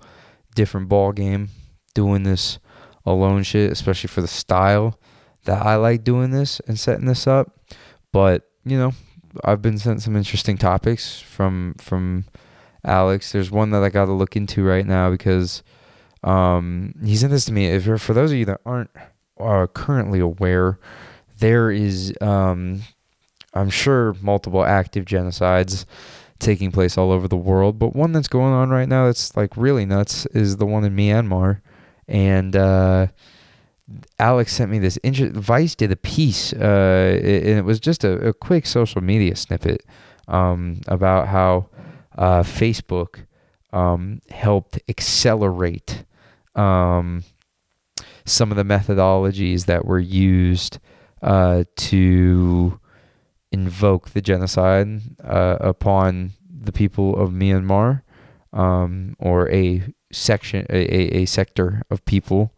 different 0.55 0.89
ball 0.89 1.13
game 1.13 1.51
doing 1.97 2.23
this 2.23 2.59
alone 3.07 3.43
shit, 3.43 3.73
especially 3.73 4.09
for 4.09 4.21
the 4.21 4.29
style 4.29 5.01
that 5.45 5.65
I 5.65 5.77
like 5.77 6.05
doing 6.05 6.31
this 6.31 6.61
and 6.69 6.79
setting 6.79 7.07
this 7.07 7.27
up. 7.27 7.59
But, 8.13 8.43
you 8.65 8.77
know, 8.77 8.93
I've 9.43 9.63
been 9.63 9.79
sent 9.79 10.03
some 10.03 10.15
interesting 10.15 10.59
topics 10.59 11.21
from 11.21 11.75
from 11.79 12.27
Alex. 12.85 13.33
There's 13.33 13.51
one 13.51 13.71
that 13.71 13.83
I 13.83 13.89
got 13.89 14.05
to 14.05 14.13
look 14.13 14.37
into 14.37 14.63
right 14.63 14.87
now 14.87 15.11
because 15.11 15.63
um, 16.23 16.95
he 17.03 17.17
sent 17.17 17.33
this 17.33 17.47
to 17.47 17.53
me. 17.53 17.67
If 17.67 17.85
for 18.03 18.13
those 18.13 18.33
of 18.33 18.39
you 18.39 18.45
that 18.45 18.61
aren't 18.67 18.91
uh, 19.41 19.67
currently 19.73 20.21
aware, 20.21 20.79
there 21.39 21.71
is 21.71 22.13
um, 22.21 22.83
I'm 23.55 23.71
sure 23.71 24.15
multiple 24.21 24.65
active 24.65 25.07
genocides 25.07 25.87
taking 26.39 26.71
place 26.71 26.99
all 26.99 27.13
over 27.13 27.29
the 27.29 27.37
world, 27.37 27.79
but 27.79 27.97
one 27.97 28.13
that's 28.13 28.29
going 28.29 28.53
on 28.53 28.69
right 28.69 28.89
now 28.89 29.07
that's 29.07 29.37
like 29.37 29.57
really 29.57 29.87
nuts 29.87 30.27
is 30.27 30.59
the 30.59 30.67
one 30.67 30.85
in 30.85 30.95
Myanmar 30.95 31.61
and 32.09 32.55
uh, 32.55 33.09
Alex 34.19 34.53
sent 34.53 34.71
me 34.71 34.79
this. 34.79 34.97
Inter- 34.99 35.31
Vice 35.31 35.75
did 35.75 35.93
a 35.93 35.97
piece, 35.97 36.53
uh, 36.53 37.19
and 37.23 37.59
it 37.59 37.65
was 37.65 37.81
just 37.81 38.05
a, 38.05 38.29
a 38.29 38.33
quick 38.33 38.67
social 38.67 39.01
media 39.01 39.37
snippet 39.37 39.85
um, 40.29 40.81
about 40.87 41.29
how 41.29 41.69
uh, 42.17 42.43
Facebook 42.43 43.27
um, 43.73 44.21
helped 44.31 44.81
accelerate 44.89 46.05
um, 46.55 47.23
some 48.25 48.51
of 48.51 48.57
the 48.57 48.65
methodologies 48.65 49.67
that 49.67 49.85
were 49.85 50.01
used 50.01 50.79
uh, 51.23 51.65
to 51.77 52.81
invoke 53.53 54.11
the 54.11 54.21
genocide 54.21 55.01
uh, 55.23 55.57
upon 55.61 56.33
the 56.49 56.73
people 56.73 57.17
of 57.17 57.31
Myanmar, 57.31 58.03
um, 58.53 59.15
or 59.19 59.49
a 59.51 59.83
section, 60.17 60.67
a, 60.71 61.23
a, 61.23 61.27
sector 61.27 61.83
of 61.91 62.05
people 62.05 62.53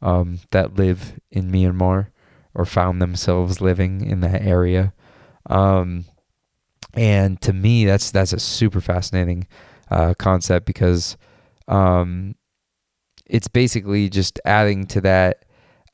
um, 0.00 0.40
that 0.50 0.74
live 0.74 1.18
in 1.30 1.50
Myanmar 1.50 2.08
or 2.54 2.64
found 2.64 3.00
themselves 3.00 3.60
living 3.60 4.04
in 4.04 4.20
that 4.20 4.42
area. 4.42 4.92
Um, 5.46 6.04
and 6.94 7.40
to 7.42 7.52
me, 7.52 7.84
that's 7.84 8.10
that's 8.10 8.32
a 8.32 8.38
super 8.38 8.80
fascinating 8.80 9.46
uh, 9.90 10.14
concept 10.14 10.66
because 10.66 11.16
um, 11.68 12.34
it's 13.26 13.48
basically 13.48 14.08
just 14.08 14.40
adding 14.44 14.86
to 14.88 15.00
that 15.00 15.44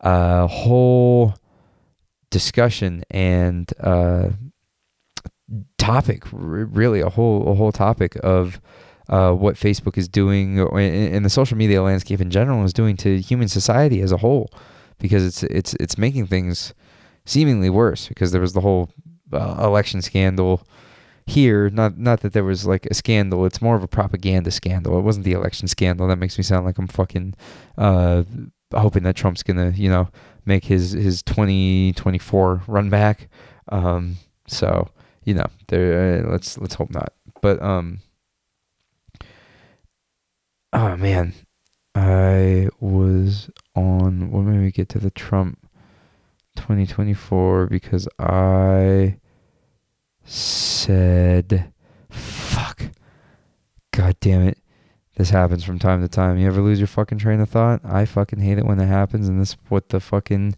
uh, 0.01 0.47
whole 0.47 1.35
discussion 2.31 3.05
and 3.11 3.73
uh, 3.81 4.31
topic, 5.79 6.25
really 6.33 7.01
a 7.01 7.09
whole 7.09 7.49
a 7.49 7.55
whole 7.55 7.73
topic 7.73 8.17
of 8.23 8.61
uh, 9.09 9.33
what 9.33 9.57
Facebook 9.57 9.97
is 9.97 10.09
doing 10.09 10.61
and 10.61 11.25
the 11.25 11.31
social 11.31 11.57
media 11.57 11.83
landscape 11.83 12.21
in 12.21 12.31
general 12.31 12.65
is 12.65 12.73
doing 12.73 12.97
to 12.99 13.21
human 13.21 13.49
society 13.49 14.01
as 14.01 14.13
a 14.13 14.19
whole, 14.19 14.51
because 14.99 15.25
it's 15.25 15.43
it's 15.45 15.75
it's 15.75 15.99
making 15.99 16.27
things 16.27 16.75
seemingly 17.25 17.71
worse. 17.71 18.09
Because 18.09 18.33
there 18.33 18.41
was 18.41 18.53
the 18.53 18.61
whole 18.61 18.91
uh, 19.33 19.57
election 19.61 20.03
scandal 20.03 20.67
here. 21.27 21.71
Not 21.71 21.99
not 21.99 22.21
that 22.21 22.33
there 22.33 22.45
was 22.45 22.67
like 22.67 22.87
a 22.87 22.95
scandal. 22.95 23.47
It's 23.47 23.63
more 23.63 23.77
of 23.77 23.83
a 23.83 23.89
propaganda 23.89 24.51
scandal. 24.51 24.99
It 24.99 25.03
wasn't 25.03 25.25
the 25.25 25.33
election 25.33 25.69
scandal. 25.69 26.09
That 26.09 26.19
makes 26.19 26.37
me 26.37 26.45
sound 26.45 26.67
like 26.67 26.79
I'm 26.79 26.89
fucking 26.89 27.35
uh, 27.77 28.25
hoping 28.75 29.05
that 29.05 29.17
Trump's 29.17 29.43
gonna 29.43 29.71
you 29.71 29.89
know 29.89 30.09
make 30.45 30.65
his 30.65 30.93
his 30.93 31.23
2024 31.23 32.63
run 32.67 32.91
back. 32.91 33.29
Um, 33.71 34.17
so 34.47 34.91
you 35.29 35.35
know, 35.35 35.47
there. 35.69 36.25
Uh, 36.25 36.31
let's 36.31 36.57
let's 36.59 36.75
hope 36.75 36.91
not. 36.91 37.13
But 37.43 37.63
um, 37.63 38.01
oh 40.73 40.97
man, 40.97 41.35
I 41.95 42.69
was 42.81 43.51
on. 43.75 44.31
When 44.31 44.53
did 44.53 44.61
we 44.61 44.71
get 44.71 44.89
to 44.91 44.99
the 44.99 45.11
Trump 45.11 45.59
2024? 46.57 47.67
Because 47.67 48.09
I 48.19 49.19
said, 50.25 51.73
"Fuck, 52.11 52.83
god 53.93 54.17
damn 54.21 54.43
it." 54.43 54.59
This 55.17 55.31
happens 55.31 55.65
from 55.65 55.81
time 55.81 56.01
to 56.03 56.09
time. 56.09 56.39
You 56.39 56.47
ever 56.47 56.61
lose 56.61 56.79
your 56.79 56.87
fucking 56.87 57.19
train 57.19 57.41
of 57.41 57.51
thought? 57.51 57.81
I 57.85 58.05
fucking 58.05 58.39
hate 58.39 58.59
it 58.59 58.67
when 58.67 58.79
that 58.79 58.87
happens, 58.87 59.29
and 59.29 59.41
this 59.41 59.57
what 59.69 59.89
the 59.89 59.99
fucking 59.99 60.55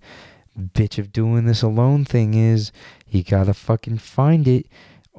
bitch 0.59 0.99
of 0.99 1.13
doing 1.13 1.47
this 1.47 1.63
alone 1.63 2.05
thing 2.05 2.35
is. 2.35 2.73
You 3.09 3.23
gotta 3.23 3.55
fucking 3.55 3.99
find 3.99 4.47
it. 4.47 4.67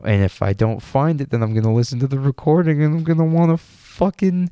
And 0.03 0.23
if 0.23 0.41
I 0.41 0.53
don't 0.53 0.81
find 0.81 1.21
it, 1.21 1.29
then 1.29 1.43
I'm 1.43 1.53
gonna 1.53 1.73
listen 1.73 1.99
to 1.99 2.07
the 2.07 2.19
recording 2.19 2.81
and 2.81 2.95
I'm 2.95 3.03
gonna 3.03 3.25
wanna 3.25 3.57
fucking. 3.91 4.49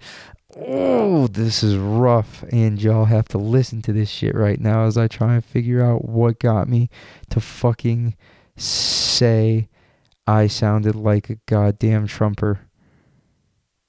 Oh, 0.56 1.28
this 1.28 1.64
is 1.64 1.78
rough. 1.78 2.44
And 2.52 2.82
y'all 2.82 3.06
have 3.06 3.28
to 3.30 3.38
listen 3.38 3.82
to 3.84 3.94
this 3.94 4.10
shit 4.10 4.36
right 4.36 4.60
now 4.60 4.86
as 4.86 4.98
I 4.98 5.08
try 5.08 5.36
and 5.36 5.46
figure 5.46 5.84
out 5.84 6.06
what 6.06 6.40
got 6.40 6.68
me 6.68 6.90
to 7.30 7.40
fucking 7.40 8.16
say 8.58 9.70
I 10.28 10.48
sounded 10.48 10.96
like 10.96 11.30
a 11.30 11.40
goddamn 11.48 12.08
Trumper. 12.08 12.62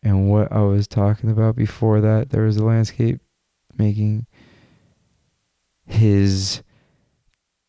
And 0.03 0.30
what 0.30 0.51
I 0.51 0.61
was 0.61 0.88
talking 0.88 1.30
about 1.30 1.57
before 1.57 2.01
that, 2.01 2.30
there 2.30 2.44
was 2.44 2.57
a 2.57 2.64
landscape 2.64 3.20
making 3.76 4.26
his 5.86 6.62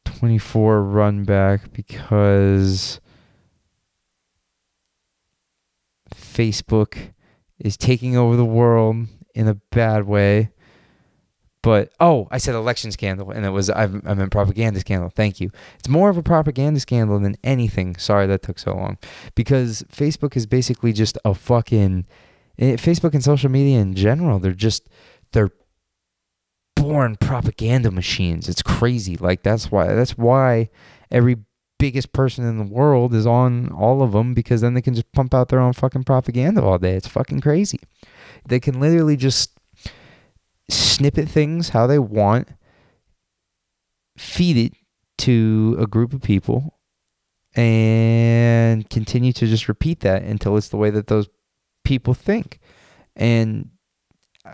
24 0.05 0.84
run 0.84 1.23
back 1.23 1.73
because 1.73 3.01
Facebook 6.15 7.13
is 7.64 7.78
taking 7.78 8.18
over 8.18 8.36
the 8.36 8.45
world 8.45 9.07
in 9.34 9.47
a 9.47 9.55
bad 9.72 10.05
way. 10.05 10.51
But 11.64 11.93
oh, 11.99 12.28
I 12.32 12.39
said 12.39 12.55
election 12.55 12.91
scandal, 12.91 13.30
and 13.30 13.45
it 13.45 13.51
was 13.51 13.70
I, 13.70 13.84
I 13.84 14.14
meant 14.16 14.32
propaganda 14.32 14.80
scandal. 14.80 15.09
Thank 15.09 15.39
you. 15.39 15.51
It's 15.78 15.88
more 15.88 16.09
of 16.09 16.18
a 16.18 16.24
propaganda 16.24 16.80
scandal 16.80 17.20
than 17.20 17.36
anything. 17.43 17.95
Sorry 17.97 18.26
that 18.28 18.41
took 18.41 18.57
so 18.57 18.74
long, 18.74 18.97
because 19.36 19.84
Facebook 19.84 20.36
is 20.36 20.47
basically 20.47 20.91
just 20.91 21.20
a 21.24 21.36
fucking 21.36 22.07
eh, 22.57 22.74
Facebook 22.78 23.14
and 23.14 23.24
social 23.24 23.51
media 23.51 23.80
in 23.80 23.93
general. 23.93 24.39
They're 24.39 24.53
just 24.53 24.89
they're 25.34 25.51
born 26.76 27.16
propaganda 27.18 27.91
machines. 27.91 28.49
It's 28.49 28.64
crazy. 28.64 29.16
Like 29.16 29.43
that's 29.43 29.72
why 29.72 29.93
that's 29.93 30.18
why 30.18 30.70
every 31.12 31.38
biggest 31.82 32.13
person 32.13 32.45
in 32.45 32.59
the 32.59 32.63
world 32.63 33.11
is 33.11 33.25
on 33.25 33.71
all 33.71 34.03
of 34.03 34.11
them 34.11 34.36
because 34.36 34.61
then 34.61 34.75
they 34.75 34.84
can 34.84 34.93
just 34.93 35.11
pump 35.13 35.34
out 35.34 35.49
their 35.49 35.59
own 35.59 35.73
fucking 35.73 36.03
propaganda 36.03 36.61
all 36.61 36.77
day. 36.77 36.93
It's 36.93 37.07
fucking 37.07 37.41
crazy. 37.41 37.79
They 38.47 38.59
can 38.59 38.79
literally 38.79 39.17
just 39.17 39.57
snippet 40.69 41.27
things 41.27 41.69
how 41.69 41.88
they 41.88 41.97
want, 41.97 42.49
feed 44.15 44.57
it 44.57 44.73
to 45.17 45.75
a 45.79 45.88
group 45.88 46.13
of 46.13 46.21
people 46.21 46.77
and 47.55 48.88
continue 48.91 49.34
to 49.34 49.47
just 49.47 49.67
repeat 49.67 50.01
that 50.01 50.21
until 50.21 50.57
it's 50.57 50.69
the 50.69 50.77
way 50.77 50.91
that 50.91 51.07
those 51.07 51.27
people 51.84 52.13
think. 52.13 52.59
And 53.15 53.71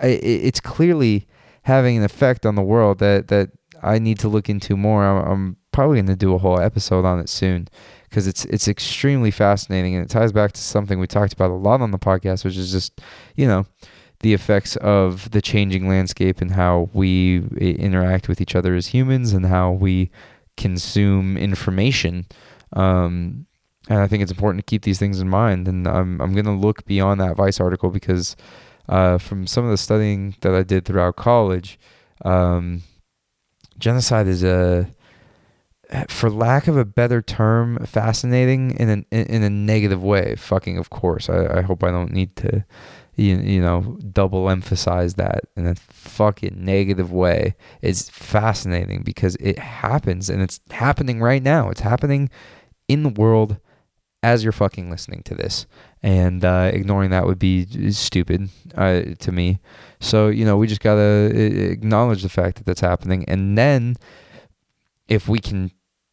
it's 0.01 0.61
clearly 0.61 1.27
having 1.63 1.97
an 1.97 2.03
effect 2.03 2.45
on 2.45 2.55
the 2.55 2.61
world 2.61 2.99
that 2.99 3.27
that 3.27 3.49
I 3.83 3.99
need 3.99 4.17
to 4.19 4.29
look 4.29 4.49
into 4.49 4.77
more. 4.77 5.03
I'm, 5.03 5.31
I'm 5.31 5.57
probably 5.77 5.97
going 5.97 6.07
to 6.07 6.15
do 6.15 6.33
a 6.33 6.39
whole 6.39 6.59
episode 6.59 7.05
on 7.05 7.19
it 7.19 7.29
soon 7.29 7.67
because 8.09 8.25
it's 8.25 8.45
it's 8.45 8.67
extremely 8.67 9.29
fascinating 9.29 9.93
and 9.93 10.03
it 10.03 10.09
ties 10.09 10.31
back 10.31 10.51
to 10.51 10.59
something 10.59 10.97
we 10.97 11.05
talked 11.05 11.33
about 11.33 11.51
a 11.51 11.53
lot 11.53 11.81
on 11.81 11.91
the 11.91 11.99
podcast, 11.99 12.43
which 12.43 12.57
is 12.57 12.71
just 12.71 12.99
you 13.35 13.45
know 13.45 13.63
the 14.21 14.33
effects 14.33 14.75
of 14.77 15.29
the 15.29 15.39
changing 15.39 15.87
landscape 15.87 16.41
and 16.41 16.53
how 16.53 16.89
we 16.93 17.43
interact 17.59 18.27
with 18.27 18.41
each 18.41 18.55
other 18.55 18.73
as 18.73 18.87
humans 18.87 19.33
and 19.33 19.45
how 19.45 19.71
we 19.71 20.09
consume 20.55 21.37
information. 21.37 22.25
Um, 22.73 23.45
and 23.87 23.99
I 23.99 24.07
think 24.07 24.23
it's 24.23 24.31
important 24.31 24.65
to 24.65 24.71
keep 24.71 24.81
these 24.81 24.97
things 24.97 25.19
in 25.19 25.29
mind. 25.29 25.67
And 25.67 25.87
I'm 25.87 26.19
I'm 26.19 26.33
going 26.33 26.45
to 26.45 26.53
look 26.53 26.85
beyond 26.85 27.21
that 27.21 27.35
Vice 27.35 27.59
article 27.59 27.91
because 27.91 28.35
uh, 28.89 29.19
from 29.19 29.45
some 29.45 29.63
of 29.63 29.69
the 29.69 29.77
studying 29.77 30.33
that 30.41 30.55
I 30.55 30.63
did 30.63 30.85
throughout 30.85 31.17
college, 31.17 31.77
um, 32.25 32.81
genocide 33.77 34.25
is 34.25 34.43
a, 34.43 34.89
for 36.09 36.29
lack 36.29 36.67
of 36.67 36.77
a 36.77 36.85
better 36.85 37.21
term, 37.21 37.77
fascinating 37.85 38.71
in 38.71 39.05
a 39.11 39.15
in 39.15 39.43
a 39.43 39.49
negative 39.49 40.03
way. 40.03 40.35
Fucking, 40.35 40.77
of 40.77 40.89
course. 40.89 41.29
I, 41.29 41.59
I 41.59 41.61
hope 41.61 41.83
I 41.83 41.91
don't 41.91 42.11
need 42.11 42.35
to, 42.37 42.65
you, 43.15 43.37
you 43.37 43.61
know, 43.61 43.97
double 44.11 44.49
emphasize 44.49 45.15
that 45.15 45.45
in 45.55 45.65
a 45.65 45.75
fucking 45.75 46.55
negative 46.57 47.11
way. 47.11 47.55
It's 47.81 48.09
fascinating 48.09 49.03
because 49.03 49.35
it 49.37 49.59
happens 49.59 50.29
and 50.29 50.41
it's 50.41 50.59
happening 50.71 51.21
right 51.21 51.43
now. 51.43 51.69
It's 51.69 51.81
happening 51.81 52.29
in 52.87 53.03
the 53.03 53.09
world 53.09 53.57
as 54.23 54.43
you're 54.43 54.51
fucking 54.51 54.89
listening 54.89 55.23
to 55.23 55.35
this. 55.35 55.67
And 56.03 56.43
uh, 56.43 56.69
ignoring 56.73 57.11
that 57.11 57.25
would 57.25 57.39
be 57.39 57.91
stupid 57.91 58.49
uh, 58.75 59.01
to 59.19 59.31
me. 59.31 59.59
So, 59.99 60.27
you 60.27 60.45
know, 60.45 60.57
we 60.57 60.67
just 60.67 60.81
got 60.81 60.95
to 60.95 61.71
acknowledge 61.71 62.23
the 62.23 62.29
fact 62.29 62.57
that 62.57 62.65
that's 62.65 62.81
happening. 62.81 63.25
And 63.27 63.57
then 63.57 63.95
if 65.07 65.27
we 65.27 65.39
can 65.39 65.71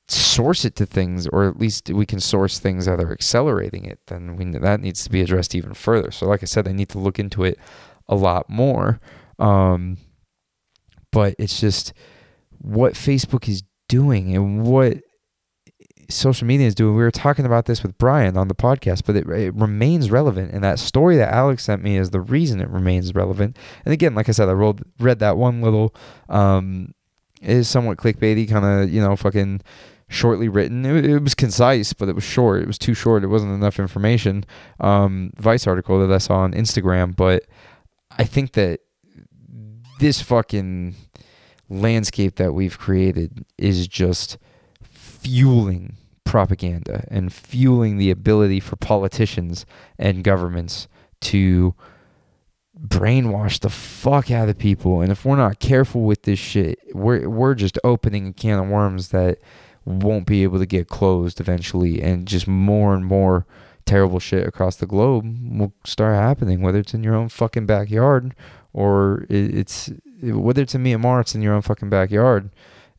source 0.08 0.64
it 0.64 0.76
to 0.76 0.86
things, 0.86 1.26
or 1.28 1.48
at 1.48 1.58
least 1.58 1.90
we 1.90 2.06
can 2.06 2.20
source 2.20 2.58
things 2.58 2.86
that 2.86 3.00
are 3.00 3.12
accelerating 3.12 3.84
it, 3.84 4.00
then 4.06 4.36
we, 4.36 4.44
that 4.44 4.80
needs 4.80 5.04
to 5.04 5.10
be 5.10 5.22
addressed 5.22 5.54
even 5.54 5.74
further. 5.74 6.10
So, 6.10 6.26
like 6.26 6.42
I 6.42 6.46
said, 6.46 6.68
I 6.68 6.72
need 6.72 6.90
to 6.90 6.98
look 6.98 7.18
into 7.18 7.44
it 7.44 7.58
a 8.08 8.14
lot 8.14 8.48
more. 8.50 9.00
Um, 9.38 9.98
but 11.10 11.34
it's 11.38 11.60
just 11.60 11.92
what 12.58 12.94
Facebook 12.94 13.48
is 13.48 13.62
doing 13.88 14.34
and 14.34 14.64
what 14.66 14.98
social 16.10 16.46
media 16.46 16.66
is 16.66 16.74
doing. 16.74 16.96
We 16.96 17.02
were 17.02 17.10
talking 17.10 17.46
about 17.46 17.66
this 17.66 17.82
with 17.82 17.96
Brian 17.98 18.36
on 18.36 18.48
the 18.48 18.54
podcast, 18.54 19.02
but 19.06 19.16
it, 19.16 19.28
it 19.28 19.54
remains 19.54 20.10
relevant. 20.10 20.52
And 20.52 20.62
that 20.64 20.78
story 20.78 21.16
that 21.16 21.32
Alex 21.32 21.64
sent 21.64 21.82
me 21.82 21.96
is 21.96 22.10
the 22.10 22.20
reason 22.20 22.60
it 22.60 22.68
remains 22.68 23.14
relevant. 23.14 23.56
And 23.84 23.92
again, 23.92 24.14
like 24.14 24.28
I 24.28 24.32
said, 24.32 24.48
I 24.48 24.52
rolled, 24.52 24.82
read 24.98 25.18
that 25.20 25.36
one 25.36 25.62
little, 25.62 25.94
um, 26.28 26.94
is 27.40 27.68
somewhat 27.68 27.98
clickbaity, 27.98 28.48
kind 28.48 28.64
of, 28.64 28.90
you 28.90 29.00
know, 29.00 29.16
fucking 29.16 29.60
shortly 30.14 30.48
written. 30.48 30.84
It, 30.86 31.04
it, 31.04 31.18
was 31.22 31.34
concise, 31.34 31.92
but 31.92 32.08
it 32.08 32.14
was 32.14 32.24
short. 32.24 32.62
It 32.62 32.66
was 32.66 32.78
too 32.78 32.94
short. 32.94 33.24
It 33.24 33.28
wasn't 33.28 33.52
enough 33.52 33.78
information. 33.78 34.44
Um, 34.80 35.32
Vice 35.36 35.66
article 35.66 36.06
that 36.06 36.14
I 36.14 36.18
saw 36.18 36.38
on 36.38 36.52
Instagram, 36.52 37.14
but 37.14 37.44
I 38.12 38.24
think 38.24 38.52
that 38.52 38.80
this 40.00 40.20
fucking 40.20 40.94
landscape 41.68 42.36
that 42.36 42.52
we've 42.52 42.78
created 42.78 43.44
is 43.58 43.88
just 43.88 44.38
fueling 44.82 45.96
propaganda 46.24 47.06
and 47.08 47.32
fueling 47.32 47.96
the 47.96 48.10
ability 48.10 48.60
for 48.60 48.76
politicians 48.76 49.64
and 49.98 50.24
governments 50.24 50.88
to 51.20 51.74
brainwash 52.78 53.60
the 53.60 53.70
fuck 53.70 54.30
out 54.30 54.48
of 54.48 54.58
people. 54.58 55.00
And 55.00 55.12
if 55.12 55.24
we're 55.24 55.36
not 55.36 55.60
careful 55.60 56.02
with 56.02 56.22
this 56.22 56.38
shit, 56.38 56.78
we're 56.92 57.28
we're 57.28 57.54
just 57.54 57.78
opening 57.84 58.28
a 58.28 58.32
can 58.32 58.58
of 58.58 58.68
worms 58.68 59.08
that 59.08 59.38
won't 59.84 60.26
be 60.26 60.42
able 60.42 60.58
to 60.58 60.66
get 60.66 60.88
closed 60.88 61.40
eventually 61.40 62.00
and 62.00 62.26
just 62.26 62.48
more 62.48 62.94
and 62.94 63.04
more 63.04 63.46
terrible 63.86 64.18
shit 64.18 64.46
across 64.46 64.76
the 64.76 64.86
globe 64.86 65.24
will 65.58 65.74
start 65.84 66.14
happening 66.14 66.62
whether 66.62 66.78
it's 66.78 66.94
in 66.94 67.04
your 67.04 67.14
own 67.14 67.28
fucking 67.28 67.66
backyard 67.66 68.34
or 68.72 69.26
it's 69.28 69.90
whether 70.22 70.62
it's 70.62 70.74
in 70.74 70.82
Myanmar 70.82 71.20
it's 71.20 71.34
in 71.34 71.42
your 71.42 71.54
own 71.54 71.62
fucking 71.62 71.90
backyard. 71.90 72.50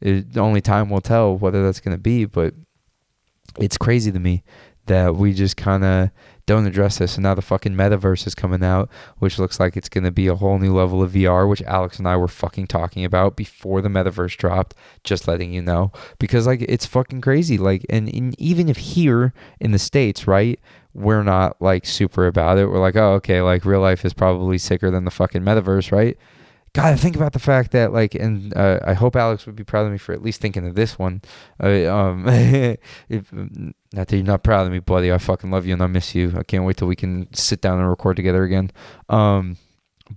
It, 0.02 0.38
only 0.38 0.62
time 0.62 0.90
will 0.90 1.02
tell 1.02 1.38
whether 1.38 1.64
that's 1.64 1.80
going 1.80 1.96
to 1.96 2.02
be, 2.02 2.26
but 2.26 2.54
it's 3.60 3.78
crazy 3.78 4.12
to 4.12 4.20
me 4.20 4.44
that 4.88 5.16
we 5.16 5.34
just 5.34 5.58
kind 5.58 5.84
of 5.84 6.12
don't 6.46 6.68
address 6.68 6.98
this. 6.98 7.16
And 7.16 7.24
now 7.24 7.34
the 7.34 7.42
fucking 7.42 7.74
metaverse 7.74 8.28
is 8.28 8.36
coming 8.36 8.64
out, 8.64 8.90
which 9.18 9.40
looks 9.40 9.60
like 9.60 9.76
it's 9.76 9.90
going 9.90 10.04
to 10.04 10.12
be 10.12 10.28
a 10.28 10.36
whole 10.36 10.60
new 10.60 10.74
level 10.74 11.02
of 11.02 11.12
VR, 11.12 11.48
which 11.50 11.62
Alex 11.64 11.98
and 11.98 12.08
I 12.08 12.18
were 12.18 12.28
fucking 12.28 12.68
talking 12.68 13.04
about 13.04 13.36
before 13.36 13.82
the 13.82 13.90
metaverse 13.90 14.38
dropped. 14.38 14.76
Just 15.04 15.28
letting 15.28 15.54
you 15.54 15.62
know, 15.62 15.92
because 16.20 16.48
like 16.48 16.62
it's 16.62 16.86
fucking 16.86 17.22
crazy. 17.22 17.58
Like, 17.58 17.86
and, 17.90 18.14
and 18.14 18.40
even 18.40 18.70
if 18.70 18.78
here 18.78 19.34
in 19.60 19.72
the 19.72 19.80
states, 19.80 20.28
right, 20.28 20.60
we're 20.94 21.24
not 21.24 21.62
like 21.62 21.86
super 21.86 22.28
about 22.28 22.58
it. 22.58 22.68
We're 22.68 22.80
like, 22.80 22.96
oh, 22.96 23.14
okay, 23.14 23.42
like 23.42 23.66
real 23.66 23.82
life 23.82 24.06
is 24.06 24.14
probably 24.14 24.58
sicker 24.58 24.92
than 24.92 25.06
the 25.06 25.12
fucking 25.12 25.42
metaverse, 25.42 25.92
right? 25.92 26.18
God, 26.76 26.88
I 26.92 26.98
think 26.98 27.16
about 27.16 27.32
the 27.32 27.40
fact 27.40 27.72
that 27.72 27.94
like, 27.94 28.16
and 28.16 28.54
uh, 28.54 28.82
I 28.86 28.92
hope 28.96 29.16
Alex 29.16 29.46
would 29.46 29.56
be 29.56 29.64
proud 29.64 29.86
of 29.86 29.94
me 29.94 29.98
for 29.98 30.12
at 30.12 30.22
least 30.22 30.42
thinking 30.42 30.68
of 30.68 30.76
this 30.76 31.00
one. 31.00 31.22
Uh, 31.64 31.86
um, 31.90 32.26
if 32.28 33.32
not 33.32 34.10
that 34.10 34.12
you're 34.12 34.24
not 34.24 34.44
proud 34.44 34.68
of 34.68 34.74
me, 34.74 34.80
buddy, 34.80 35.10
I 35.10 35.18
fucking 35.18 35.52
love 35.52 35.66
you 35.66 35.72
and 35.72 35.82
I 35.82 35.88
miss 35.88 36.14
you. 36.14 36.34
I 36.38 36.44
can't 36.44 36.66
wait 36.66 36.76
till 36.76 36.90
we 36.90 36.98
can 36.98 37.34
sit 37.34 37.62
down 37.62 37.80
and 37.80 37.88
record 37.88 38.18
together 38.18 38.44
again. 38.44 38.72
Um, 39.08 39.56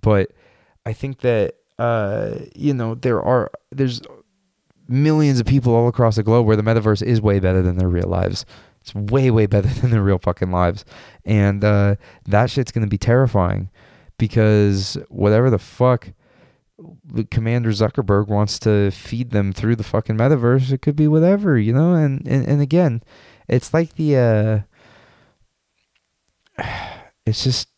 but 0.00 0.32
I 0.84 0.92
think 0.92 1.20
that 1.20 1.54
uh, 1.78 2.40
you 2.56 2.74
know 2.74 2.96
there 2.96 3.22
are 3.22 3.52
there's 3.70 4.02
millions 4.88 5.38
of 5.38 5.46
people 5.46 5.76
all 5.76 5.86
across 5.86 6.16
the 6.16 6.24
globe 6.24 6.44
where 6.44 6.56
the 6.56 6.64
metaverse 6.64 7.04
is 7.04 7.20
way 7.20 7.38
better 7.38 7.62
than 7.62 7.78
their 7.78 7.88
real 7.88 8.08
lives. 8.08 8.44
It's 8.80 8.92
way 8.96 9.30
way 9.30 9.46
better 9.46 9.68
than 9.80 9.92
their 9.92 10.02
real 10.02 10.18
fucking 10.18 10.50
lives, 10.50 10.84
and 11.24 11.62
uh, 11.62 11.94
that 12.26 12.50
shit's 12.50 12.72
gonna 12.72 12.88
be 12.88 12.98
terrifying 12.98 13.70
because 14.18 14.98
whatever 15.08 15.50
the 15.50 15.60
fuck 15.60 16.14
Commander 17.30 17.70
Zuckerberg 17.70 18.28
wants 18.28 18.58
to 18.60 18.90
feed 18.90 19.30
them 19.30 19.52
through 19.52 19.76
the 19.76 19.84
fucking 19.84 20.16
metaverse. 20.16 20.72
It 20.72 20.82
could 20.82 20.96
be 20.96 21.08
whatever, 21.08 21.58
you 21.58 21.72
know. 21.72 21.94
And 21.94 22.26
and, 22.26 22.46
and 22.46 22.60
again, 22.60 23.02
it's 23.48 23.72
like 23.72 23.94
the 23.94 24.66
uh, 26.58 26.64
it's 27.26 27.44
just 27.44 27.68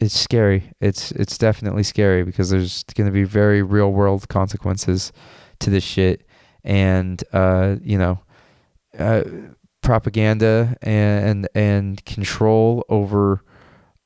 it's 0.00 0.18
scary. 0.18 0.72
It's 0.80 1.12
it's 1.12 1.38
definitely 1.38 1.82
scary 1.82 2.24
because 2.24 2.50
there's 2.50 2.84
going 2.94 3.06
to 3.06 3.12
be 3.12 3.24
very 3.24 3.62
real 3.62 3.92
world 3.92 4.28
consequences 4.28 5.12
to 5.60 5.70
this 5.70 5.84
shit, 5.84 6.26
and 6.62 7.22
uh, 7.32 7.76
you 7.82 7.98
know, 7.98 8.20
uh, 8.98 9.22
propaganda 9.82 10.76
and 10.82 11.48
and 11.54 12.04
control 12.04 12.84
over 12.88 13.42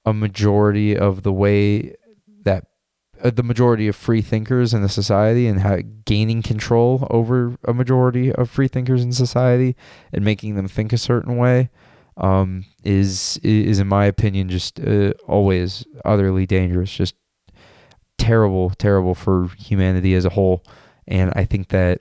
a 0.04 0.12
majority 0.12 0.96
of 0.96 1.22
the 1.22 1.32
way 1.32 1.94
the 3.22 3.42
majority 3.42 3.88
of 3.88 3.96
free 3.96 4.22
thinkers 4.22 4.72
in 4.72 4.82
the 4.82 4.88
society 4.88 5.46
and 5.46 5.60
how 5.60 5.78
gaining 6.04 6.42
control 6.42 7.06
over 7.10 7.56
a 7.64 7.74
majority 7.74 8.32
of 8.32 8.50
free 8.50 8.68
thinkers 8.68 9.02
in 9.02 9.12
society 9.12 9.76
and 10.12 10.24
making 10.24 10.54
them 10.54 10.68
think 10.68 10.92
a 10.92 10.98
certain 10.98 11.36
way 11.36 11.70
um, 12.16 12.64
is 12.84 13.38
is 13.42 13.78
in 13.78 13.88
my 13.88 14.04
opinion 14.04 14.48
just 14.48 14.80
uh, 14.80 15.12
always 15.26 15.84
utterly 16.04 16.46
dangerous 16.46 16.92
just 16.92 17.14
terrible 18.18 18.70
terrible 18.70 19.14
for 19.14 19.48
humanity 19.58 20.14
as 20.14 20.24
a 20.24 20.30
whole. 20.30 20.64
And 21.06 21.32
i 21.34 21.44
think 21.44 21.68
that 21.68 22.00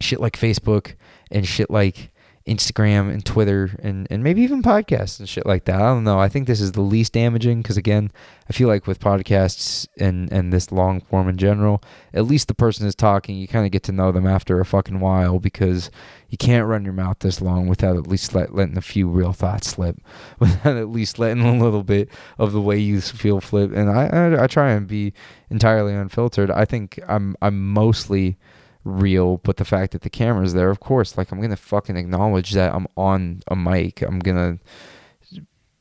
shit 0.00 0.20
like 0.20 0.38
facebook 0.38 0.96
and 1.30 1.46
shit 1.46 1.70
like 1.70 2.11
Instagram 2.46 3.12
and 3.12 3.24
Twitter 3.24 3.70
and, 3.82 4.06
and 4.10 4.24
maybe 4.24 4.42
even 4.42 4.62
podcasts 4.62 5.20
and 5.20 5.28
shit 5.28 5.46
like 5.46 5.64
that. 5.66 5.76
I 5.76 5.86
don't 5.86 6.04
know. 6.04 6.18
I 6.18 6.28
think 6.28 6.46
this 6.46 6.60
is 6.60 6.72
the 6.72 6.80
least 6.80 7.12
damaging 7.12 7.62
because 7.62 7.76
again, 7.76 8.10
I 8.48 8.52
feel 8.52 8.68
like 8.68 8.86
with 8.86 8.98
podcasts 8.98 9.86
and, 9.98 10.30
and 10.32 10.52
this 10.52 10.72
long 10.72 11.00
form 11.00 11.28
in 11.28 11.36
general, 11.36 11.82
at 12.12 12.24
least 12.24 12.48
the 12.48 12.54
person 12.54 12.86
is 12.86 12.94
talking, 12.94 13.36
you 13.36 13.46
kind 13.46 13.64
of 13.64 13.70
get 13.70 13.84
to 13.84 13.92
know 13.92 14.10
them 14.10 14.26
after 14.26 14.60
a 14.60 14.64
fucking 14.64 14.98
while 14.98 15.38
because 15.38 15.90
you 16.28 16.38
can't 16.38 16.66
run 16.66 16.84
your 16.84 16.94
mouth 16.94 17.18
this 17.20 17.40
long 17.40 17.68
without 17.68 17.96
at 17.96 18.06
least 18.06 18.34
let, 18.34 18.54
letting 18.54 18.76
a 18.76 18.82
few 18.82 19.08
real 19.08 19.32
thoughts 19.32 19.68
slip, 19.68 20.00
without 20.40 20.76
at 20.76 20.88
least 20.88 21.18
letting 21.18 21.44
a 21.44 21.62
little 21.62 21.84
bit 21.84 22.08
of 22.38 22.52
the 22.52 22.60
way 22.60 22.78
you 22.78 23.00
feel 23.00 23.40
flip. 23.40 23.70
And 23.72 23.88
I, 23.88 24.06
I, 24.06 24.44
I 24.44 24.46
try 24.48 24.72
and 24.72 24.86
be 24.88 25.12
entirely 25.50 25.94
unfiltered. 25.94 26.50
I 26.50 26.64
think 26.64 26.98
I'm 27.06 27.36
I'm 27.40 27.72
mostly 27.72 28.36
real, 28.84 29.38
but 29.38 29.56
the 29.56 29.64
fact 29.64 29.92
that 29.92 30.02
the 30.02 30.10
camera's 30.10 30.54
there, 30.54 30.70
of 30.70 30.80
course, 30.80 31.16
like 31.16 31.32
I'm 31.32 31.40
gonna 31.40 31.56
fucking 31.56 31.96
acknowledge 31.96 32.52
that 32.52 32.74
I'm 32.74 32.86
on 32.96 33.42
a 33.48 33.56
mic. 33.56 34.02
I'm 34.02 34.18
gonna 34.18 34.58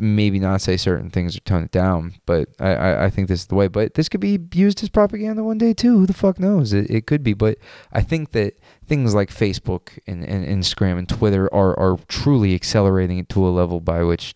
maybe 0.02 0.40
not 0.40 0.62
say 0.62 0.76
certain 0.76 1.12
things 1.12 1.38
or 1.38 1.40
tone 1.42 1.64
it 1.64 1.72
down, 1.72 2.16
but 2.26 2.50
I, 2.60 2.74
I, 2.74 3.06
I, 3.06 3.10
think 3.12 3.28
this 3.28 3.42
is 3.42 3.46
the 3.46 3.56
way. 3.56 3.68
But 3.68 3.94
this 3.94 4.10
could 4.10 4.20
be 4.20 4.40
used 4.52 4.82
as 4.82 4.90
propaganda 4.90 5.44
one 5.44 5.60
day 5.60 5.74
too. 5.74 6.00
Who 6.00 6.08
the 6.08 6.14
fuck 6.14 6.40
knows? 6.40 6.74
It, 6.74 6.90
it 6.90 7.06
could 7.06 7.22
be. 7.22 7.34
But 7.34 7.60
I 7.94 8.02
think 8.02 8.32
that 8.32 8.58
things 8.88 9.14
like 9.14 9.30
Facebook 9.30 10.00
and, 10.08 10.26
and 10.26 10.44
Instagram 10.46 10.98
and 10.98 11.08
Twitter 11.08 11.54
are, 11.54 11.78
are 11.80 12.00
truly 12.08 12.56
accelerating 12.56 13.20
it 13.20 13.30
to 13.30 13.48
a 13.48 13.50
level 13.50 13.80
by 13.80 14.04
which, 14.04 14.34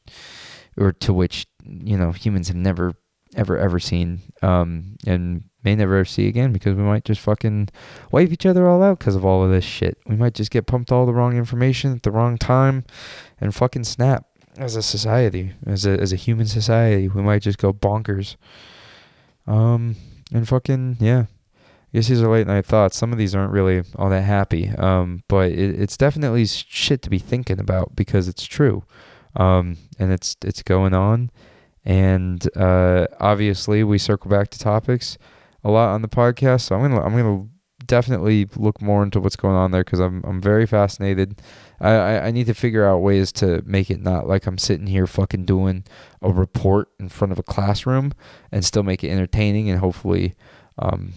or 0.78 0.91
to 0.91 1.11
which, 1.11 1.47
you 1.63 1.97
know, 1.97 2.11
humans 2.11 2.47
have 2.49 2.57
never, 2.57 2.93
ever, 3.36 3.57
ever 3.57 3.80
seen. 3.80 4.22
Um, 4.43 4.97
and 5.07 5.45
may 5.66 5.76
never 5.76 6.05
see 6.05 6.28
again 6.28 6.53
because 6.53 6.76
we 6.76 6.84
might 6.84 7.03
just 7.03 7.20
fucking 7.20 7.70
wipe 8.11 8.32
each 8.32 8.45
other 8.45 8.70
all 8.70 8.84
out 8.84 8.99
because 8.99 9.16
of 9.16 9.26
all 9.26 9.43
of 9.43 9.51
this 9.51 9.66
shit. 9.66 9.97
We 10.05 10.16
might 10.16 10.36
just 10.36 10.51
get 10.51 10.68
pumped 10.68 10.91
all 10.91 11.05
the 11.05 11.13
wrong 11.13 11.36
information 11.36 11.91
at 11.93 12.03
the 12.03 12.11
wrong 12.11 12.38
time 12.38 12.86
and 13.41 13.53
fucking 13.53 13.84
snap 13.84 14.26
as 14.57 14.76
a 14.76 14.82
society, 14.82 15.53
as 15.66 15.86
a 15.86 15.99
as 15.99 16.13
a 16.13 16.16
human 16.16 16.45
society. 16.45 17.09
We 17.09 17.22
might 17.22 17.41
just 17.41 17.57
go 17.57 17.74
bonkers. 17.74 18.36
Um 19.47 19.95
and 20.32 20.47
fucking 20.47 20.97
yeah. 20.99 21.26
I 21.93 21.97
guess 21.97 22.07
these 22.09 22.22
are 22.22 22.32
late 22.32 22.47
night 22.47 22.66
thoughts. 22.66 22.97
Some 22.97 23.11
of 23.11 23.18
these 23.18 23.34
aren't 23.34 23.53
really 23.53 23.84
all 23.95 24.09
that 24.09 24.24
happy. 24.24 24.70
Um, 24.70 25.24
but 25.30 25.51
it, 25.51 25.80
it's 25.80 25.95
definitely 25.95 26.45
shit 26.45 27.01
to 27.03 27.09
be 27.09 27.20
thinking 27.20 27.57
about 27.57 27.95
because 27.95 28.28
it's 28.28 28.43
true. 28.43 28.84
Um, 29.36 29.78
and 29.97 30.11
it's 30.11 30.36
it's 30.43 30.61
going 30.61 30.93
on. 30.93 31.32
And 31.86 32.45
uh, 32.57 33.07
obviously, 33.20 33.84
we 33.84 33.97
circle 33.97 34.30
back 34.30 34.49
to 34.49 34.59
topics 34.59 35.18
a 35.66 35.72
lot 35.72 35.89
on 35.89 36.01
the 36.03 36.07
podcast. 36.07 36.61
So 36.61 36.76
I'm 36.76 36.82
gonna 36.84 37.01
I'm 37.03 37.16
gonna 37.18 37.47
definitely 37.86 38.47
look 38.55 38.82
more 38.82 39.03
into 39.03 39.20
what's 39.20 39.36
going 39.36 39.55
on 39.55 39.72
there 39.72 39.84
because 39.84 39.99
I'm 39.99 40.24
I'm 40.24 40.39
very 40.39 40.66
fascinated. 40.66 41.41
I, 41.82 41.91
I, 41.91 42.26
I 42.28 42.32
need 42.32 42.45
to 42.45 42.53
figure 42.53 42.88
out 42.88 42.99
ways 42.99 43.32
to 43.34 43.61
make 43.66 43.89
it 43.89 44.01
not 44.01 44.28
like 44.28 44.45
I'm 44.45 44.59
sitting 44.59 44.88
here 44.88 45.07
fucking 45.07 45.45
doing 45.45 45.84
a 46.22 46.32
report 46.32 46.89
in 46.99 47.09
front 47.09 47.32
of 47.32 47.39
a 47.39 47.43
classroom 47.43 48.13
and 48.51 48.63
still 48.63 48.84
make 48.84 49.03
it 49.03 49.09
entertaining 49.09 49.70
and 49.70 49.80
hopefully 49.80 50.36
um, 50.80 51.13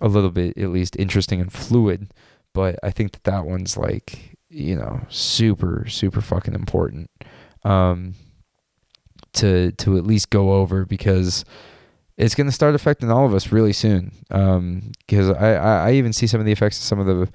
a 0.00 0.08
little 0.08 0.30
bit 0.30 0.56
at 0.58 0.70
least 0.70 0.96
interesting 0.98 1.40
and 1.40 1.52
fluid. 1.52 2.12
But 2.54 2.78
I 2.82 2.90
think 2.90 3.12
that 3.12 3.24
that 3.24 3.44
one's 3.46 3.76
like 3.76 4.36
you 4.48 4.74
know 4.74 5.02
super 5.08 5.86
super 5.88 6.22
fucking 6.22 6.54
important 6.54 7.10
um, 7.62 8.14
to 9.34 9.72
to 9.72 9.98
at 9.98 10.06
least 10.06 10.30
go 10.30 10.54
over 10.54 10.86
because 10.86 11.44
it's 12.22 12.36
going 12.36 12.46
to 12.46 12.52
start 12.52 12.76
affecting 12.76 13.10
all 13.10 13.26
of 13.26 13.34
us 13.34 13.50
really 13.50 13.72
soon. 13.72 14.12
Because 14.28 15.28
um, 15.30 15.36
I, 15.38 15.56
I, 15.56 15.92
even 15.92 16.12
see 16.12 16.28
some 16.28 16.38
of 16.38 16.46
the 16.46 16.52
effects 16.52 16.78
of 16.78 16.84
some 16.84 17.00
of 17.00 17.06
the 17.06 17.28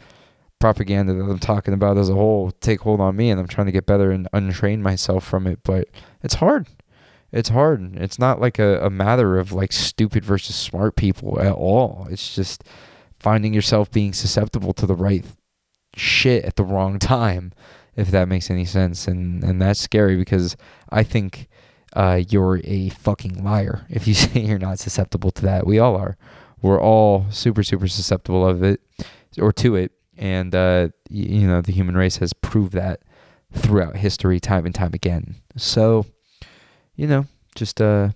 propaganda 0.60 1.14
that 1.14 1.24
I'm 1.24 1.40
talking 1.40 1.74
about 1.74 1.98
as 1.98 2.10
a 2.10 2.14
whole 2.14 2.52
take 2.52 2.80
hold 2.80 3.02
on 3.02 3.18
me, 3.18 3.30
and 3.30 3.40
I'm 3.40 3.50
trying 3.50 3.68
to 3.68 3.74
get 3.74 3.86
better 3.86 4.12
and 4.12 4.30
untrain 4.34 4.80
myself 4.80 5.26
from 5.26 5.46
it. 5.46 5.60
But 5.64 5.90
it's 6.24 6.36
hard. 6.36 6.68
It's 7.34 7.50
hard. 7.50 7.98
It's 7.98 8.18
not 8.18 8.40
like 8.40 8.60
a, 8.60 8.80
a 8.86 8.90
matter 8.90 9.38
of 9.38 9.52
like 9.52 9.74
stupid 9.74 10.24
versus 10.24 10.56
smart 10.56 10.96
people 10.96 11.38
at 11.42 11.52
all. 11.52 12.08
It's 12.10 12.34
just 12.34 12.64
finding 13.20 13.54
yourself 13.54 13.92
being 13.92 14.14
susceptible 14.14 14.74
to 14.74 14.86
the 14.86 14.96
right 14.96 15.26
shit 15.98 16.46
at 16.46 16.56
the 16.56 16.64
wrong 16.64 16.98
time, 16.98 17.52
if 17.98 18.10
that 18.12 18.30
makes 18.30 18.50
any 18.50 18.64
sense. 18.64 19.06
And 19.06 19.44
and 19.44 19.62
that's 19.62 19.82
scary 19.82 20.16
because 20.16 20.56
I 20.90 21.04
think 21.04 21.50
uh, 21.94 22.22
you're 22.30 22.60
a 22.64 22.90
fucking 22.90 23.44
liar 23.44 23.86
if 23.90 24.08
you 24.08 24.14
say 24.16 24.42
you're 24.42 24.60
not 24.60 24.80
susceptible 24.80 25.32
to 25.32 25.42
that. 25.44 25.66
We 25.66 25.80
all 25.80 25.96
are. 25.96 26.18
We're 26.62 26.82
all 26.82 27.26
super, 27.30 27.64
super 27.64 27.88
susceptible 27.88 28.48
of 28.48 28.64
it 28.64 28.82
or 29.40 29.54
to 29.54 29.76
it. 29.76 29.92
And, 30.18 30.56
uh, 30.56 30.90
you, 31.10 31.48
know, 31.48 31.62
the 31.62 31.72
human 31.72 31.96
race 31.96 32.18
has 32.18 32.34
proved 32.34 32.74
that 32.74 33.02
throughout 33.54 33.98
history, 33.98 34.40
time 34.40 34.66
and 34.66 34.74
time 34.74 34.94
again. 34.94 35.36
So, 35.56 36.08
you 36.96 37.06
know, 37.06 37.26
just 37.54 37.80
uh, 37.80 38.10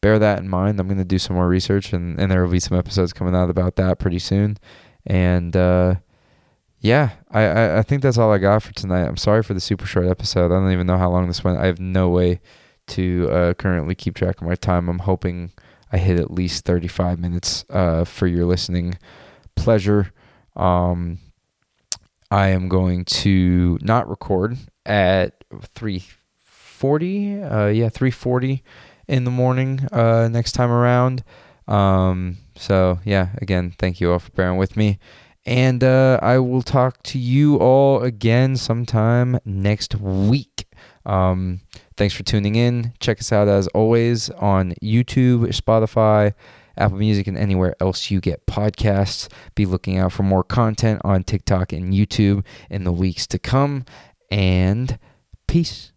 bear 0.00 0.18
that 0.18 0.38
in 0.38 0.48
mind. 0.48 0.80
I'm 0.80 0.88
going 0.88 0.98
to 0.98 1.04
do 1.04 1.18
some 1.18 1.36
more 1.36 1.48
research, 1.48 1.92
and, 1.92 2.18
and 2.18 2.30
there 2.30 2.42
will 2.42 2.50
be 2.50 2.60
some 2.60 2.78
episodes 2.78 3.12
coming 3.12 3.34
out 3.34 3.50
about 3.50 3.76
that 3.76 3.98
pretty 3.98 4.18
soon. 4.18 4.56
And, 5.04 5.54
uh, 5.54 5.96
yeah, 6.80 7.10
I, 7.30 7.42
I, 7.42 7.78
I 7.78 7.82
think 7.82 8.02
that's 8.02 8.18
all 8.18 8.32
I 8.32 8.38
got 8.38 8.62
for 8.62 8.72
tonight. 8.72 9.06
I'm 9.06 9.18
sorry 9.18 9.42
for 9.42 9.52
the 9.52 9.60
super 9.60 9.86
short 9.86 10.06
episode. 10.06 10.46
I 10.46 10.58
don't 10.58 10.72
even 10.72 10.86
know 10.86 10.98
how 10.98 11.10
long 11.10 11.28
this 11.28 11.44
went. 11.44 11.58
I 11.58 11.66
have 11.66 11.78
no 11.78 12.08
way 12.08 12.40
to 12.88 13.28
uh, 13.30 13.54
currently 13.54 13.94
keep 13.94 14.14
track 14.14 14.40
of 14.40 14.46
my 14.46 14.54
time. 14.54 14.88
I'm 14.88 15.00
hoping 15.00 15.52
I 15.92 15.98
hit 15.98 16.18
at 16.18 16.30
least 16.30 16.64
35 16.64 17.18
minutes 17.18 17.64
uh, 17.70 18.04
for 18.04 18.26
your 18.26 18.46
listening 18.46 18.98
pleasure. 19.54 20.12
Um, 20.56 21.18
I 22.30 22.48
am 22.48 22.68
going 22.68 23.04
to 23.04 23.78
not 23.82 24.08
record 24.08 24.56
at 24.86 25.44
3:40. 25.50 27.42
Uh, 27.42 27.66
yeah, 27.66 27.88
3:40 27.90 28.62
in 29.06 29.24
the 29.24 29.30
morning 29.30 29.86
uh, 29.92 30.28
next 30.28 30.52
time 30.52 30.70
around. 30.70 31.24
Um, 31.68 32.38
so 32.56 33.00
yeah, 33.04 33.30
again, 33.40 33.74
thank 33.78 34.00
you 34.00 34.12
all 34.12 34.18
for 34.18 34.30
bearing 34.32 34.56
with 34.56 34.76
me. 34.76 34.98
And 35.44 35.82
uh, 35.82 36.20
I 36.22 36.38
will 36.38 36.62
talk 36.62 37.02
to 37.04 37.18
you 37.18 37.56
all 37.56 38.02
again 38.02 38.56
sometime 38.56 39.38
next 39.44 39.96
week. 39.96 40.66
Um, 41.04 41.60
thanks 41.96 42.14
for 42.14 42.22
tuning 42.22 42.54
in. 42.54 42.92
Check 43.00 43.20
us 43.20 43.32
out 43.32 43.48
as 43.48 43.68
always 43.68 44.30
on 44.30 44.74
YouTube, 44.82 45.46
Spotify, 45.48 46.34
Apple 46.76 46.98
Music, 46.98 47.26
and 47.26 47.36
anywhere 47.36 47.74
else 47.80 48.10
you 48.10 48.20
get 48.20 48.46
podcasts. 48.46 49.30
Be 49.54 49.66
looking 49.66 49.98
out 49.98 50.12
for 50.12 50.22
more 50.22 50.44
content 50.44 51.00
on 51.04 51.24
TikTok 51.24 51.72
and 51.72 51.92
YouTube 51.92 52.44
in 52.70 52.84
the 52.84 52.92
weeks 52.92 53.26
to 53.28 53.38
come. 53.38 53.84
And 54.30 54.98
peace. 55.46 55.91